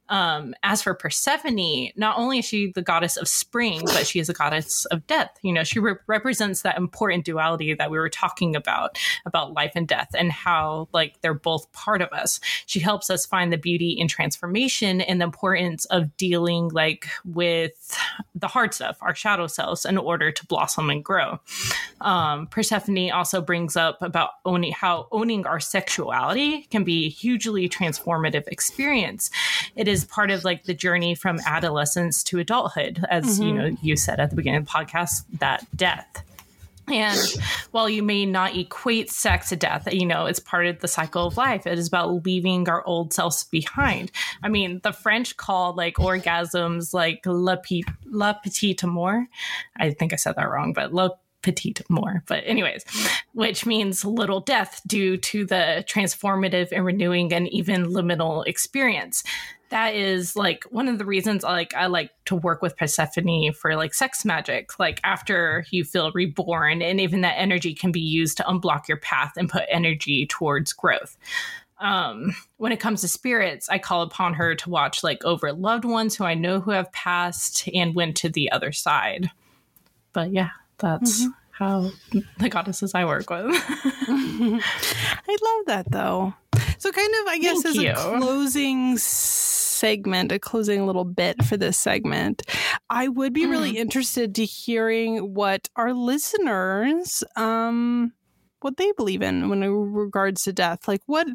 Um, 0.08 0.54
as 0.62 0.82
for 0.82 0.94
Persephone, 0.94 1.90
not 1.96 2.18
only 2.18 2.40
is 2.40 2.44
she 2.44 2.72
the 2.74 2.82
goddess 2.82 3.16
of 3.16 3.28
spring, 3.28 3.82
but 3.84 4.06
she 4.06 4.18
is 4.18 4.28
a 4.28 4.34
goddess 4.34 4.84
of 4.86 5.06
death. 5.06 5.30
You 5.42 5.52
know, 5.52 5.64
she 5.64 5.78
re- 5.78 5.94
represents 6.06 6.62
that 6.62 6.76
important 6.76 7.24
duality 7.24 7.72
that 7.74 7.90
we 7.90 7.98
were 7.98 8.10
talking 8.10 8.54
about, 8.54 8.98
about 9.24 9.54
life 9.54 9.72
and 9.74 9.88
death, 9.88 10.08
and 10.16 10.30
how 10.30 10.88
like 10.92 11.20
they're 11.22 11.34
both 11.34 11.72
part 11.72 12.02
of 12.02 12.12
us. 12.12 12.40
She 12.66 12.80
helps 12.80 13.10
us 13.10 13.24
find 13.24 13.52
the 13.52 13.56
beauty 13.56 13.92
in 13.92 14.08
transformation 14.08 15.00
and 15.00 15.20
the 15.20 15.24
importance 15.24 15.84
of 15.86 16.14
dealing 16.16 16.68
like 16.68 17.08
with 17.24 17.96
the 18.34 18.48
hard 18.48 18.74
stuff, 18.74 18.98
our 19.00 19.14
shadow 19.14 19.46
selves, 19.46 19.84
in 19.84 19.96
order 19.96 20.30
to 20.30 20.46
blossom 20.46 20.90
and 20.90 21.04
grow. 21.04 21.38
Um, 22.00 22.48
Persephone 22.48 23.10
also 23.12 23.40
brings 23.40 23.76
up 23.76 24.02
about 24.02 24.30
owning 24.44 24.72
how 24.72 25.06
owning 25.12 25.46
our 25.46 25.60
sexuality 25.60 26.62
can 26.70 26.84
be 26.84 27.06
a 27.06 27.08
hugely 27.08 27.68
transformative 27.68 28.46
experience. 28.48 29.30
It 29.76 29.88
is 29.88 29.91
part 30.04 30.30
of 30.30 30.44
like 30.44 30.64
the 30.64 30.74
journey 30.74 31.14
from 31.14 31.38
adolescence 31.46 32.22
to 32.24 32.38
adulthood, 32.38 33.04
as 33.10 33.38
mm-hmm. 33.38 33.42
you 33.42 33.54
know, 33.54 33.76
you 33.82 33.96
said 33.96 34.20
at 34.20 34.30
the 34.30 34.36
beginning 34.36 34.60
of 34.60 34.66
the 34.66 34.72
podcast, 34.72 35.24
that 35.38 35.66
death. 35.76 36.24
And 36.88 37.18
while 37.70 37.88
you 37.88 38.02
may 38.02 38.26
not 38.26 38.56
equate 38.56 39.10
sex 39.10 39.50
to 39.50 39.56
death, 39.56 39.88
you 39.92 40.04
know, 40.04 40.26
it's 40.26 40.40
part 40.40 40.66
of 40.66 40.80
the 40.80 40.88
cycle 40.88 41.26
of 41.26 41.36
life. 41.36 41.66
It 41.66 41.78
is 41.78 41.86
about 41.86 42.24
leaving 42.24 42.68
our 42.68 42.84
old 42.84 43.12
selves 43.12 43.44
behind. 43.44 44.10
I 44.42 44.48
mean, 44.48 44.80
the 44.82 44.92
French 44.92 45.36
call 45.36 45.74
like 45.74 45.94
orgasms 45.96 46.92
like 46.92 47.20
la, 47.24 47.56
pe- 47.56 47.82
la 48.06 48.32
petite 48.32 48.82
amour. 48.82 49.28
I 49.76 49.92
think 49.92 50.12
I 50.12 50.16
said 50.16 50.34
that 50.36 50.50
wrong, 50.50 50.72
but 50.72 50.92
la 50.92 51.10
petite 51.42 51.82
mort. 51.88 52.22
But, 52.26 52.44
anyways, 52.46 52.84
which 53.32 53.66
means 53.66 54.04
little 54.04 54.40
death 54.40 54.80
due 54.86 55.16
to 55.18 55.44
the 55.44 55.84
transformative 55.88 56.68
and 56.72 56.84
renewing 56.84 57.32
and 57.32 57.48
even 57.48 57.86
liminal 57.86 58.46
experience. 58.46 59.22
That 59.70 59.94
is 59.94 60.36
like 60.36 60.64
one 60.64 60.86
of 60.86 60.98
the 60.98 61.06
reasons 61.06 61.44
like 61.44 61.72
I 61.74 61.86
like 61.86 62.10
to 62.26 62.36
work 62.36 62.60
with 62.60 62.76
Persephone 62.76 63.54
for 63.54 63.74
like 63.74 63.94
sex 63.94 64.22
magic. 64.22 64.78
Like 64.78 65.00
after 65.02 65.64
you 65.70 65.82
feel 65.82 66.12
reborn, 66.12 66.82
and 66.82 67.00
even 67.00 67.22
that 67.22 67.38
energy 67.38 67.72
can 67.74 67.90
be 67.90 68.00
used 68.00 68.36
to 68.36 68.42
unblock 68.42 68.86
your 68.86 68.98
path 68.98 69.32
and 69.38 69.48
put 69.48 69.64
energy 69.70 70.26
towards 70.26 70.74
growth 70.74 71.16
um, 71.82 72.34
when 72.58 72.70
it 72.70 72.80
comes 72.80 73.00
to 73.00 73.08
spirits, 73.08 73.68
I 73.68 73.78
call 73.78 74.02
upon 74.02 74.34
her 74.34 74.54
to 74.54 74.70
watch 74.70 75.02
like 75.02 75.24
over 75.24 75.52
loved 75.52 75.84
ones 75.84 76.14
who 76.14 76.24
I 76.24 76.34
know 76.34 76.60
who 76.60 76.70
have 76.70 76.92
passed 76.92 77.68
and 77.74 77.94
went 77.94 78.16
to 78.18 78.28
the 78.28 78.52
other 78.52 78.70
side. 78.70 79.30
But 80.12 80.32
yeah, 80.32 80.50
that's 80.78 81.22
mm-hmm. 81.22 81.30
how 81.50 81.90
the 82.38 82.48
goddesses 82.48 82.94
I 82.94 83.04
work 83.04 83.30
with. 83.30 83.46
I 83.50 85.36
love 85.42 85.66
that 85.66 85.86
though. 85.90 86.34
So 86.78 86.90
kind 86.90 87.14
of 87.22 87.28
I 87.28 87.38
guess 87.38 87.62
Thank 87.62 87.76
as 87.76 87.82
you. 87.82 87.90
a 87.90 88.18
closing 88.18 88.98
segment, 88.98 90.32
a 90.32 90.38
closing 90.38 90.86
little 90.86 91.04
bit 91.04 91.44
for 91.44 91.56
this 91.56 91.78
segment, 91.78 92.42
I 92.90 93.08
would 93.08 93.32
be 93.32 93.44
mm. 93.44 93.50
really 93.50 93.76
interested 93.78 94.34
to 94.36 94.44
hearing 94.44 95.34
what 95.34 95.68
our 95.76 95.92
listeners 95.92 97.22
um 97.36 98.12
what 98.64 98.76
they 98.76 98.92
believe 98.92 99.22
in 99.22 99.48
when 99.48 99.62
it 99.62 99.68
regards 99.68 100.42
to 100.42 100.52
death. 100.52 100.86
Like 100.88 101.02
what 101.06 101.26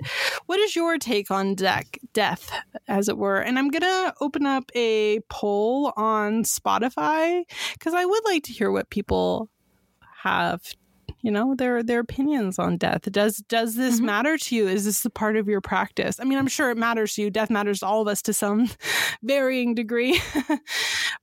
what 0.46 0.60
is 0.60 0.76
your 0.76 0.98
take 0.98 1.32
on 1.32 1.56
death, 1.56 1.86
death, 2.14 2.52
as 2.88 3.10
it 3.10 3.18
were? 3.18 3.40
And 3.40 3.58
I'm 3.58 3.70
gonna 3.70 4.14
open 4.22 4.46
up 4.46 4.72
a 4.76 5.20
poll 5.30 5.94
on 5.96 6.44
Spotify 6.44 7.44
because 7.74 7.94
I 7.94 8.06
would 8.06 8.24
like 8.26 8.44
to 8.44 8.54
hear 8.54 8.72
what 8.72 8.90
people 8.90 9.50
have 10.24 10.62
you 11.22 11.32
know 11.32 11.56
their 11.56 11.84
their 11.84 12.00
opinions 12.00 12.60
on 12.60 12.78
death. 12.78 13.12
Does 13.12 13.38
does 13.48 13.76
this 13.76 13.98
mm-hmm. 13.98 14.06
matter 14.06 14.38
to 14.38 14.56
you? 14.56 14.68
Is 14.68 14.86
this 14.86 15.04
a 15.04 15.10
part 15.10 15.36
of 15.36 15.48
your 15.48 15.62
practice? 15.62 16.20
I 16.20 16.24
mean 16.24 16.38
i'm 16.38 16.48
sure 16.48 16.70
it 16.70 16.78
matters 16.78 17.16
to 17.16 17.24
you. 17.24 17.30
Death 17.30 17.50
matters 17.50 17.80
to 17.80 17.88
all 17.88 18.02
of 18.02 18.08
us 18.08 18.22
to 18.24 18.34
some 18.34 18.70
varying 19.24 19.76
degree. 19.76 20.22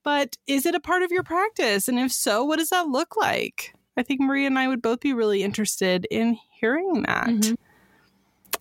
But 0.02 0.36
is 0.46 0.66
it 0.66 0.74
a 0.74 0.80
part 0.80 1.02
of 1.02 1.10
your 1.10 1.22
practice? 1.22 1.88
And 1.88 1.98
if 1.98 2.12
so 2.12 2.44
what 2.44 2.58
does 2.58 2.68
that 2.68 2.88
look 2.88 3.16
like 3.16 3.74
I 3.96 4.02
think 4.02 4.20
Maria 4.20 4.46
and 4.46 4.58
I 4.58 4.68
would 4.68 4.82
both 4.82 5.00
be 5.00 5.12
really 5.12 5.42
interested 5.42 6.06
in 6.10 6.38
hearing 6.60 7.02
that. 7.02 7.26
Mm-hmm. 7.26 7.54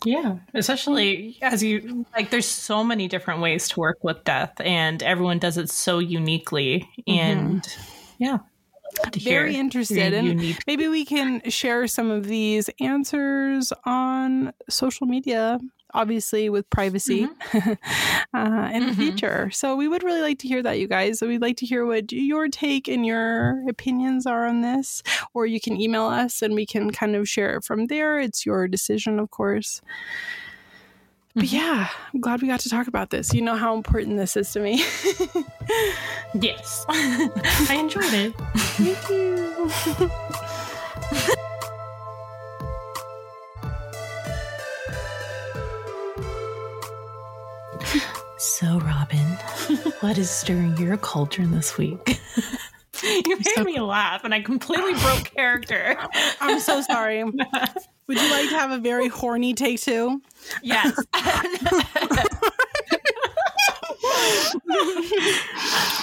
Yeah, 0.05 0.37
especially 0.53 1.37
as 1.41 1.63
you 1.63 2.05
like, 2.13 2.29
there's 2.29 2.47
so 2.47 2.83
many 2.83 3.07
different 3.07 3.39
ways 3.39 3.69
to 3.69 3.79
work 3.79 4.03
with 4.03 4.23
death, 4.25 4.53
and 4.59 5.01
everyone 5.01 5.39
does 5.39 5.57
it 5.57 5.69
so 5.69 5.99
uniquely. 5.99 6.89
Mm-hmm. 7.07 7.19
And 7.19 7.77
yeah, 8.17 8.39
very 9.17 9.55
interested 9.55 10.13
and 10.13 10.57
maybe 10.67 10.87
we 10.87 11.05
can 11.05 11.41
share 11.49 11.87
some 11.87 12.11
of 12.11 12.25
these 12.25 12.69
answers 12.79 13.73
on 13.85 14.53
social 14.69 15.07
media 15.07 15.59
obviously 15.93 16.49
with 16.49 16.69
privacy 16.69 17.27
mm-hmm. 17.27 17.69
uh, 18.37 18.69
in 18.69 18.83
mm-hmm. 18.83 18.87
the 18.87 18.93
future. 18.93 19.51
So 19.51 19.75
we 19.75 19.87
would 19.87 20.03
really 20.03 20.21
like 20.21 20.39
to 20.39 20.47
hear 20.47 20.61
that, 20.63 20.79
you 20.79 20.87
guys. 20.87 21.19
So 21.19 21.27
we'd 21.27 21.41
like 21.41 21.57
to 21.57 21.65
hear 21.65 21.85
what 21.85 22.11
your 22.11 22.47
take 22.49 22.87
and 22.87 23.05
your 23.05 23.63
opinions 23.69 24.25
are 24.25 24.47
on 24.47 24.61
this, 24.61 25.03
or 25.33 25.45
you 25.45 25.59
can 25.59 25.79
email 25.79 26.05
us 26.05 26.41
and 26.41 26.53
we 26.55 26.65
can 26.65 26.91
kind 26.91 27.15
of 27.15 27.27
share 27.27 27.57
it 27.57 27.63
from 27.63 27.87
there. 27.87 28.19
It's 28.19 28.45
your 28.45 28.67
decision, 28.67 29.19
of 29.19 29.31
course. 29.31 29.81
But 31.35 31.45
mm-hmm. 31.45 31.55
yeah, 31.55 31.89
I'm 32.13 32.21
glad 32.21 32.41
we 32.41 32.47
got 32.47 32.59
to 32.61 32.69
talk 32.69 32.87
about 32.87 33.09
this. 33.09 33.33
You 33.33 33.41
know 33.41 33.55
how 33.55 33.75
important 33.75 34.17
this 34.17 34.37
is 34.37 34.51
to 34.53 34.59
me. 34.59 34.77
yes. 36.39 36.85
I 36.89 37.77
enjoyed 37.79 38.13
it. 38.13 38.33
Thank 38.77 39.09
you. 39.09 40.49
So, 48.43 48.77
Robin, 48.79 49.25
what 50.01 50.17
is 50.17 50.29
stirring 50.29 50.75
your 50.75 50.97
cauldron 50.97 51.51
this 51.51 51.77
week? 51.77 52.19
you 53.01 53.37
made 53.37 53.47
so- 53.55 53.63
me 53.63 53.79
laugh 53.79 54.25
and 54.25 54.33
I 54.33 54.41
completely 54.41 54.93
broke 55.01 55.33
character. 55.33 55.95
I'm 56.41 56.59
so 56.59 56.81
sorry. 56.81 57.23
Would 57.23 57.37
you 58.09 58.31
like 58.31 58.49
to 58.49 58.55
have 58.55 58.71
a 58.71 58.79
very 58.79 59.07
horny 59.07 59.53
take 59.53 59.79
two? 59.79 60.21
Yes. 60.61 60.93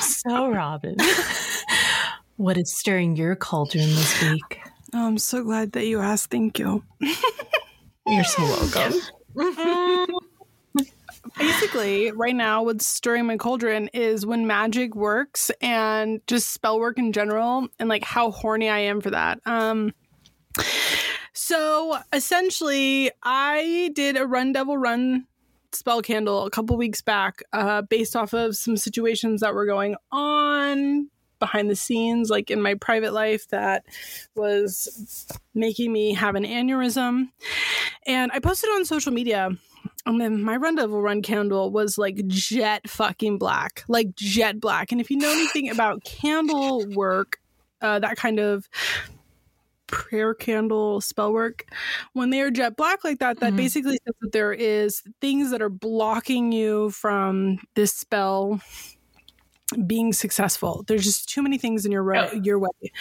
so, 0.00 0.48
Robin, 0.48 0.96
what 2.36 2.56
is 2.56 2.74
stirring 2.74 3.16
your 3.16 3.36
cauldron 3.36 3.86
this 3.86 4.22
week? 4.22 4.60
Oh, 4.94 5.06
I'm 5.08 5.18
so 5.18 5.44
glad 5.44 5.72
that 5.72 5.84
you 5.84 6.00
asked. 6.00 6.30
Thank 6.30 6.58
you. 6.58 6.84
You're 8.06 8.24
so 8.24 8.42
welcome 8.44 8.98
mm-hmm. 9.36 10.14
Basically 11.38 12.10
right 12.12 12.34
now 12.34 12.62
what's 12.62 12.86
stirring 12.86 13.26
my 13.26 13.36
cauldron 13.36 13.88
is 13.88 14.24
when 14.24 14.46
magic 14.46 14.94
works 14.94 15.50
and 15.60 16.20
just 16.26 16.50
spell 16.50 16.78
work 16.80 16.98
in 16.98 17.12
general 17.12 17.68
and 17.78 17.88
like 17.88 18.04
how 18.04 18.30
horny 18.30 18.68
I 18.68 18.78
am 18.78 19.00
for 19.00 19.10
that. 19.10 19.40
Um 19.46 19.92
so 21.32 21.98
essentially 22.12 23.10
I 23.22 23.90
did 23.94 24.16
a 24.16 24.26
run 24.26 24.52
devil 24.52 24.76
run 24.76 25.26
spell 25.72 26.02
candle 26.02 26.46
a 26.46 26.50
couple 26.50 26.76
weeks 26.76 27.00
back 27.00 27.42
uh 27.52 27.82
based 27.82 28.16
off 28.16 28.32
of 28.32 28.56
some 28.56 28.76
situations 28.76 29.40
that 29.40 29.54
were 29.54 29.66
going 29.66 29.96
on 30.10 31.08
behind 31.38 31.70
the 31.70 31.76
scenes 31.76 32.28
like 32.28 32.50
in 32.50 32.60
my 32.60 32.74
private 32.74 33.12
life 33.12 33.48
that 33.48 33.84
was 34.34 35.26
making 35.54 35.92
me 35.92 36.12
have 36.12 36.34
an 36.34 36.44
aneurysm 36.44 37.28
and 38.06 38.32
I 38.32 38.40
posted 38.40 38.70
on 38.70 38.84
social 38.84 39.12
media 39.12 39.50
and 40.06 40.20
then 40.20 40.42
my 40.42 40.56
Run 40.56 40.76
Devil 40.76 41.02
Run 41.02 41.22
candle 41.22 41.70
was 41.70 41.98
like 41.98 42.26
jet 42.26 42.88
fucking 42.88 43.38
black, 43.38 43.84
like 43.88 44.14
jet 44.14 44.60
black. 44.60 44.92
And 44.92 45.00
if 45.00 45.10
you 45.10 45.18
know 45.18 45.30
anything 45.30 45.70
about 45.70 46.04
candle 46.04 46.86
work, 46.94 47.38
uh, 47.80 47.98
that 47.98 48.16
kind 48.16 48.38
of 48.38 48.68
prayer 49.86 50.34
candle 50.34 51.00
spell 51.00 51.32
work, 51.32 51.66
when 52.12 52.30
they 52.30 52.40
are 52.40 52.50
jet 52.50 52.76
black 52.76 53.04
like 53.04 53.18
that, 53.18 53.40
that 53.40 53.48
mm-hmm. 53.48 53.56
basically 53.56 53.98
says 54.06 54.14
that 54.20 54.32
there 54.32 54.52
is 54.52 55.02
things 55.20 55.50
that 55.50 55.60
are 55.60 55.70
blocking 55.70 56.52
you 56.52 56.90
from 56.90 57.58
this 57.74 57.92
spell 57.92 58.60
being 59.86 60.12
successful. 60.12 60.84
There's 60.86 61.04
just 61.04 61.28
too 61.28 61.42
many 61.42 61.58
things 61.58 61.86
in 61.86 61.92
your 61.92 62.02
ro- 62.02 62.28
oh. 62.32 62.40
your 62.42 62.58
way. 62.58 62.92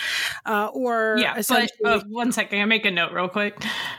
Uh, 0.45 0.67
or 0.73 1.15
yeah, 1.17 1.41
but, 1.47 1.71
uh, 1.83 2.01
one 2.07 2.31
second, 2.31 2.61
I 2.61 2.65
make 2.65 2.85
a 2.85 2.91
note 2.91 3.11
real 3.11 3.27
quick, 3.27 3.57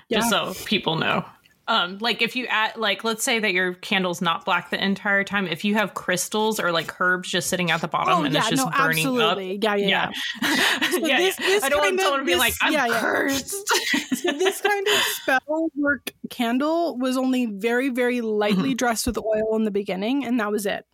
yeah. 0.09 0.19
just 0.19 0.31
so 0.31 0.55
people 0.67 0.97
know. 0.97 1.25
Um, 1.71 1.99
like 2.01 2.21
if 2.21 2.35
you 2.35 2.47
add, 2.47 2.77
like, 2.77 3.05
let's 3.05 3.23
say 3.23 3.39
that 3.39 3.53
your 3.53 3.75
candle's 3.75 4.21
not 4.21 4.45
black 4.45 4.71
the 4.71 4.85
entire 4.85 5.23
time. 5.23 5.47
If 5.47 5.65
you 5.65 5.77
have 5.77 5.95
crystals 5.95 6.59
or 6.59 6.73
like 6.73 7.01
herbs 7.01 7.31
just 7.31 7.49
sitting 7.49 7.71
at 7.71 7.81
the 7.81 7.87
bottom 7.87 8.13
oh, 8.13 8.25
and 8.25 8.35
yeah, 8.35 8.41
it's 8.41 8.51
just 8.51 8.67
no, 8.67 8.73
burning 8.77 9.07
absolutely. 9.07 9.57
up, 9.57 9.63
yeah, 9.63 9.75
yeah, 9.77 9.87
yeah. 9.87 10.11
yeah. 10.43 10.91
so 10.91 10.97
yeah, 11.07 11.19
this, 11.19 11.37
this 11.37 11.63
I 11.63 11.69
don't 11.69 11.79
want 11.79 12.01
someone 12.01 12.19
to 12.19 12.27
be 12.27 12.35
like, 12.35 12.55
I'm 12.61 12.73
yeah, 12.73 12.89
cursed. 13.01 13.69
so 14.17 14.33
this 14.33 14.61
kind 14.61 14.89
of 14.89 14.95
spell 14.95 15.69
work 15.77 16.13
candle 16.29 16.99
was 16.99 17.17
only 17.17 17.47
very, 17.47 17.89
very 17.89 18.21
lightly 18.21 18.71
mm-hmm. 18.71 18.77
dressed 18.77 19.07
with 19.07 19.17
oil 19.19 19.55
in 19.55 19.63
the 19.63 19.71
beginning, 19.71 20.25
and 20.25 20.41
that 20.41 20.51
was 20.51 20.67
it. 20.67 20.85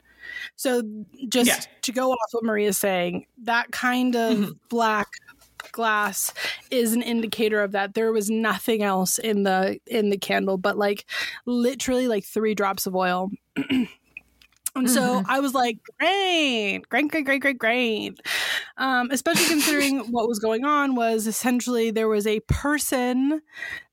So 0.57 0.83
just 1.31 1.49
yeah. 1.49 1.61
to 1.83 1.93
go 1.93 2.13
off 2.13 2.29
what 2.33 2.45
Maria's 2.45 2.77
saying, 2.77 3.25
that 3.45 3.73
kind 3.73 4.15
of 4.15 4.37
mm-hmm. 4.37 4.51
black 4.69 5.09
glass 5.77 6.33
is 6.71 6.95
an 6.95 7.03
indicator 7.03 7.63
of 7.63 7.73
that. 7.73 7.95
There 7.95 8.11
was 8.11 8.31
nothing 8.31 8.83
else 8.83 9.19
in 9.19 9.45
the 9.45 9.79
in 9.87 10.11
the 10.11 10.19
candle 10.19 10.57
but 10.57 10.77
like 10.77 11.05
literally 11.45 12.09
like 12.09 12.25
three 12.25 12.55
drops 12.55 12.87
of 12.87 12.97
oil 12.97 13.31
And 14.77 14.91
so 14.91 15.01
mm-hmm. 15.01 15.31
I 15.31 15.41
was 15.41 15.55
like, 15.55 15.79
great, 15.99 16.83
great, 16.89 17.11
great, 17.11 17.25
great, 17.25 17.41
great, 17.41 17.59
great. 17.59 18.21
Um, 18.77 19.09
especially 19.11 19.47
considering 19.47 19.99
what 20.13 20.29
was 20.29 20.39
going 20.39 20.65
on 20.65 20.95
was 20.95 21.27
essentially 21.27 21.91
there 21.91 22.09
was 22.09 22.27
a 22.27 22.41
person 22.41 23.41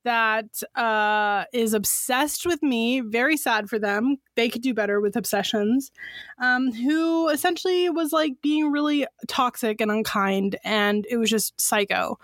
that 0.04 0.62
uh, 0.76 1.46
is 1.54 1.74
obsessed 1.74 2.46
with 2.46 2.62
me. 2.62 3.00
Very 3.00 3.38
sad 3.38 3.70
for 3.70 3.80
them. 3.80 4.18
They 4.36 4.50
could 4.50 4.62
do 4.62 4.74
better 4.74 5.00
with 5.00 5.16
obsessions. 5.16 5.92
Um, 6.38 6.74
who 6.74 7.30
essentially 7.30 7.90
was 7.90 8.12
like 8.12 8.34
being 8.42 8.70
really 8.70 9.08
toxic 9.30 9.80
and 9.80 9.90
unkind, 9.90 10.58
and 10.66 11.08
it 11.10 11.16
was 11.16 11.30
just 11.30 11.60
psycho. 11.60 12.20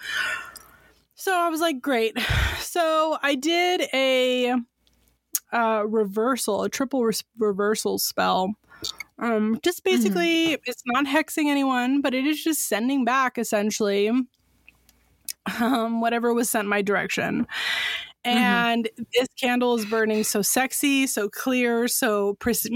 So 1.15 1.33
I 1.33 1.49
was 1.49 1.61
like, 1.61 1.81
great. 1.81 2.17
So 2.59 3.17
I 3.23 3.33
did 3.33 3.87
a 3.95 4.53
uh, 5.51 5.83
reversal, 5.87 6.63
a 6.63 6.69
triple 6.69 7.03
re- 7.03 7.13
reversal 7.37 7.97
spell. 7.97 8.53
Um, 9.17 9.59
just 9.63 9.83
mm-hmm. 9.83 9.95
basically, 9.95 10.47
mm-hmm. 10.47 10.61
it's 10.65 10.83
not 10.85 11.05
hexing 11.05 11.45
anyone, 11.47 12.01
but 12.01 12.13
it 12.13 12.25
is 12.25 12.43
just 12.43 12.67
sending 12.67 13.05
back 13.05 13.37
essentially 13.37 14.11
um, 15.59 16.01
whatever 16.01 16.33
was 16.33 16.49
sent 16.49 16.67
my 16.67 16.81
direction. 16.81 17.47
Mm-hmm. 18.25 18.37
And 18.37 18.85
mm-hmm. 18.85 19.03
this 19.13 19.27
candle 19.39 19.75
is 19.75 19.85
burning 19.85 20.23
so 20.23 20.41
sexy, 20.41 21.07
so 21.07 21.29
clear, 21.29 21.87
so 21.87 22.35
pres- 22.35 22.67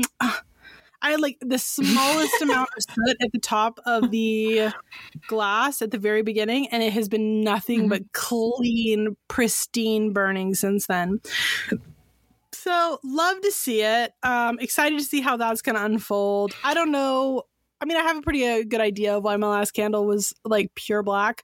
I 1.03 1.11
had 1.11 1.19
like 1.19 1.37
the 1.41 1.59
smallest 1.59 2.33
amount 2.41 2.69
of 2.77 2.83
soot 2.89 3.17
at 3.21 3.31
the 3.33 3.39
top 3.39 3.79
of 3.85 4.09
the 4.09 4.69
glass 5.27 5.81
at 5.81 5.91
the 5.91 5.97
very 5.97 6.23
beginning, 6.23 6.67
and 6.69 6.81
it 6.81 6.93
has 6.93 7.09
been 7.09 7.41
nothing 7.41 7.81
mm-hmm. 7.81 7.89
but 7.89 8.13
clean, 8.13 9.17
pristine 9.27 10.13
burning 10.13 10.55
since 10.55 10.87
then. 10.87 11.19
So 12.63 12.99
love 13.03 13.41
to 13.41 13.51
see 13.51 13.81
it. 13.81 14.13
Um, 14.23 14.57
excited 14.59 14.97
to 14.97 15.05
see 15.05 15.21
how 15.21 15.37
that's 15.37 15.61
going 15.61 15.75
to 15.75 15.83
unfold. 15.83 16.53
I 16.63 16.73
don't 16.73 16.91
know. 16.91 17.43
I 17.81 17.85
mean, 17.85 17.97
I 17.97 18.01
have 18.01 18.17
a 18.17 18.21
pretty 18.21 18.47
uh, 18.47 18.63
good 18.67 18.79
idea 18.79 19.17
of 19.17 19.23
why 19.23 19.35
my 19.35 19.47
last 19.47 19.71
candle 19.71 20.05
was 20.05 20.33
like 20.45 20.73
pure 20.75 21.03
black 21.03 21.43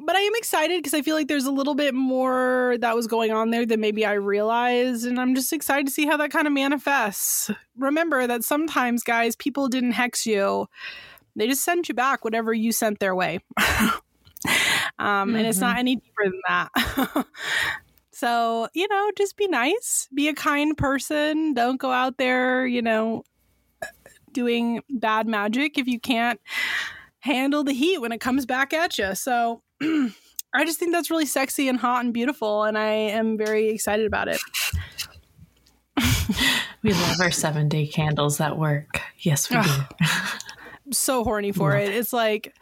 but 0.00 0.16
I 0.16 0.20
am 0.20 0.32
excited 0.34 0.78
because 0.78 0.94
I 0.94 1.02
feel 1.02 1.14
like 1.14 1.28
there's 1.28 1.44
a 1.44 1.50
little 1.50 1.74
bit 1.74 1.94
more 1.94 2.76
that 2.80 2.96
was 2.96 3.06
going 3.06 3.32
on 3.32 3.50
there 3.50 3.66
than 3.66 3.80
maybe 3.80 4.06
I 4.06 4.14
realized. 4.14 5.04
And 5.06 5.20
I'm 5.20 5.34
just 5.34 5.52
excited 5.52 5.86
to 5.86 5.92
see 5.92 6.06
how 6.06 6.16
that 6.16 6.30
kind 6.30 6.46
of 6.46 6.52
manifests. 6.52 7.50
Remember 7.76 8.26
that 8.26 8.42
sometimes, 8.42 9.02
guys, 9.02 9.36
people 9.36 9.68
didn't 9.68 9.92
hex 9.92 10.26
you, 10.26 10.66
they 11.36 11.46
just 11.46 11.62
sent 11.62 11.88
you 11.88 11.94
back 11.94 12.24
whatever 12.24 12.52
you 12.52 12.72
sent 12.72 12.98
their 12.98 13.14
way. 13.14 13.40
um, 13.58 14.00
mm-hmm. 14.98 15.36
And 15.36 15.46
it's 15.46 15.58
not 15.58 15.72
mm-hmm. 15.72 15.78
any 15.78 15.96
deeper 15.96 16.24
than 16.24 16.40
that. 16.48 17.26
so, 18.20 18.68
you 18.74 18.86
know, 18.86 19.10
just 19.16 19.38
be 19.38 19.48
nice, 19.48 20.06
be 20.12 20.28
a 20.28 20.34
kind 20.34 20.76
person. 20.76 21.54
Don't 21.54 21.80
go 21.80 21.90
out 21.90 22.18
there, 22.18 22.66
you 22.66 22.82
know, 22.82 23.24
doing 24.30 24.82
bad 24.90 25.26
magic 25.26 25.78
if 25.78 25.86
you 25.86 25.98
can't 25.98 26.38
handle 27.20 27.64
the 27.64 27.72
heat 27.72 27.96
when 27.96 28.12
it 28.12 28.20
comes 28.20 28.44
back 28.44 28.74
at 28.74 28.98
you. 28.98 29.14
So, 29.14 29.62
I 29.80 30.66
just 30.66 30.78
think 30.78 30.92
that's 30.92 31.10
really 31.10 31.24
sexy 31.24 31.66
and 31.66 31.78
hot 31.78 32.04
and 32.04 32.12
beautiful, 32.12 32.64
and 32.64 32.76
I 32.76 32.90
am 32.90 33.38
very 33.38 33.70
excited 33.70 34.04
about 34.04 34.28
it. 34.28 34.40
we 36.82 36.92
love 36.92 37.20
our 37.22 37.30
seven 37.30 37.70
day 37.70 37.86
candles 37.86 38.36
that 38.36 38.58
work. 38.58 39.00
Yes, 39.20 39.48
we 39.48 39.62
do. 39.62 39.70
so 40.92 41.24
horny 41.24 41.52
for 41.52 41.74
it. 41.74 41.88
It's 41.88 42.12
like 42.12 42.54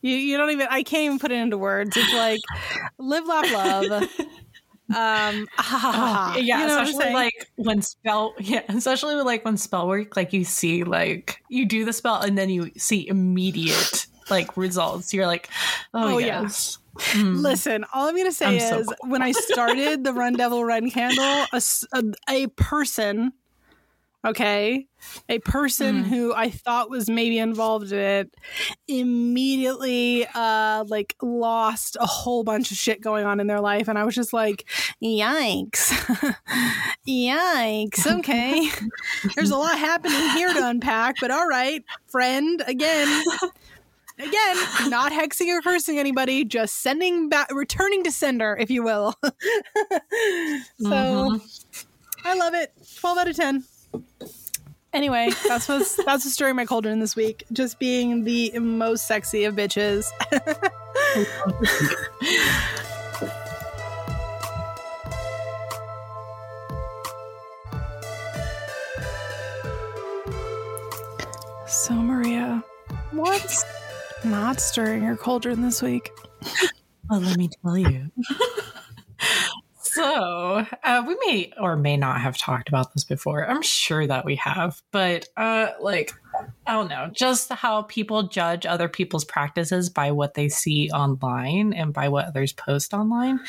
you, 0.00 0.14
you 0.14 0.36
don't 0.36 0.50
even 0.50 0.68
I 0.70 0.82
can't 0.82 1.04
even 1.04 1.18
put 1.18 1.32
it 1.32 1.36
into 1.36 1.58
words. 1.58 1.96
It's 1.96 2.14
like 2.14 2.40
live, 2.98 3.26
laugh, 3.26 3.52
love. 3.52 4.08
Um, 4.94 5.48
oh, 5.58 6.36
yeah, 6.38 6.60
you 6.60 6.66
know 6.68 6.82
especially 6.82 7.12
like 7.12 7.50
when 7.56 7.82
spell, 7.82 8.34
yeah, 8.38 8.62
especially 8.68 9.16
with 9.16 9.26
like 9.26 9.44
when 9.44 9.56
spell 9.56 9.88
work, 9.88 10.16
like 10.16 10.32
you 10.32 10.44
see, 10.44 10.84
like 10.84 11.42
you 11.48 11.66
do 11.66 11.84
the 11.84 11.92
spell 11.92 12.20
and 12.20 12.38
then 12.38 12.50
you 12.50 12.70
see 12.76 13.08
immediate 13.08 14.06
like 14.30 14.56
results. 14.56 15.12
You're 15.12 15.26
like, 15.26 15.48
oh, 15.92 16.14
oh 16.14 16.18
yes. 16.18 16.78
Mm. 16.98 17.42
Listen, 17.42 17.84
all 17.92 18.08
I'm 18.08 18.16
gonna 18.16 18.32
say 18.32 18.46
I'm 18.46 18.54
is 18.54 18.86
so 18.86 18.94
when 19.02 19.22
I 19.22 19.32
started 19.32 20.04
the 20.04 20.12
Run 20.12 20.34
Devil 20.34 20.64
Run 20.64 20.90
candle, 20.90 21.46
a, 21.52 21.62
a, 21.92 22.02
a 22.28 22.46
person, 22.48 23.32
okay, 24.26 24.86
a 25.28 25.38
person 25.40 26.04
mm. 26.04 26.06
who 26.06 26.34
I 26.34 26.50
thought 26.50 26.90
was 26.90 27.08
maybe 27.08 27.38
involved 27.38 27.92
in 27.92 27.98
it, 27.98 28.34
immediately 28.88 30.26
uh 30.34 30.84
like 30.88 31.14
lost 31.22 31.96
a 32.00 32.06
whole 32.06 32.44
bunch 32.44 32.70
of 32.70 32.76
shit 32.76 33.00
going 33.00 33.24
on 33.24 33.40
in 33.40 33.46
their 33.46 33.60
life, 33.60 33.88
and 33.88 33.98
I 33.98 34.04
was 34.04 34.14
just 34.14 34.32
like, 34.32 34.68
yikes, 35.02 35.92
yikes. 37.08 38.06
Okay, 38.16 38.70
there's 39.34 39.50
a 39.50 39.56
lot 39.56 39.78
happening 39.78 40.18
here 40.30 40.52
to 40.52 40.68
unpack, 40.68 41.16
but 41.20 41.30
all 41.30 41.46
right, 41.46 41.84
friend, 42.08 42.62
again. 42.66 43.22
Again, 44.18 44.56
not 44.88 45.12
hexing 45.12 45.48
or 45.48 45.60
cursing 45.60 45.98
anybody, 45.98 46.42
just 46.42 46.76
sending 46.82 47.28
back, 47.28 47.48
returning 47.52 48.02
to 48.04 48.10
sender, 48.10 48.56
if 48.58 48.70
you 48.70 48.82
will. 48.82 49.12
so 49.22 49.30
mm-hmm. 50.80 51.36
I 52.24 52.34
love 52.34 52.54
it. 52.54 52.72
12 52.98 53.18
out 53.18 53.28
of 53.28 53.36
10. 53.36 53.64
Anyway, 54.92 55.30
that's 55.48 55.68
what's 55.68 55.96
that's 55.96 56.24
what's 56.24 56.32
stirring 56.32 56.56
my 56.56 56.64
cauldron 56.64 57.00
this 57.00 57.14
week. 57.14 57.44
Just 57.52 57.78
being 57.78 58.24
the 58.24 58.58
most 58.58 59.06
sexy 59.06 59.44
of 59.44 59.54
bitches. 59.54 60.06
so 71.68 71.94
Maria, 71.94 72.64
what's 73.10 73.64
not 74.24 74.60
stirring 74.60 75.04
your 75.04 75.16
cauldron 75.16 75.60
this 75.60 75.82
week? 75.82 76.10
well, 77.10 77.20
let 77.20 77.36
me 77.36 77.50
tell 77.62 77.76
you. 77.76 78.10
So, 79.96 80.66
uh, 80.84 81.02
we 81.06 81.16
may 81.26 81.52
or 81.58 81.74
may 81.76 81.96
not 81.96 82.20
have 82.20 82.36
talked 82.36 82.68
about 82.68 82.92
this 82.92 83.04
before. 83.04 83.48
I'm 83.48 83.62
sure 83.62 84.06
that 84.06 84.26
we 84.26 84.36
have, 84.36 84.82
but 84.90 85.26
uh, 85.36 85.68
like, 85.80 86.12
I 86.66 86.72
don't 86.72 86.88
know, 86.88 87.10
just 87.14 87.50
how 87.50 87.82
people 87.82 88.24
judge 88.24 88.66
other 88.66 88.88
people's 88.88 89.24
practices 89.24 89.88
by 89.88 90.12
what 90.12 90.34
they 90.34 90.50
see 90.50 90.90
online 90.90 91.72
and 91.72 91.94
by 91.94 92.08
what 92.08 92.26
others 92.26 92.52
post 92.52 92.92
online. 92.92 93.40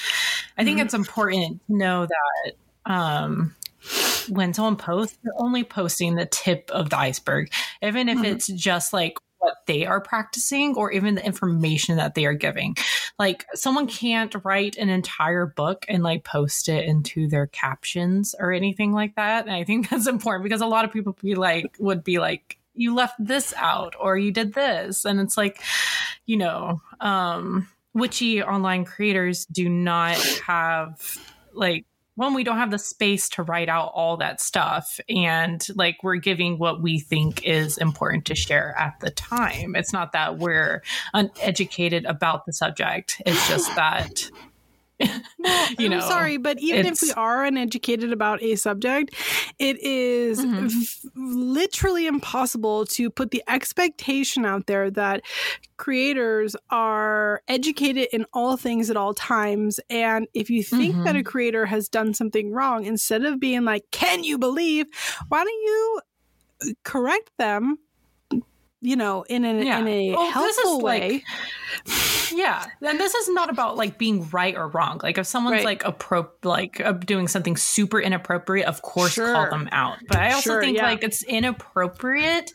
I 0.58 0.64
think 0.64 0.78
mm-hmm. 0.78 0.86
it's 0.86 0.94
important 0.94 1.62
to 1.68 1.76
know 1.76 2.08
that 2.08 2.92
um, 2.92 3.54
when 4.30 4.54
someone 4.54 4.78
posts, 4.78 5.18
they're 5.24 5.34
only 5.36 5.66
posting 5.66 6.16
the 6.16 6.26
tip 6.26 6.72
of 6.72 6.90
the 6.90 6.98
iceberg, 6.98 7.52
even 7.82 8.08
if 8.08 8.18
mm-hmm. 8.18 8.26
it's 8.26 8.48
just 8.48 8.94
like 8.94 9.18
what 9.40 9.58
they 9.66 9.86
are 9.86 10.02
practicing 10.02 10.76
or 10.76 10.92
even 10.92 11.16
the 11.16 11.26
information 11.26 11.98
that 11.98 12.16
they 12.16 12.26
are 12.26 12.34
giving. 12.34 12.76
Like 13.20 13.46
someone 13.54 13.88
can't 13.88 14.34
write 14.44 14.78
an 14.78 14.90
entire 14.90 15.46
book 15.46 15.86
and 15.88 16.04
like 16.04 16.24
post 16.24 16.70
it 16.70 16.86
into 16.86 17.28
their 17.28 17.48
captions 17.48 18.36
or 18.40 18.52
anything 18.52 18.94
like 18.94 19.16
that. 19.16 19.46
And 19.46 19.56
I 19.56 19.64
think 19.64 19.90
that's 19.90 20.08
important 20.08 20.44
because 20.44 20.62
a 20.62 20.68
lot 20.68 20.86
of 20.86 20.92
people 20.92 21.18
be 21.22 21.36
like 21.36 21.76
would 21.80 22.04
be 22.04 22.20
like 22.20 22.58
you 22.74 22.94
left 22.94 23.16
this 23.20 23.54
out 23.58 23.96
or 24.00 24.18
you 24.18 24.32
did 24.32 24.54
this 24.54 25.04
and 25.04 25.20
it's 25.20 25.36
like 25.36 25.60
you 26.28 26.38
know 26.38 26.80
um 27.02 27.68
witchy 27.96 28.44
online 28.44 28.86
creators 28.86 29.48
do 29.48 29.68
not 29.68 30.16
have 30.46 31.18
like 31.54 31.86
one, 32.18 32.34
we 32.34 32.44
don't 32.44 32.58
have 32.58 32.72
the 32.72 32.80
space 32.80 33.30
to 33.30 33.44
write 33.44 33.70
out 33.70 33.92
all 33.94 34.18
that 34.18 34.42
stuff. 34.42 35.00
And 35.08 35.66
like 35.76 35.98
we're 36.02 36.16
giving 36.16 36.58
what 36.58 36.82
we 36.82 37.00
think 37.00 37.46
is 37.46 37.78
important 37.78 38.26
to 38.26 38.36
share 38.36 38.76
at 38.78 39.00
the 39.00 39.12
time. 39.12 39.76
It's 39.76 39.94
not 39.94 40.14
that 40.14 40.40
we're 40.40 40.82
uneducated 41.14 42.06
about 42.06 42.48
the 42.48 42.54
subject, 42.54 43.22
it's 43.26 43.48
just 43.48 43.74
that 43.76 44.32
well, 45.40 45.68
you 45.80 45.90
know, 45.90 45.98
I'm 45.98 46.02
sorry, 46.02 46.38
but 46.38 46.60
even 46.60 46.86
if 46.86 47.02
we 47.02 47.12
are 47.14 47.46
uneducated 47.46 48.12
about 48.12 48.42
a 48.42 48.56
subject, 48.56 49.14
it 49.60 49.82
is 49.82 50.40
mm-hmm. 50.40 50.68
f- 50.68 51.06
literally 51.16 52.08
impossible 52.08 52.86
to 52.88 53.10
put 53.10 53.32
the 53.32 53.44
expectation 53.48 54.46
out 54.46 54.66
there 54.68 54.90
that 54.92 55.22
creators 55.78 56.56
are 56.70 57.42
educated 57.48 58.08
in 58.12 58.26
all 58.34 58.58
things 58.58 58.90
at 58.90 58.98
all 58.98 59.14
times. 59.14 59.80
And 59.90 60.28
if 60.34 60.50
you 60.50 60.64
think 60.64 60.96
mm-hmm. 60.96 61.04
that 61.04 61.16
a 61.16 61.20
mm-hmm. 61.20 61.28
creator 61.28 61.66
has 61.66 61.90
done 61.90 62.14
something 62.14 62.52
wrong, 62.52 62.86
instead 62.86 63.24
of 63.24 63.40
being 63.40 63.66
like, 63.66 63.86
"Can 63.92 64.24
you 64.24 64.38
believe?" 64.38 64.88
Why 65.28 65.44
don't 65.44 65.64
you 65.64 66.02
correct 66.84 67.32
them 67.38 67.78
you 68.88 68.96
know, 68.96 69.24
in, 69.24 69.44
an, 69.44 69.68
yeah. 69.68 69.80
in 69.80 69.88
a 69.88 70.12
well, 70.12 70.32
helpful 70.32 70.80
way. 70.80 71.22
Like, 71.86 72.32
yeah, 72.32 72.66
and 72.82 72.98
this 72.98 73.14
is 73.14 73.28
not 73.28 73.50
about 73.50 73.76
like 73.76 73.98
being 73.98 74.30
right 74.30 74.56
or 74.56 74.70
wrong. 74.70 75.02
Like 75.04 75.18
if 75.18 75.28
someone's 75.28 75.66
right. 75.66 75.66
like 75.66 75.84
appro 75.84 76.30
like 76.44 76.80
uh, 76.80 76.94
doing 76.94 77.28
something 77.28 77.58
super 77.58 78.00
inappropriate, 78.00 78.66
of 78.66 78.82
course 78.82 79.12
sure. 79.12 79.34
call 79.34 79.50
them 79.50 79.68
out. 79.74 79.98
But 80.08 80.20
I 80.20 80.32
also 80.32 80.52
sure, 80.52 80.62
think 80.62 80.78
yeah. 80.78 80.86
like 80.86 81.04
it's 81.04 81.22
inappropriate 81.22 82.50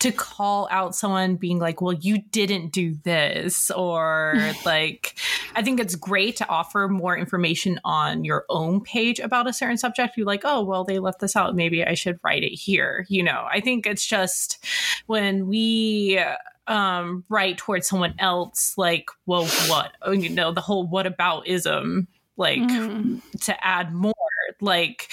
to 0.00 0.12
call 0.12 0.68
out 0.70 0.94
someone 0.94 1.36
being 1.36 1.58
like, 1.58 1.80
"Well, 1.80 1.94
you 1.94 2.22
didn't 2.30 2.72
do 2.72 2.94
this," 3.04 3.70
or 3.70 4.34
like 4.64 5.16
I 5.54 5.62
think 5.62 5.80
it's 5.80 5.94
great 5.94 6.36
to 6.36 6.48
offer 6.48 6.88
more 6.88 7.16
information 7.16 7.80
on 7.84 8.24
your 8.24 8.44
own 8.48 8.80
page 8.80 9.18
about 9.18 9.48
a 9.48 9.52
certain 9.52 9.78
subject. 9.78 10.16
You're 10.16 10.26
like, 10.26 10.42
"Oh, 10.44 10.62
well, 10.62 10.84
they 10.84 10.98
left 10.98 11.20
this 11.20 11.36
out. 11.36 11.56
Maybe 11.56 11.84
I 11.84 11.94
should 11.94 12.20
write 12.22 12.42
it 12.42 12.54
here." 12.54 13.06
You 13.08 13.22
know, 13.22 13.46
I 13.50 13.60
think 13.60 13.86
it's 13.86 14.06
just 14.06 14.64
when 15.06 15.46
we 15.48 16.20
um, 16.68 17.24
right 17.28 17.56
towards 17.56 17.88
someone 17.88 18.14
else, 18.18 18.74
like, 18.76 19.10
well, 19.26 19.46
what? 19.68 19.92
Oh, 20.02 20.12
you 20.12 20.28
know, 20.28 20.52
the 20.52 20.60
whole 20.60 20.86
what 20.86 21.06
about 21.06 21.48
ism, 21.48 22.06
like, 22.36 22.60
mm-hmm. 22.60 23.18
to 23.40 23.66
add 23.66 23.92
more, 23.92 24.14
like, 24.60 25.10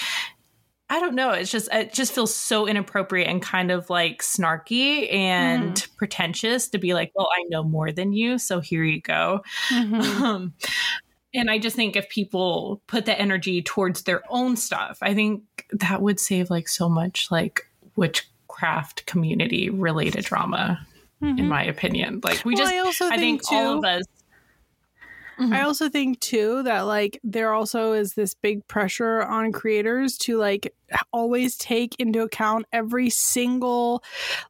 I 0.88 1.00
don't 1.00 1.14
know. 1.14 1.30
It's 1.30 1.50
just 1.50 1.68
it 1.72 1.92
just 1.92 2.12
feels 2.12 2.34
so 2.34 2.66
inappropriate 2.66 3.28
and 3.28 3.42
kind 3.42 3.70
of 3.70 3.90
like 3.90 4.22
snarky 4.22 5.12
and 5.12 5.74
mm. 5.74 5.96
pretentious 5.96 6.68
to 6.68 6.78
be 6.78 6.94
like, 6.94 7.10
well, 7.14 7.28
I 7.36 7.44
know 7.48 7.64
more 7.64 7.90
than 7.90 8.12
you, 8.12 8.38
so 8.38 8.60
here 8.60 8.84
you 8.84 9.00
go. 9.00 9.42
Mm-hmm. 9.68 10.22
Um, 10.24 10.54
and 11.34 11.50
I 11.50 11.58
just 11.58 11.74
think 11.76 11.96
if 11.96 12.08
people 12.08 12.82
put 12.86 13.04
the 13.04 13.18
energy 13.18 13.62
towards 13.62 14.02
their 14.02 14.22
own 14.30 14.56
stuff, 14.56 14.98
I 15.02 15.12
think 15.12 15.42
that 15.72 16.02
would 16.02 16.20
save 16.20 16.50
like 16.50 16.68
so 16.68 16.88
much 16.88 17.30
like 17.30 17.68
witchcraft 17.96 19.06
community 19.06 19.70
related 19.70 20.24
drama 20.24 20.86
mm-hmm. 21.22 21.38
in 21.38 21.48
my 21.48 21.64
opinion. 21.64 22.20
Like 22.22 22.44
we 22.44 22.54
well, 22.54 22.86
just, 22.86 23.02
I, 23.02 23.06
I 23.06 23.18
think, 23.18 23.42
think 23.44 23.48
too, 23.48 23.56
all 23.56 23.78
of 23.78 23.84
us. 23.84 24.04
Mhm. 25.38 25.52
I 25.54 25.62
also 25.62 25.88
think 25.88 26.20
too 26.20 26.62
that 26.64 26.82
like 26.82 27.20
there 27.24 27.52
also 27.52 27.92
is 27.92 28.14
this 28.14 28.34
big 28.34 28.66
pressure 28.68 29.22
on 29.22 29.52
creators 29.52 30.16
to 30.18 30.38
like 30.38 30.72
always 31.12 31.56
take 31.56 31.94
into 31.98 32.22
account 32.22 32.66
every 32.72 33.10
single 33.10 34.02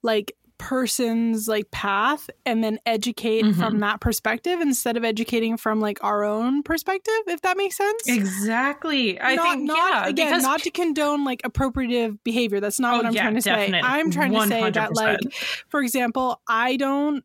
like 0.02 0.32
person's 0.58 1.46
like 1.48 1.70
path 1.70 2.30
and 2.46 2.64
then 2.64 2.78
educate 2.86 3.44
Mhm. 3.44 3.54
from 3.56 3.78
that 3.80 4.00
perspective 4.00 4.58
instead 4.62 4.96
of 4.96 5.04
educating 5.04 5.58
from 5.58 5.80
like 5.80 6.02
our 6.02 6.24
own 6.24 6.62
perspective 6.62 7.12
if 7.26 7.42
that 7.42 7.58
makes 7.58 7.76
sense 7.76 8.08
exactly. 8.08 9.20
I 9.20 9.34
not, 9.34 9.48
think 9.48 9.62
not 9.64 9.76
yeah, 9.76 10.06
again 10.08 10.28
because 10.28 10.42
not 10.42 10.60
to 10.62 10.70
condone 10.70 11.24
like 11.24 11.42
appropriative 11.42 12.18
behavior 12.24 12.58
that's 12.60 12.80
not 12.80 12.94
Oh, 12.94 12.96
what 12.98 13.06
i'm 13.06 13.12
yeah, 13.12 13.22
trying 13.22 13.34
to 13.34 13.40
definite. 13.42 13.82
say 13.82 13.88
i'm 13.88 14.10
trying 14.10 14.32
to 14.32 14.46
say 14.46 14.70
that 14.70 14.94
like 14.96 15.18
for 15.68 15.82
example 15.82 16.40
i 16.48 16.76
don't 16.76 17.22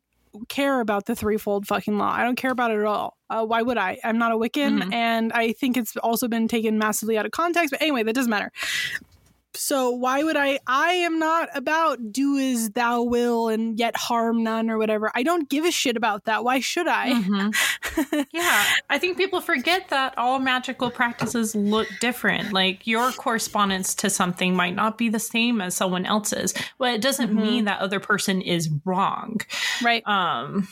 care 0.48 0.80
about 0.80 1.06
the 1.06 1.14
threefold 1.14 1.66
fucking 1.66 1.98
law. 1.98 2.10
I 2.10 2.22
don't 2.22 2.36
care 2.36 2.50
about 2.52 2.70
it 2.70 2.78
at 2.78 2.86
all. 2.86 3.16
Uh, 3.28 3.44
why 3.44 3.62
would 3.62 3.78
i? 3.78 3.98
I'm 4.04 4.18
not 4.18 4.32
a 4.32 4.36
wiccan 4.36 4.82
Mhm. 4.82 4.92
and 4.92 5.32
i 5.32 5.52
think 5.52 5.76
it's 5.76 5.96
also 5.98 6.28
been 6.28 6.48
taken 6.48 6.78
massively 6.78 7.16
out 7.16 7.24
of 7.26 7.32
context 7.32 7.70
but 7.70 7.80
anyway 7.80 8.02
that 8.02 8.14
doesn't 8.14 8.30
matter 8.30 8.50
so 9.54 9.90
why 9.90 10.22
would 10.22 10.36
i 10.36 10.58
i 10.66 10.92
am 10.92 11.18
not 11.18 11.48
about 11.54 12.12
do 12.12 12.38
as 12.38 12.70
thou 12.70 13.02
will 13.02 13.48
and 13.48 13.78
yet 13.78 13.94
harm 13.96 14.42
none 14.42 14.70
or 14.70 14.78
whatever 14.78 15.10
i 15.14 15.22
don't 15.22 15.48
give 15.50 15.64
a 15.64 15.70
shit 15.70 15.96
about 15.96 16.24
that 16.24 16.42
why 16.44 16.58
should 16.60 16.88
i 16.88 17.10
Mhm. 17.12 18.26
yeah, 18.32 18.64
I 18.88 18.98
think 18.98 19.16
people 19.18 19.40
forget 19.40 19.88
that 19.90 20.16
all 20.16 20.38
magical 20.38 20.90
practices 20.90 21.54
look 21.54 21.88
different. 22.00 22.52
Like 22.52 22.86
your 22.86 23.12
correspondence 23.12 23.94
to 23.96 24.08
something 24.08 24.54
might 24.56 24.74
not 24.74 24.96
be 24.96 25.08
the 25.08 25.18
same 25.18 25.60
as 25.60 25.74
someone 25.74 26.06
else's. 26.06 26.54
but 26.78 26.94
it 26.94 27.02
doesn't 27.02 27.30
Mhm. 27.30 27.42
mean 27.42 27.64
that 27.66 27.80
other 27.80 28.00
person 28.00 28.40
is 28.40 28.70
wrong. 28.84 29.40
right 29.82 30.06
Um, 30.06 30.68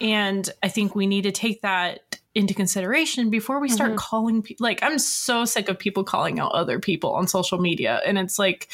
and 0.00 0.50
I 0.62 0.68
think 0.68 0.94
we 0.96 1.06
need 1.06 1.22
to 1.22 1.32
take 1.32 1.62
that 1.62 2.13
into 2.34 2.52
consideration 2.54 3.30
before 3.30 3.60
we 3.60 3.68
start 3.68 3.92
Mhm. 3.92 3.96
calling 3.96 4.42
pe- 4.42 4.56
like 4.58 4.82
I'm 4.82 4.98
so 4.98 5.44
sick 5.44 5.68
of 5.68 5.78
people 5.78 6.02
calling 6.04 6.40
out 6.40 6.52
other 6.52 6.80
people 6.80 7.14
on 7.14 7.28
social 7.28 7.58
media 7.58 8.00
and 8.04 8.18
it's 8.18 8.38
like 8.38 8.68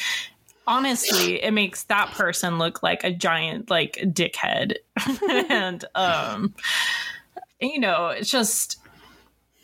honestly 0.67 1.41
it 1.43 1.51
makes 1.51 1.83
that 1.83 2.11
person 2.11 2.57
look 2.57 2.81
like 2.81 3.03
a 3.03 3.11
giant 3.11 3.69
like 3.69 3.97
dickhead 4.03 4.75
and 5.49 5.85
um 5.95 6.53
you 7.59 7.79
know 7.79 8.07
it's 8.07 8.29
just 8.31 8.77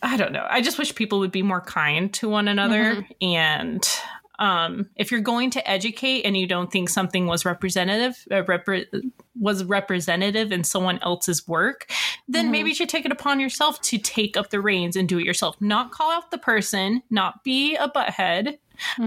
I 0.04 0.16
don't 0.16 0.32
know. 0.32 0.46
I 0.48 0.62
just 0.62 0.78
wish 0.78 0.94
people 0.94 1.18
would 1.20 1.32
be 1.32 1.42
more 1.42 1.60
kind 1.60 2.14
to 2.16 2.30
one 2.30 2.48
another 2.48 3.04
and 3.20 3.84
um, 4.40 4.88
if 4.96 5.10
you're 5.12 5.20
going 5.20 5.50
to 5.52 5.70
educate 5.70 6.22
and 6.24 6.38
you 6.38 6.46
don't 6.48 6.72
think 6.72 6.90
something 6.90 7.26
was 7.26 7.44
representative 7.46 8.24
uh, 8.32 8.44
repre- 8.44 8.86
was 9.40 9.64
representative 9.64 10.52
in 10.52 10.64
someone 10.64 11.00
else's 11.02 11.48
work 11.48 11.92
then 12.28 12.48
Mhm. 12.48 12.52
maybe 12.52 12.70
you 12.70 12.76
should 12.76 12.90
take 12.90 13.06
it 13.06 13.12
upon 13.12 13.40
yourself 13.40 13.82
to 13.82 13.98
take 13.98 14.38
up 14.38 14.50
the 14.50 14.62
reins 14.62 14.96
and 14.96 15.10
do 15.10 15.18
it 15.20 15.26
yourself 15.26 15.56
not 15.60 15.92
call 15.92 16.12
out 16.12 16.30
the 16.32 16.38
person 16.38 17.02
not 17.10 17.44
be 17.44 17.76
a 17.76 17.88
butthead 17.90 18.58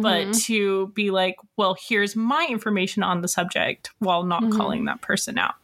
but 0.00 0.26
Mhm. 0.28 0.42
to 0.46 0.88
be 0.88 1.10
like 1.10 1.36
well 1.56 1.76
here's 1.80 2.16
my 2.16 2.46
information 2.50 3.02
on 3.04 3.22
the 3.22 3.28
subject 3.28 3.90
while 4.00 4.24
not 4.24 4.42
Mhm. 4.42 4.56
calling 4.56 4.84
that 4.86 5.00
person 5.00 5.38
out 5.38 5.54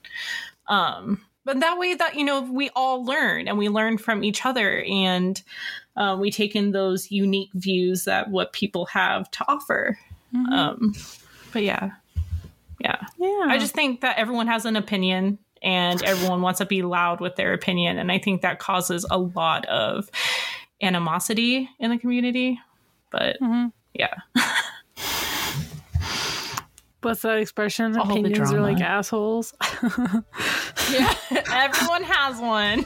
um 0.68 1.20
but 1.46 1.60
that 1.60 1.78
way 1.78 1.94
that 1.94 2.14
you 2.16 2.24
know 2.24 2.42
we 2.42 2.68
all 2.76 3.02
learn 3.04 3.48
and 3.48 3.56
we 3.56 3.68
learn 3.70 3.96
from 3.96 4.22
each 4.22 4.44
other 4.44 4.82
and 4.82 5.42
uh, 5.96 6.14
we 6.20 6.30
take 6.30 6.54
in 6.54 6.72
those 6.72 7.10
unique 7.10 7.48
views 7.54 8.04
that 8.04 8.28
what 8.30 8.52
people 8.52 8.84
have 8.86 9.30
to 9.30 9.44
offer. 9.48 9.98
Mhm. 10.34 10.52
um 10.52 10.94
but 11.52 11.62
yeah. 11.62 11.92
Yeah. 12.80 13.00
Yeah. 13.18 13.46
I 13.48 13.56
just 13.58 13.74
think 13.74 14.02
that 14.02 14.18
everyone 14.18 14.48
has 14.48 14.66
an 14.66 14.76
opinion 14.76 15.38
and 15.62 16.02
everyone 16.02 16.42
wants 16.42 16.58
to 16.58 16.66
be 16.66 16.82
loud 16.82 17.20
with 17.22 17.36
their 17.36 17.54
opinion. 17.54 17.96
And 17.98 18.12
i 18.12 18.18
think 18.18 18.42
that 18.42 18.58
causes 18.58 19.06
a 19.10 19.16
lot 19.16 19.64
of 19.66 20.10
animosity 20.82 21.70
in 21.78 21.90
the 21.90 21.98
community. 21.98 22.60
But 23.10 23.40
Mhm. 23.40 23.72
yeah 23.94 24.14
What's 27.06 27.22
that 27.22 27.38
expression? 27.38 27.96
All 27.96 28.10
Opinions 28.10 28.52
are 28.52 28.60
like 28.60 28.80
assholes. 28.80 29.54
yeah 30.90 31.14
everyone 31.52 32.02
has 32.02 32.40
one 32.40 32.84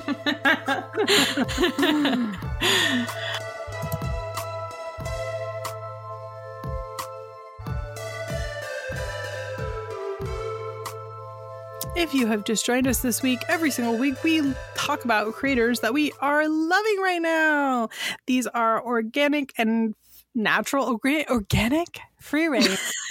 if 11.97 12.13
you 12.13 12.27
have 12.27 12.45
just 12.45 12.67
joined 12.67 12.87
us 12.87 13.01
this 13.01 13.23
week, 13.23 13.39
every 13.49 13.71
single 13.71 13.97
week 13.97 14.23
we 14.23 14.55
talk 14.75 15.07
about 15.07 15.33
creators 15.33 15.81
that 15.81 15.95
we 15.95 16.13
are 16.21 16.47
loving 16.47 16.99
right 17.03 17.23
now. 17.23 17.89
These 18.27 18.47
are 18.49 18.85
organic 18.85 19.55
and 19.57 19.95
natural, 20.35 20.99
organic, 21.05 22.01
free 22.21 22.47
range, 22.47 22.79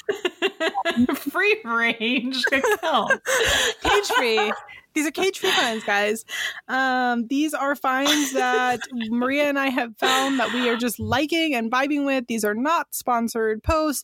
free 1.15 1.61
range 1.63 2.43
cage 2.51 4.07
free. 4.15 4.51
These 4.93 5.07
are 5.07 5.11
cage 5.11 5.39
free 5.39 5.51
finds, 5.51 5.83
guys. 5.83 6.25
Um, 6.67 7.27
these 7.27 7.53
are 7.53 7.75
finds 7.75 8.33
that 8.33 8.79
Maria 9.09 9.45
and 9.45 9.59
I 9.59 9.69
have 9.69 9.95
found 9.97 10.39
that 10.39 10.53
we 10.53 10.67
are 10.69 10.75
just 10.75 10.99
liking 10.99 11.53
and 11.53 11.71
vibing 11.71 12.05
with. 12.05 12.27
These 12.27 12.43
are 12.43 12.55
not 12.55 12.93
sponsored 12.93 13.63
posts. 13.63 14.03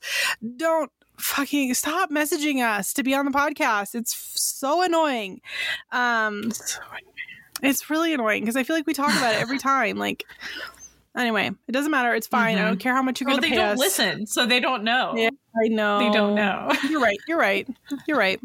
Don't 0.58 0.91
fucking 1.18 1.74
stop 1.74 2.12
messaging 2.12 2.64
us 2.64 2.93
to 2.93 3.03
be 3.03 3.16
on 3.16 3.26
the 3.26 3.32
podcast. 3.32 3.95
It's 3.95 4.14
f- 4.14 4.32
so 4.36 4.82
annoying. 4.84 5.41
Um, 5.91 6.51
it's 7.64 7.89
really 7.89 8.14
annoying 8.14 8.41
because 8.41 8.56
I 8.56 8.64
feel 8.64 8.76
like 8.76 8.86
we 8.88 8.93
talk 8.93 9.12
about 9.18 9.34
it 9.34 9.41
every 9.41 9.58
time. 9.58 9.97
Like, 9.97 10.26
anyway, 11.18 11.51
it 11.68 11.72
doesn't 11.72 11.91
matter. 11.91 12.13
It's 12.13 12.28
fine. 12.28 12.57
I 12.57 12.61
Mhm. 12.61 12.66
don't 12.68 12.80
care 12.80 12.93
how 12.95 13.01
much 13.01 13.20
you're 13.22 13.28
well, 13.30 13.38
going 13.38 13.51
to 13.51 13.55
pay 13.55 13.61
us. 13.61 13.61
they 13.61 13.68
don't 13.68 13.80
listen, 13.80 14.28
so 14.28 14.45
they 14.45 14.59
don't 14.59 14.84
know. 14.84 15.13
Yeah. 15.16 15.30
I 15.63 15.68
know. 15.70 15.99
They 15.99 16.09
don't 16.11 16.36
know. 16.36 16.72
You're 16.89 16.99
right. 17.01 17.18
You're 17.28 17.38
right. 17.39 17.68
You're 18.07 18.18
right. 18.18 18.39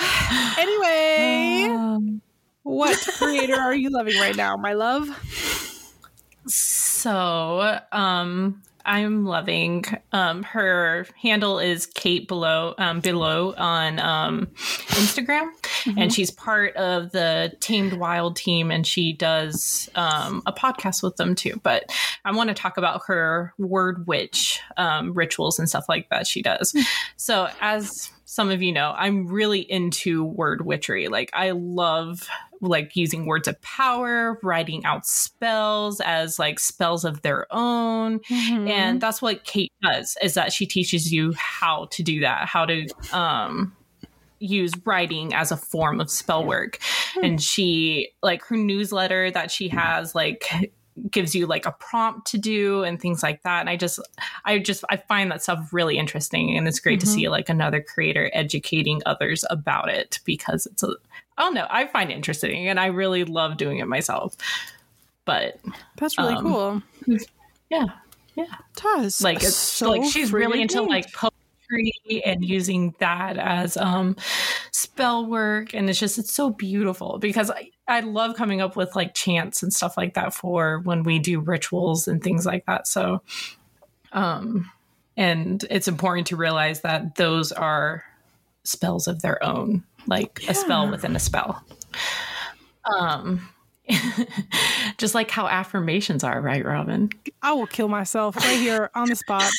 anyway, 0.58 1.66
Um, 1.70 2.20
what 2.62 2.98
creator 3.18 3.58
are 3.60 3.74
you 3.74 3.90
loving 3.90 4.16
right 4.18 4.36
now, 4.36 4.56
my 4.56 4.72
love? 4.74 5.08
so, 6.46 7.80
um, 7.92 8.62
I'm 8.84 9.24
loving 9.24 9.84
um 10.12 10.42
her 10.42 11.06
handle 11.20 11.58
is 11.58 11.86
Kate 11.86 12.28
Belew 12.28 12.74
um 12.78 13.00
Belew 13.00 13.54
on 13.56 13.98
um 13.98 14.46
Instagram 14.88 15.48
and 15.96 16.12
she's 16.12 16.30
part 16.30 16.76
of 16.76 17.12
the 17.12 17.52
Tamed 17.60 17.94
Wild 17.94 18.36
team 18.36 18.70
and 18.70 18.86
she 18.86 19.12
does 19.12 19.88
um 19.94 20.42
a 20.46 20.52
podcast 20.52 21.02
with 21.02 21.16
them 21.16 21.34
too. 21.34 21.60
But 21.62 21.90
I 22.24 22.32
want 22.32 22.48
to 22.48 22.54
talk 22.54 22.76
about 22.76 23.02
her 23.06 23.54
word 23.58 24.06
witch 24.06 24.60
um 24.76 25.14
rituals 25.14 25.58
and 25.58 25.68
stuff 25.68 25.86
like 25.88 26.08
that 26.10 26.26
she 26.26 26.42
does. 26.42 26.76
so 27.16 27.48
as 27.60 28.10
some 28.24 28.50
of 28.50 28.62
you 28.62 28.72
know, 28.72 28.94
I'm 28.96 29.26
really 29.26 29.60
into 29.60 30.24
word 30.24 30.64
witchery. 30.64 31.08
Like 31.08 31.30
I 31.32 31.50
love 31.50 32.28
like 32.60 32.96
using 32.96 33.26
words 33.26 33.46
of 33.48 33.60
power, 33.60 34.38
writing 34.42 34.84
out 34.84 35.06
spells 35.06 36.00
as 36.00 36.38
like 36.38 36.58
spells 36.58 37.04
of 37.04 37.22
their 37.22 37.46
own. 37.50 38.20
Mm-hmm. 38.20 38.68
And 38.68 39.00
that's 39.00 39.20
what 39.20 39.44
Kate 39.44 39.72
does 39.82 40.16
is 40.22 40.34
that 40.34 40.52
she 40.52 40.66
teaches 40.66 41.12
you 41.12 41.34
how 41.36 41.86
to 41.90 42.02
do 42.02 42.20
that, 42.20 42.48
how 42.48 42.64
to 42.66 42.86
um 43.12 43.76
use 44.38 44.72
writing 44.84 45.32
as 45.32 45.50
a 45.50 45.56
form 45.56 46.00
of 46.00 46.10
spell 46.10 46.44
work. 46.44 46.78
And 47.22 47.42
she 47.42 48.10
like 48.22 48.42
her 48.44 48.56
newsletter 48.56 49.30
that 49.30 49.50
she 49.50 49.68
has 49.68 50.14
like 50.14 50.72
gives 51.10 51.34
you 51.34 51.46
like 51.46 51.66
a 51.66 51.72
prompt 51.72 52.26
to 52.28 52.38
do 52.38 52.84
and 52.84 53.00
things 53.00 53.22
like 53.22 53.42
that. 53.42 53.60
And 53.60 53.68
I 53.68 53.76
just 53.76 53.98
I 54.44 54.58
just 54.58 54.84
I 54.90 54.96
find 54.96 55.30
that 55.30 55.42
stuff 55.42 55.72
really 55.72 55.98
interesting 55.98 56.56
and 56.56 56.68
it's 56.68 56.78
great 56.78 57.00
to 57.00 57.06
Mhm. 57.06 57.14
see 57.14 57.28
like 57.28 57.48
another 57.48 57.80
creator 57.82 58.30
educating 58.32 59.02
others 59.06 59.44
about 59.50 59.88
it 59.88 60.20
because 60.24 60.66
it's 60.66 60.82
a 60.82 60.94
I 61.36 61.42
don't 61.42 61.54
know, 61.54 61.66
I 61.68 61.86
find 61.88 62.10
it 62.10 62.14
interesting 62.14 62.68
and 62.68 62.78
I 62.78 62.86
really 62.86 63.24
love 63.24 63.56
doing 63.56 63.78
it 63.78 63.88
myself. 63.88 64.36
But 65.24 65.58
That's 65.96 66.16
really 66.18 66.34
um, 66.34 66.42
cool. 66.44 66.82
yeah, 67.70 67.86
Yeah. 68.36 68.44
Taz, 68.76 69.22
like 69.22 69.38
it's 69.42 69.56
so 69.56 69.90
like 69.90 70.04
she's 70.04 70.32
really 70.32 70.62
into 70.62 70.80
freaking 70.80 70.88
like 70.88 71.12
poetry 71.12 72.22
and 72.24 72.44
using 72.44 72.94
that 73.00 73.36
as 73.38 73.76
um 73.76 74.14
spell 74.70 75.26
work 75.26 75.74
and 75.74 75.88
it's 75.90 75.98
just 75.98 76.18
it's 76.18 76.32
so 76.32 76.50
beautiful 76.50 77.18
because 77.18 77.50
I, 77.50 77.70
I 77.86 78.00
love 78.00 78.36
coming 78.36 78.60
up 78.60 78.76
with 78.76 78.96
like 78.96 79.14
chants 79.14 79.62
and 79.62 79.72
stuff 79.72 79.96
like 79.96 80.14
that 80.14 80.34
for 80.34 80.80
when 80.80 81.02
we 81.02 81.18
do 81.18 81.40
rituals 81.40 82.08
and 82.08 82.22
things 82.22 82.46
like 82.46 82.66
that 82.66 82.86
so 82.86 83.22
um 84.12 84.70
and 85.16 85.64
it's 85.70 85.86
important 85.86 86.26
to 86.28 86.36
realize 86.36 86.80
that 86.80 87.16
those 87.16 87.52
are 87.52 88.04
spells 88.64 89.06
of 89.06 89.22
their 89.22 89.42
own 89.44 89.84
like 90.06 90.42
a 90.48 90.54
spell 90.54 90.90
within 90.90 91.14
a 91.14 91.20
spell 91.20 91.62
um 92.96 93.48
just 94.96 95.14
like 95.14 95.30
how 95.30 95.46
affirmations 95.46 96.24
are 96.24 96.40
right 96.40 96.64
robin 96.64 97.10
I 97.44 97.52
will 97.52 97.66
kill 97.66 97.88
myself 97.88 98.36
right 98.36 98.58
here 98.58 98.90
on 98.94 99.10
the 99.10 99.16
spot. 99.16 99.50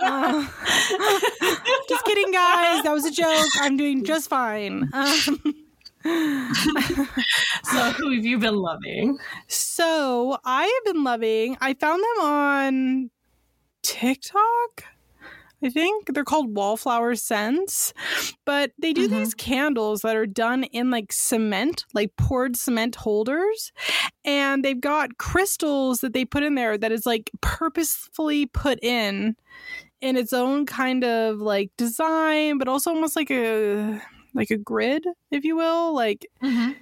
Uh, 0.00 0.42
just 1.88 2.04
kidding, 2.04 2.32
guys. 2.32 2.82
That 2.82 2.90
was 2.92 3.04
a 3.04 3.12
joke. 3.12 3.46
I'm 3.60 3.76
doing 3.76 4.04
just 4.04 4.28
fine. 4.28 4.90
Um, 4.92 5.54
so 7.64 7.90
who 7.92 8.14
have 8.14 8.24
you 8.24 8.38
been 8.38 8.56
loving? 8.56 9.18
So 9.48 10.38
I 10.44 10.64
have 10.64 10.94
been 10.94 11.04
loving. 11.04 11.56
I 11.60 11.74
found 11.74 12.02
them 12.02 12.24
on 12.24 13.10
TikTok. 13.82 14.84
I 15.62 15.70
think 15.70 16.12
they're 16.12 16.24
called 16.24 16.54
wallflower 16.54 17.14
scents, 17.14 17.94
but 18.44 18.72
they 18.78 18.92
do 18.92 19.08
Mhm. 19.08 19.10
these 19.12 19.34
candles 19.34 20.02
that 20.02 20.14
are 20.14 20.26
done 20.26 20.64
in 20.64 20.90
like 20.90 21.10
cement, 21.10 21.86
like 21.94 22.14
poured 22.16 22.54
cement 22.56 22.96
holders, 22.96 23.72
and 24.26 24.62
they've 24.62 24.80
got 24.80 25.16
crystals 25.16 26.00
that 26.00 26.12
they 26.12 26.26
put 26.26 26.42
in 26.42 26.54
there 26.54 26.76
that 26.76 26.92
is 26.92 27.06
like 27.06 27.30
purposefully 27.40 28.44
put 28.46 28.78
in 28.84 29.36
in 30.02 30.16
its 30.16 30.34
own 30.34 30.66
kind 30.66 31.02
of 31.02 31.38
like 31.38 31.70
design, 31.78 32.58
but 32.58 32.68
also 32.68 32.90
almost 32.90 33.16
like 33.16 33.30
a 33.30 34.02
like 34.34 34.50
a 34.50 34.56
grid, 34.56 35.06
if 35.30 35.44
you 35.44 35.56
will, 35.56 35.94
like 35.94 36.26
mm-hmm. 36.42 36.72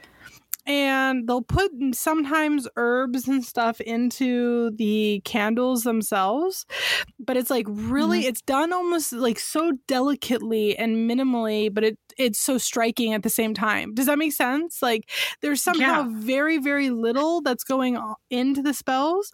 and 0.66 1.28
they'll 1.28 1.42
put 1.42 1.70
sometimes 1.92 2.68
herbs 2.76 3.28
and 3.28 3.44
stuff 3.44 3.80
into 3.80 4.70
the 4.76 5.20
candles 5.24 5.82
themselves 5.82 6.64
but 7.18 7.36
it's 7.36 7.50
like 7.50 7.66
really 7.68 8.20
mm-hmm. 8.20 8.28
it's 8.28 8.42
done 8.42 8.72
almost 8.72 9.12
like 9.12 9.38
so 9.38 9.72
delicately 9.86 10.76
and 10.76 11.10
minimally 11.10 11.72
but 11.72 11.84
it 11.84 11.98
it's 12.18 12.38
so 12.38 12.58
striking 12.58 13.12
at 13.12 13.22
the 13.22 13.30
same 13.30 13.54
time. 13.54 13.94
Does 13.94 14.06
that 14.06 14.18
make 14.18 14.32
sense? 14.32 14.82
Like 14.82 15.10
there's 15.40 15.62
somehow 15.62 16.08
very 16.08 16.58
very 16.58 16.90
little 16.90 17.40
that's 17.40 17.64
going 17.64 17.98
into 18.30 18.62
the 18.62 18.74
spells 18.74 19.32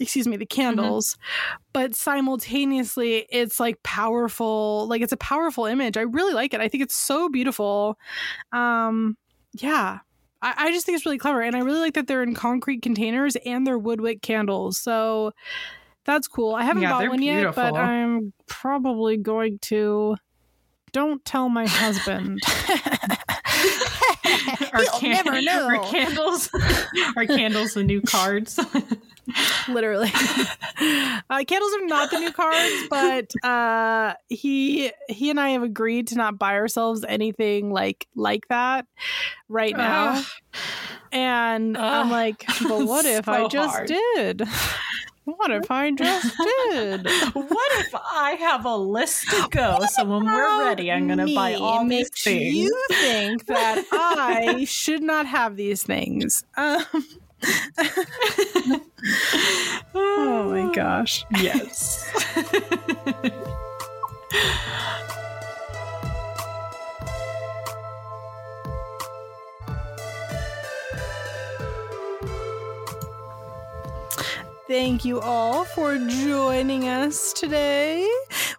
excuse 0.00 0.26
me 0.26 0.36
the 0.36 0.46
candles 0.46 1.16
but 1.72 1.94
simultaneously 1.94 3.26
it's 3.30 3.60
like 3.60 3.80
powerful 3.82 4.86
like 4.88 5.02
it's 5.02 5.12
a 5.12 5.16
powerful 5.18 5.66
image. 5.66 5.96
I 5.96 6.02
really 6.02 6.32
like 6.34 6.54
it. 6.54 6.60
I 6.60 6.68
think 6.68 6.82
it's 6.82 6.96
so 6.96 7.28
beautiful. 7.28 7.98
Um 8.52 9.16
yeah. 9.54 9.98
I, 10.40 10.54
I 10.56 10.72
just 10.72 10.86
think 10.86 10.96
it's 10.96 11.06
really 11.06 11.18
clever 11.18 11.40
and 11.42 11.54
i 11.54 11.60
really 11.60 11.78
like 11.80 11.94
that 11.94 12.06
they're 12.08 12.22
in 12.22 12.34
concrete 12.34 12.82
containers 12.82 13.36
and 13.46 13.64
they're 13.66 13.78
wood 13.78 14.00
wick 14.00 14.22
candles 14.22 14.78
so 14.78 15.32
that's 16.04 16.26
cool. 16.26 16.54
I 16.54 16.64
haven't 16.64 16.82
Yeah, 16.82 16.90
bought 16.90 17.08
one 17.10 17.22
yet 17.22 17.54
but 17.54 17.74
i'm 17.76 18.32
probably 18.46 19.16
going 19.16 19.58
to. 19.60 20.16
Don't 20.92 21.24
tell 21.24 21.48
my 21.48 21.66
husband 21.66 22.40
Our 24.72 24.82
He'll 25.00 25.10
never 25.10 25.42
know. 25.42 25.82
Candles, 25.90 26.50
our 27.16 27.26
candles, 27.26 27.74
the 27.74 27.82
new 27.84 28.00
cards. 28.02 28.58
literally 29.68 30.10
uh, 31.30 31.44
candles 31.46 31.72
are 31.74 31.86
not 31.86 32.10
the 32.10 32.18
new 32.18 32.32
cards 32.32 32.72
but 32.90 33.32
uh 33.48 34.14
he 34.28 34.90
he 35.08 35.30
and 35.30 35.38
i 35.38 35.50
have 35.50 35.62
agreed 35.62 36.08
to 36.08 36.16
not 36.16 36.40
buy 36.40 36.54
ourselves 36.54 37.04
anything 37.08 37.70
like 37.70 38.08
like 38.16 38.48
that 38.48 38.84
right 39.48 39.76
now 39.76 40.14
Ugh. 40.16 40.24
and 41.12 41.78
i'm 41.78 42.10
like 42.10 42.44
but 42.66 42.84
what 42.84 43.04
if 43.04 43.28
i 43.28 43.46
just 43.46 43.70
hard. 43.76 43.86
did 43.86 44.42
what 45.24 45.50
if 45.50 45.70
i 45.70 45.90
just 45.90 46.36
did 46.70 47.06
what 47.34 47.72
if 47.80 47.94
I 47.94 48.36
have 48.40 48.64
a 48.64 48.76
list 48.76 49.28
to 49.30 49.48
go? 49.50 49.78
So 49.90 50.04
when 50.04 50.24
we're 50.24 50.60
ready, 50.64 50.90
I'm 50.90 51.06
going 51.06 51.18
to 51.26 51.34
buy 51.34 51.54
all 51.54 51.86
these 51.86 52.10
things. 52.10 52.54
you 52.54 52.84
think 52.90 53.46
that 53.46 53.84
i 53.92 54.64
should 54.64 55.02
not 55.02 55.26
have 55.26 55.56
these 55.56 55.82
things 55.82 56.44
um, 56.56 56.84
oh 59.94 60.50
my 60.50 60.72
gosh 60.74 61.24
Yes. 61.40 62.08
Thank 74.72 75.04
you 75.04 75.20
all 75.20 75.66
for 75.66 75.98
joining 75.98 76.88
us 76.88 77.34
today. 77.34 78.08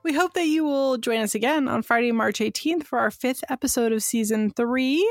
We 0.03 0.13
hope 0.13 0.33
that 0.33 0.45
you 0.45 0.63
will 0.63 0.99
join 0.99 1.21
us 1.21 1.33
again 1.33 1.67
on 1.67 1.81
Friday, 1.81 2.11
March 2.11 2.37
18th 2.37 2.83
for 2.83 2.99
our 2.99 3.09
fifth 3.09 3.43
episode 3.49 3.91
of 3.91 4.03
season 4.03 4.51
three. 4.51 5.03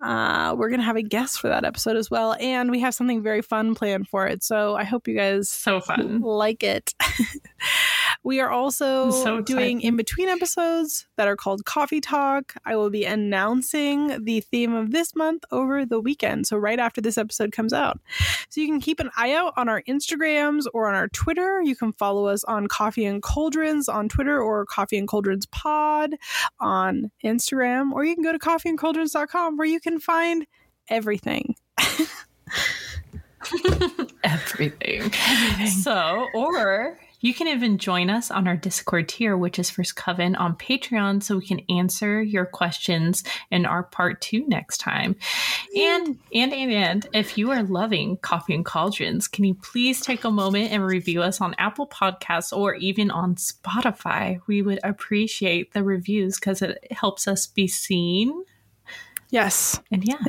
Uh, 0.00 0.54
we're 0.56 0.70
going 0.70 0.80
to 0.80 0.86
have 0.86 0.96
a 0.96 1.02
guest 1.02 1.38
for 1.38 1.48
that 1.48 1.66
episode 1.66 1.98
as 1.98 2.10
well, 2.10 2.34
and 2.40 2.70
we 2.70 2.80
have 2.80 2.94
something 2.94 3.22
very 3.22 3.42
fun 3.42 3.74
planned 3.74 4.08
for 4.08 4.26
it. 4.26 4.42
So 4.42 4.74
I 4.74 4.84
hope 4.84 5.06
you 5.06 5.14
guys 5.14 5.50
so 5.50 5.82
fun. 5.82 6.22
like 6.22 6.62
it. 6.62 6.94
we 8.28 8.40
are 8.40 8.50
also 8.50 9.10
so 9.10 9.40
doing 9.40 9.80
in 9.80 9.96
between 9.96 10.28
episodes 10.28 11.06
that 11.16 11.26
are 11.26 11.34
called 11.34 11.64
Coffee 11.64 12.02
Talk. 12.02 12.52
I 12.66 12.76
will 12.76 12.90
be 12.90 13.06
announcing 13.06 14.22
the 14.22 14.40
theme 14.40 14.74
of 14.74 14.90
this 14.90 15.16
month 15.16 15.44
over 15.50 15.86
the 15.86 15.98
weekend. 15.98 16.46
So, 16.46 16.58
right 16.58 16.78
after 16.78 17.00
this 17.00 17.16
episode 17.16 17.52
comes 17.52 17.72
out. 17.72 17.98
So, 18.50 18.60
you 18.60 18.66
can 18.66 18.82
keep 18.82 19.00
an 19.00 19.08
eye 19.16 19.32
out 19.32 19.54
on 19.56 19.70
our 19.70 19.80
Instagrams 19.88 20.66
or 20.74 20.88
on 20.88 20.94
our 20.94 21.08
Twitter. 21.08 21.62
You 21.62 21.74
can 21.74 21.94
follow 21.94 22.26
us 22.26 22.44
on 22.44 22.66
Coffee 22.66 23.06
and 23.06 23.22
Cauldrons 23.22 23.88
on 23.88 24.10
Twitter 24.10 24.38
or 24.38 24.66
Coffee 24.66 24.98
and 24.98 25.08
Cauldrons 25.08 25.46
Pod 25.46 26.14
on 26.60 27.10
Instagram, 27.24 27.92
or 27.92 28.04
you 28.04 28.14
can 28.14 28.22
go 28.22 28.32
to 28.32 28.38
coffeeandcauldrons.com 28.38 29.56
where 29.56 29.66
you 29.66 29.80
can 29.80 29.98
find 29.98 30.46
everything. 30.90 31.54
Everything. 34.22 35.10
So, 35.66 36.28
or 36.34 36.98
you 37.20 37.34
can 37.34 37.48
even 37.48 37.78
join 37.78 38.10
us 38.10 38.30
on 38.30 38.46
our 38.46 38.56
Discord 38.56 39.08
tier, 39.08 39.36
which 39.36 39.58
is 39.58 39.70
First 39.70 39.96
Coven 39.96 40.36
on 40.36 40.56
Patreon, 40.56 41.22
so 41.22 41.36
we 41.36 41.46
can 41.46 41.60
answer 41.68 42.22
your 42.22 42.46
questions 42.46 43.24
in 43.50 43.66
our 43.66 43.82
part 43.82 44.20
two 44.20 44.46
next 44.46 44.78
time. 44.78 45.16
And 45.76 46.18
and 46.32 46.52
and 46.52 46.72
and 46.72 47.08
if 47.12 47.36
you 47.36 47.50
are 47.50 47.62
loving 47.62 48.16
Coffee 48.18 48.54
and 48.54 48.64
Cauldrons, 48.64 49.28
can 49.28 49.44
you 49.44 49.54
please 49.54 50.00
take 50.00 50.24
a 50.24 50.30
moment 50.30 50.72
and 50.72 50.84
review 50.84 51.22
us 51.22 51.40
on 51.40 51.54
Apple 51.58 51.88
Podcasts 51.88 52.56
or 52.56 52.74
even 52.74 53.10
on 53.10 53.34
Spotify? 53.34 54.40
We 54.46 54.62
would 54.62 54.80
appreciate 54.84 55.72
the 55.72 55.82
reviews 55.82 56.38
because 56.38 56.62
it 56.62 56.92
helps 56.92 57.26
us 57.26 57.46
be 57.46 57.66
seen. 57.66 58.44
Yes. 59.30 59.80
And 59.90 60.04
yeah, 60.06 60.24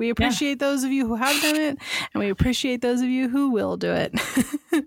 We 0.00 0.08
appreciate 0.08 0.60
those 0.60 0.82
of 0.82 0.90
you 0.90 1.06
who 1.06 1.14
have 1.16 1.42
done 1.42 1.56
it, 1.56 1.78
and 2.14 2.24
we 2.24 2.30
appreciate 2.30 2.80
those 2.80 3.02
of 3.02 3.10
you 3.10 3.28
who 3.28 3.50
will 3.50 3.76
do 3.76 3.92
it. 3.92 4.14
and 4.72 4.86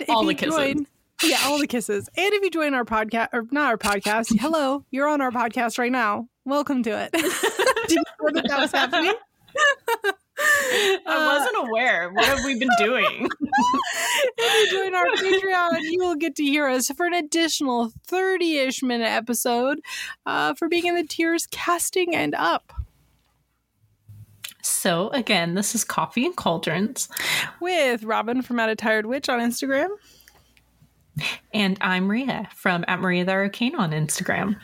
if 0.00 0.08
All 0.08 0.22
you 0.22 0.28
the 0.28 0.34
kisses. 0.36 0.54
join, 0.54 0.86
yeah, 1.24 1.38
all 1.46 1.58
the 1.58 1.66
kisses. 1.66 2.08
And 2.16 2.32
if 2.32 2.44
you 2.44 2.50
join 2.52 2.74
our 2.74 2.84
podcast, 2.84 3.30
or 3.32 3.46
not 3.50 3.66
our 3.66 3.76
podcast, 3.76 4.28
hello, 4.40 4.84
you're 4.92 5.08
on 5.08 5.20
our 5.20 5.32
podcast 5.32 5.80
right 5.80 5.90
now. 5.90 6.28
Welcome 6.44 6.84
to 6.84 6.90
it. 6.90 7.10
Did 7.12 7.24
you 7.90 7.96
know 8.22 8.30
that 8.34 8.46
that 8.46 8.60
was 8.60 8.70
happening? 8.70 9.14
I 10.38 11.26
wasn't 11.26 11.68
aware. 11.68 12.08
What 12.12 12.26
have 12.26 12.44
we 12.44 12.56
been 12.56 12.70
doing? 12.78 13.28
if 14.38 14.70
you 14.72 14.78
join 14.78 14.94
our 14.94 15.06
Patreon, 15.16 15.80
you 15.90 15.98
will 15.98 16.14
get 16.14 16.36
to 16.36 16.44
hear 16.44 16.68
us 16.68 16.88
for 16.90 17.04
an 17.04 17.14
additional 17.14 17.90
30 18.06 18.58
ish 18.58 18.80
minute 18.84 19.10
episode 19.10 19.80
uh, 20.24 20.54
for 20.54 20.68
being 20.68 20.86
in 20.86 20.94
the 20.94 21.02
tiers 21.02 21.48
casting 21.50 22.14
and 22.14 22.32
up 22.36 22.72
So 24.62 25.08
again, 25.10 25.54
this 25.54 25.74
is 25.74 25.84
Coffee 25.84 26.24
and 26.26 26.36
Cauldrons, 26.36 27.08
with 27.60 28.02
Robin 28.04 28.42
from 28.42 28.60
At 28.60 28.68
a 28.68 28.76
Tired 28.76 29.06
Witch 29.06 29.28
on 29.28 29.40
Instagram. 29.40 29.88
and 31.52 31.76
I'm 31.80 32.04
Maria 32.04 32.48
from 32.54 32.84
at 32.88 33.00
Maria 33.00 33.24
the 33.24 33.32
Arcane 33.32 33.74
on 33.74 33.90
Instagram. 33.92 34.56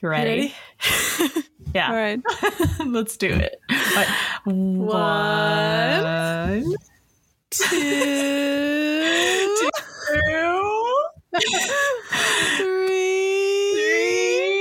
You 0.00 0.08
ready? 0.08 0.54
Ready? 1.20 1.42
Yeah. 1.74 1.88
All 1.90 1.96
right. 1.96 2.20
Let's 2.86 3.16
do 3.18 3.26
it. 3.28 3.60
Right. 3.68 4.06
One, 4.44 6.64
Two, 7.50 7.66
three, 12.56 14.60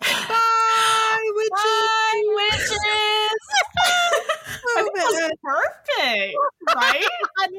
bye, 0.00 1.30
witches. 1.34 2.24
witches. 2.34 2.78
I 4.76 4.82
think 4.82 4.83
that 4.94 5.12
was 5.12 5.32
perfect. 5.42 6.34
Right? 6.74 7.06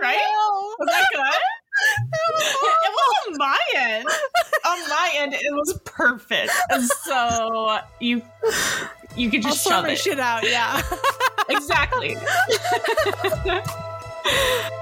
Right? 0.01 0.19
Was 0.79 0.87
that 0.87 1.05
good? 1.13 1.23
It 2.85 2.91
was 2.91 3.15
on 3.27 3.37
my 3.37 3.59
end. 3.75 4.07
On 4.65 4.79
my 4.89 5.11
end, 5.15 5.33
it 5.33 5.53
was 5.53 5.77
perfect. 5.83 6.51
So 7.03 7.79
you 7.99 8.21
you 9.15 9.29
could 9.29 9.45
I'll 9.45 9.51
just 9.51 9.63
sort 9.63 9.75
shove 9.75 9.85
it. 9.87 9.97
shit 9.99 10.19
out. 10.19 10.43
Yeah. 10.49 10.81
Exactly. 11.49 12.17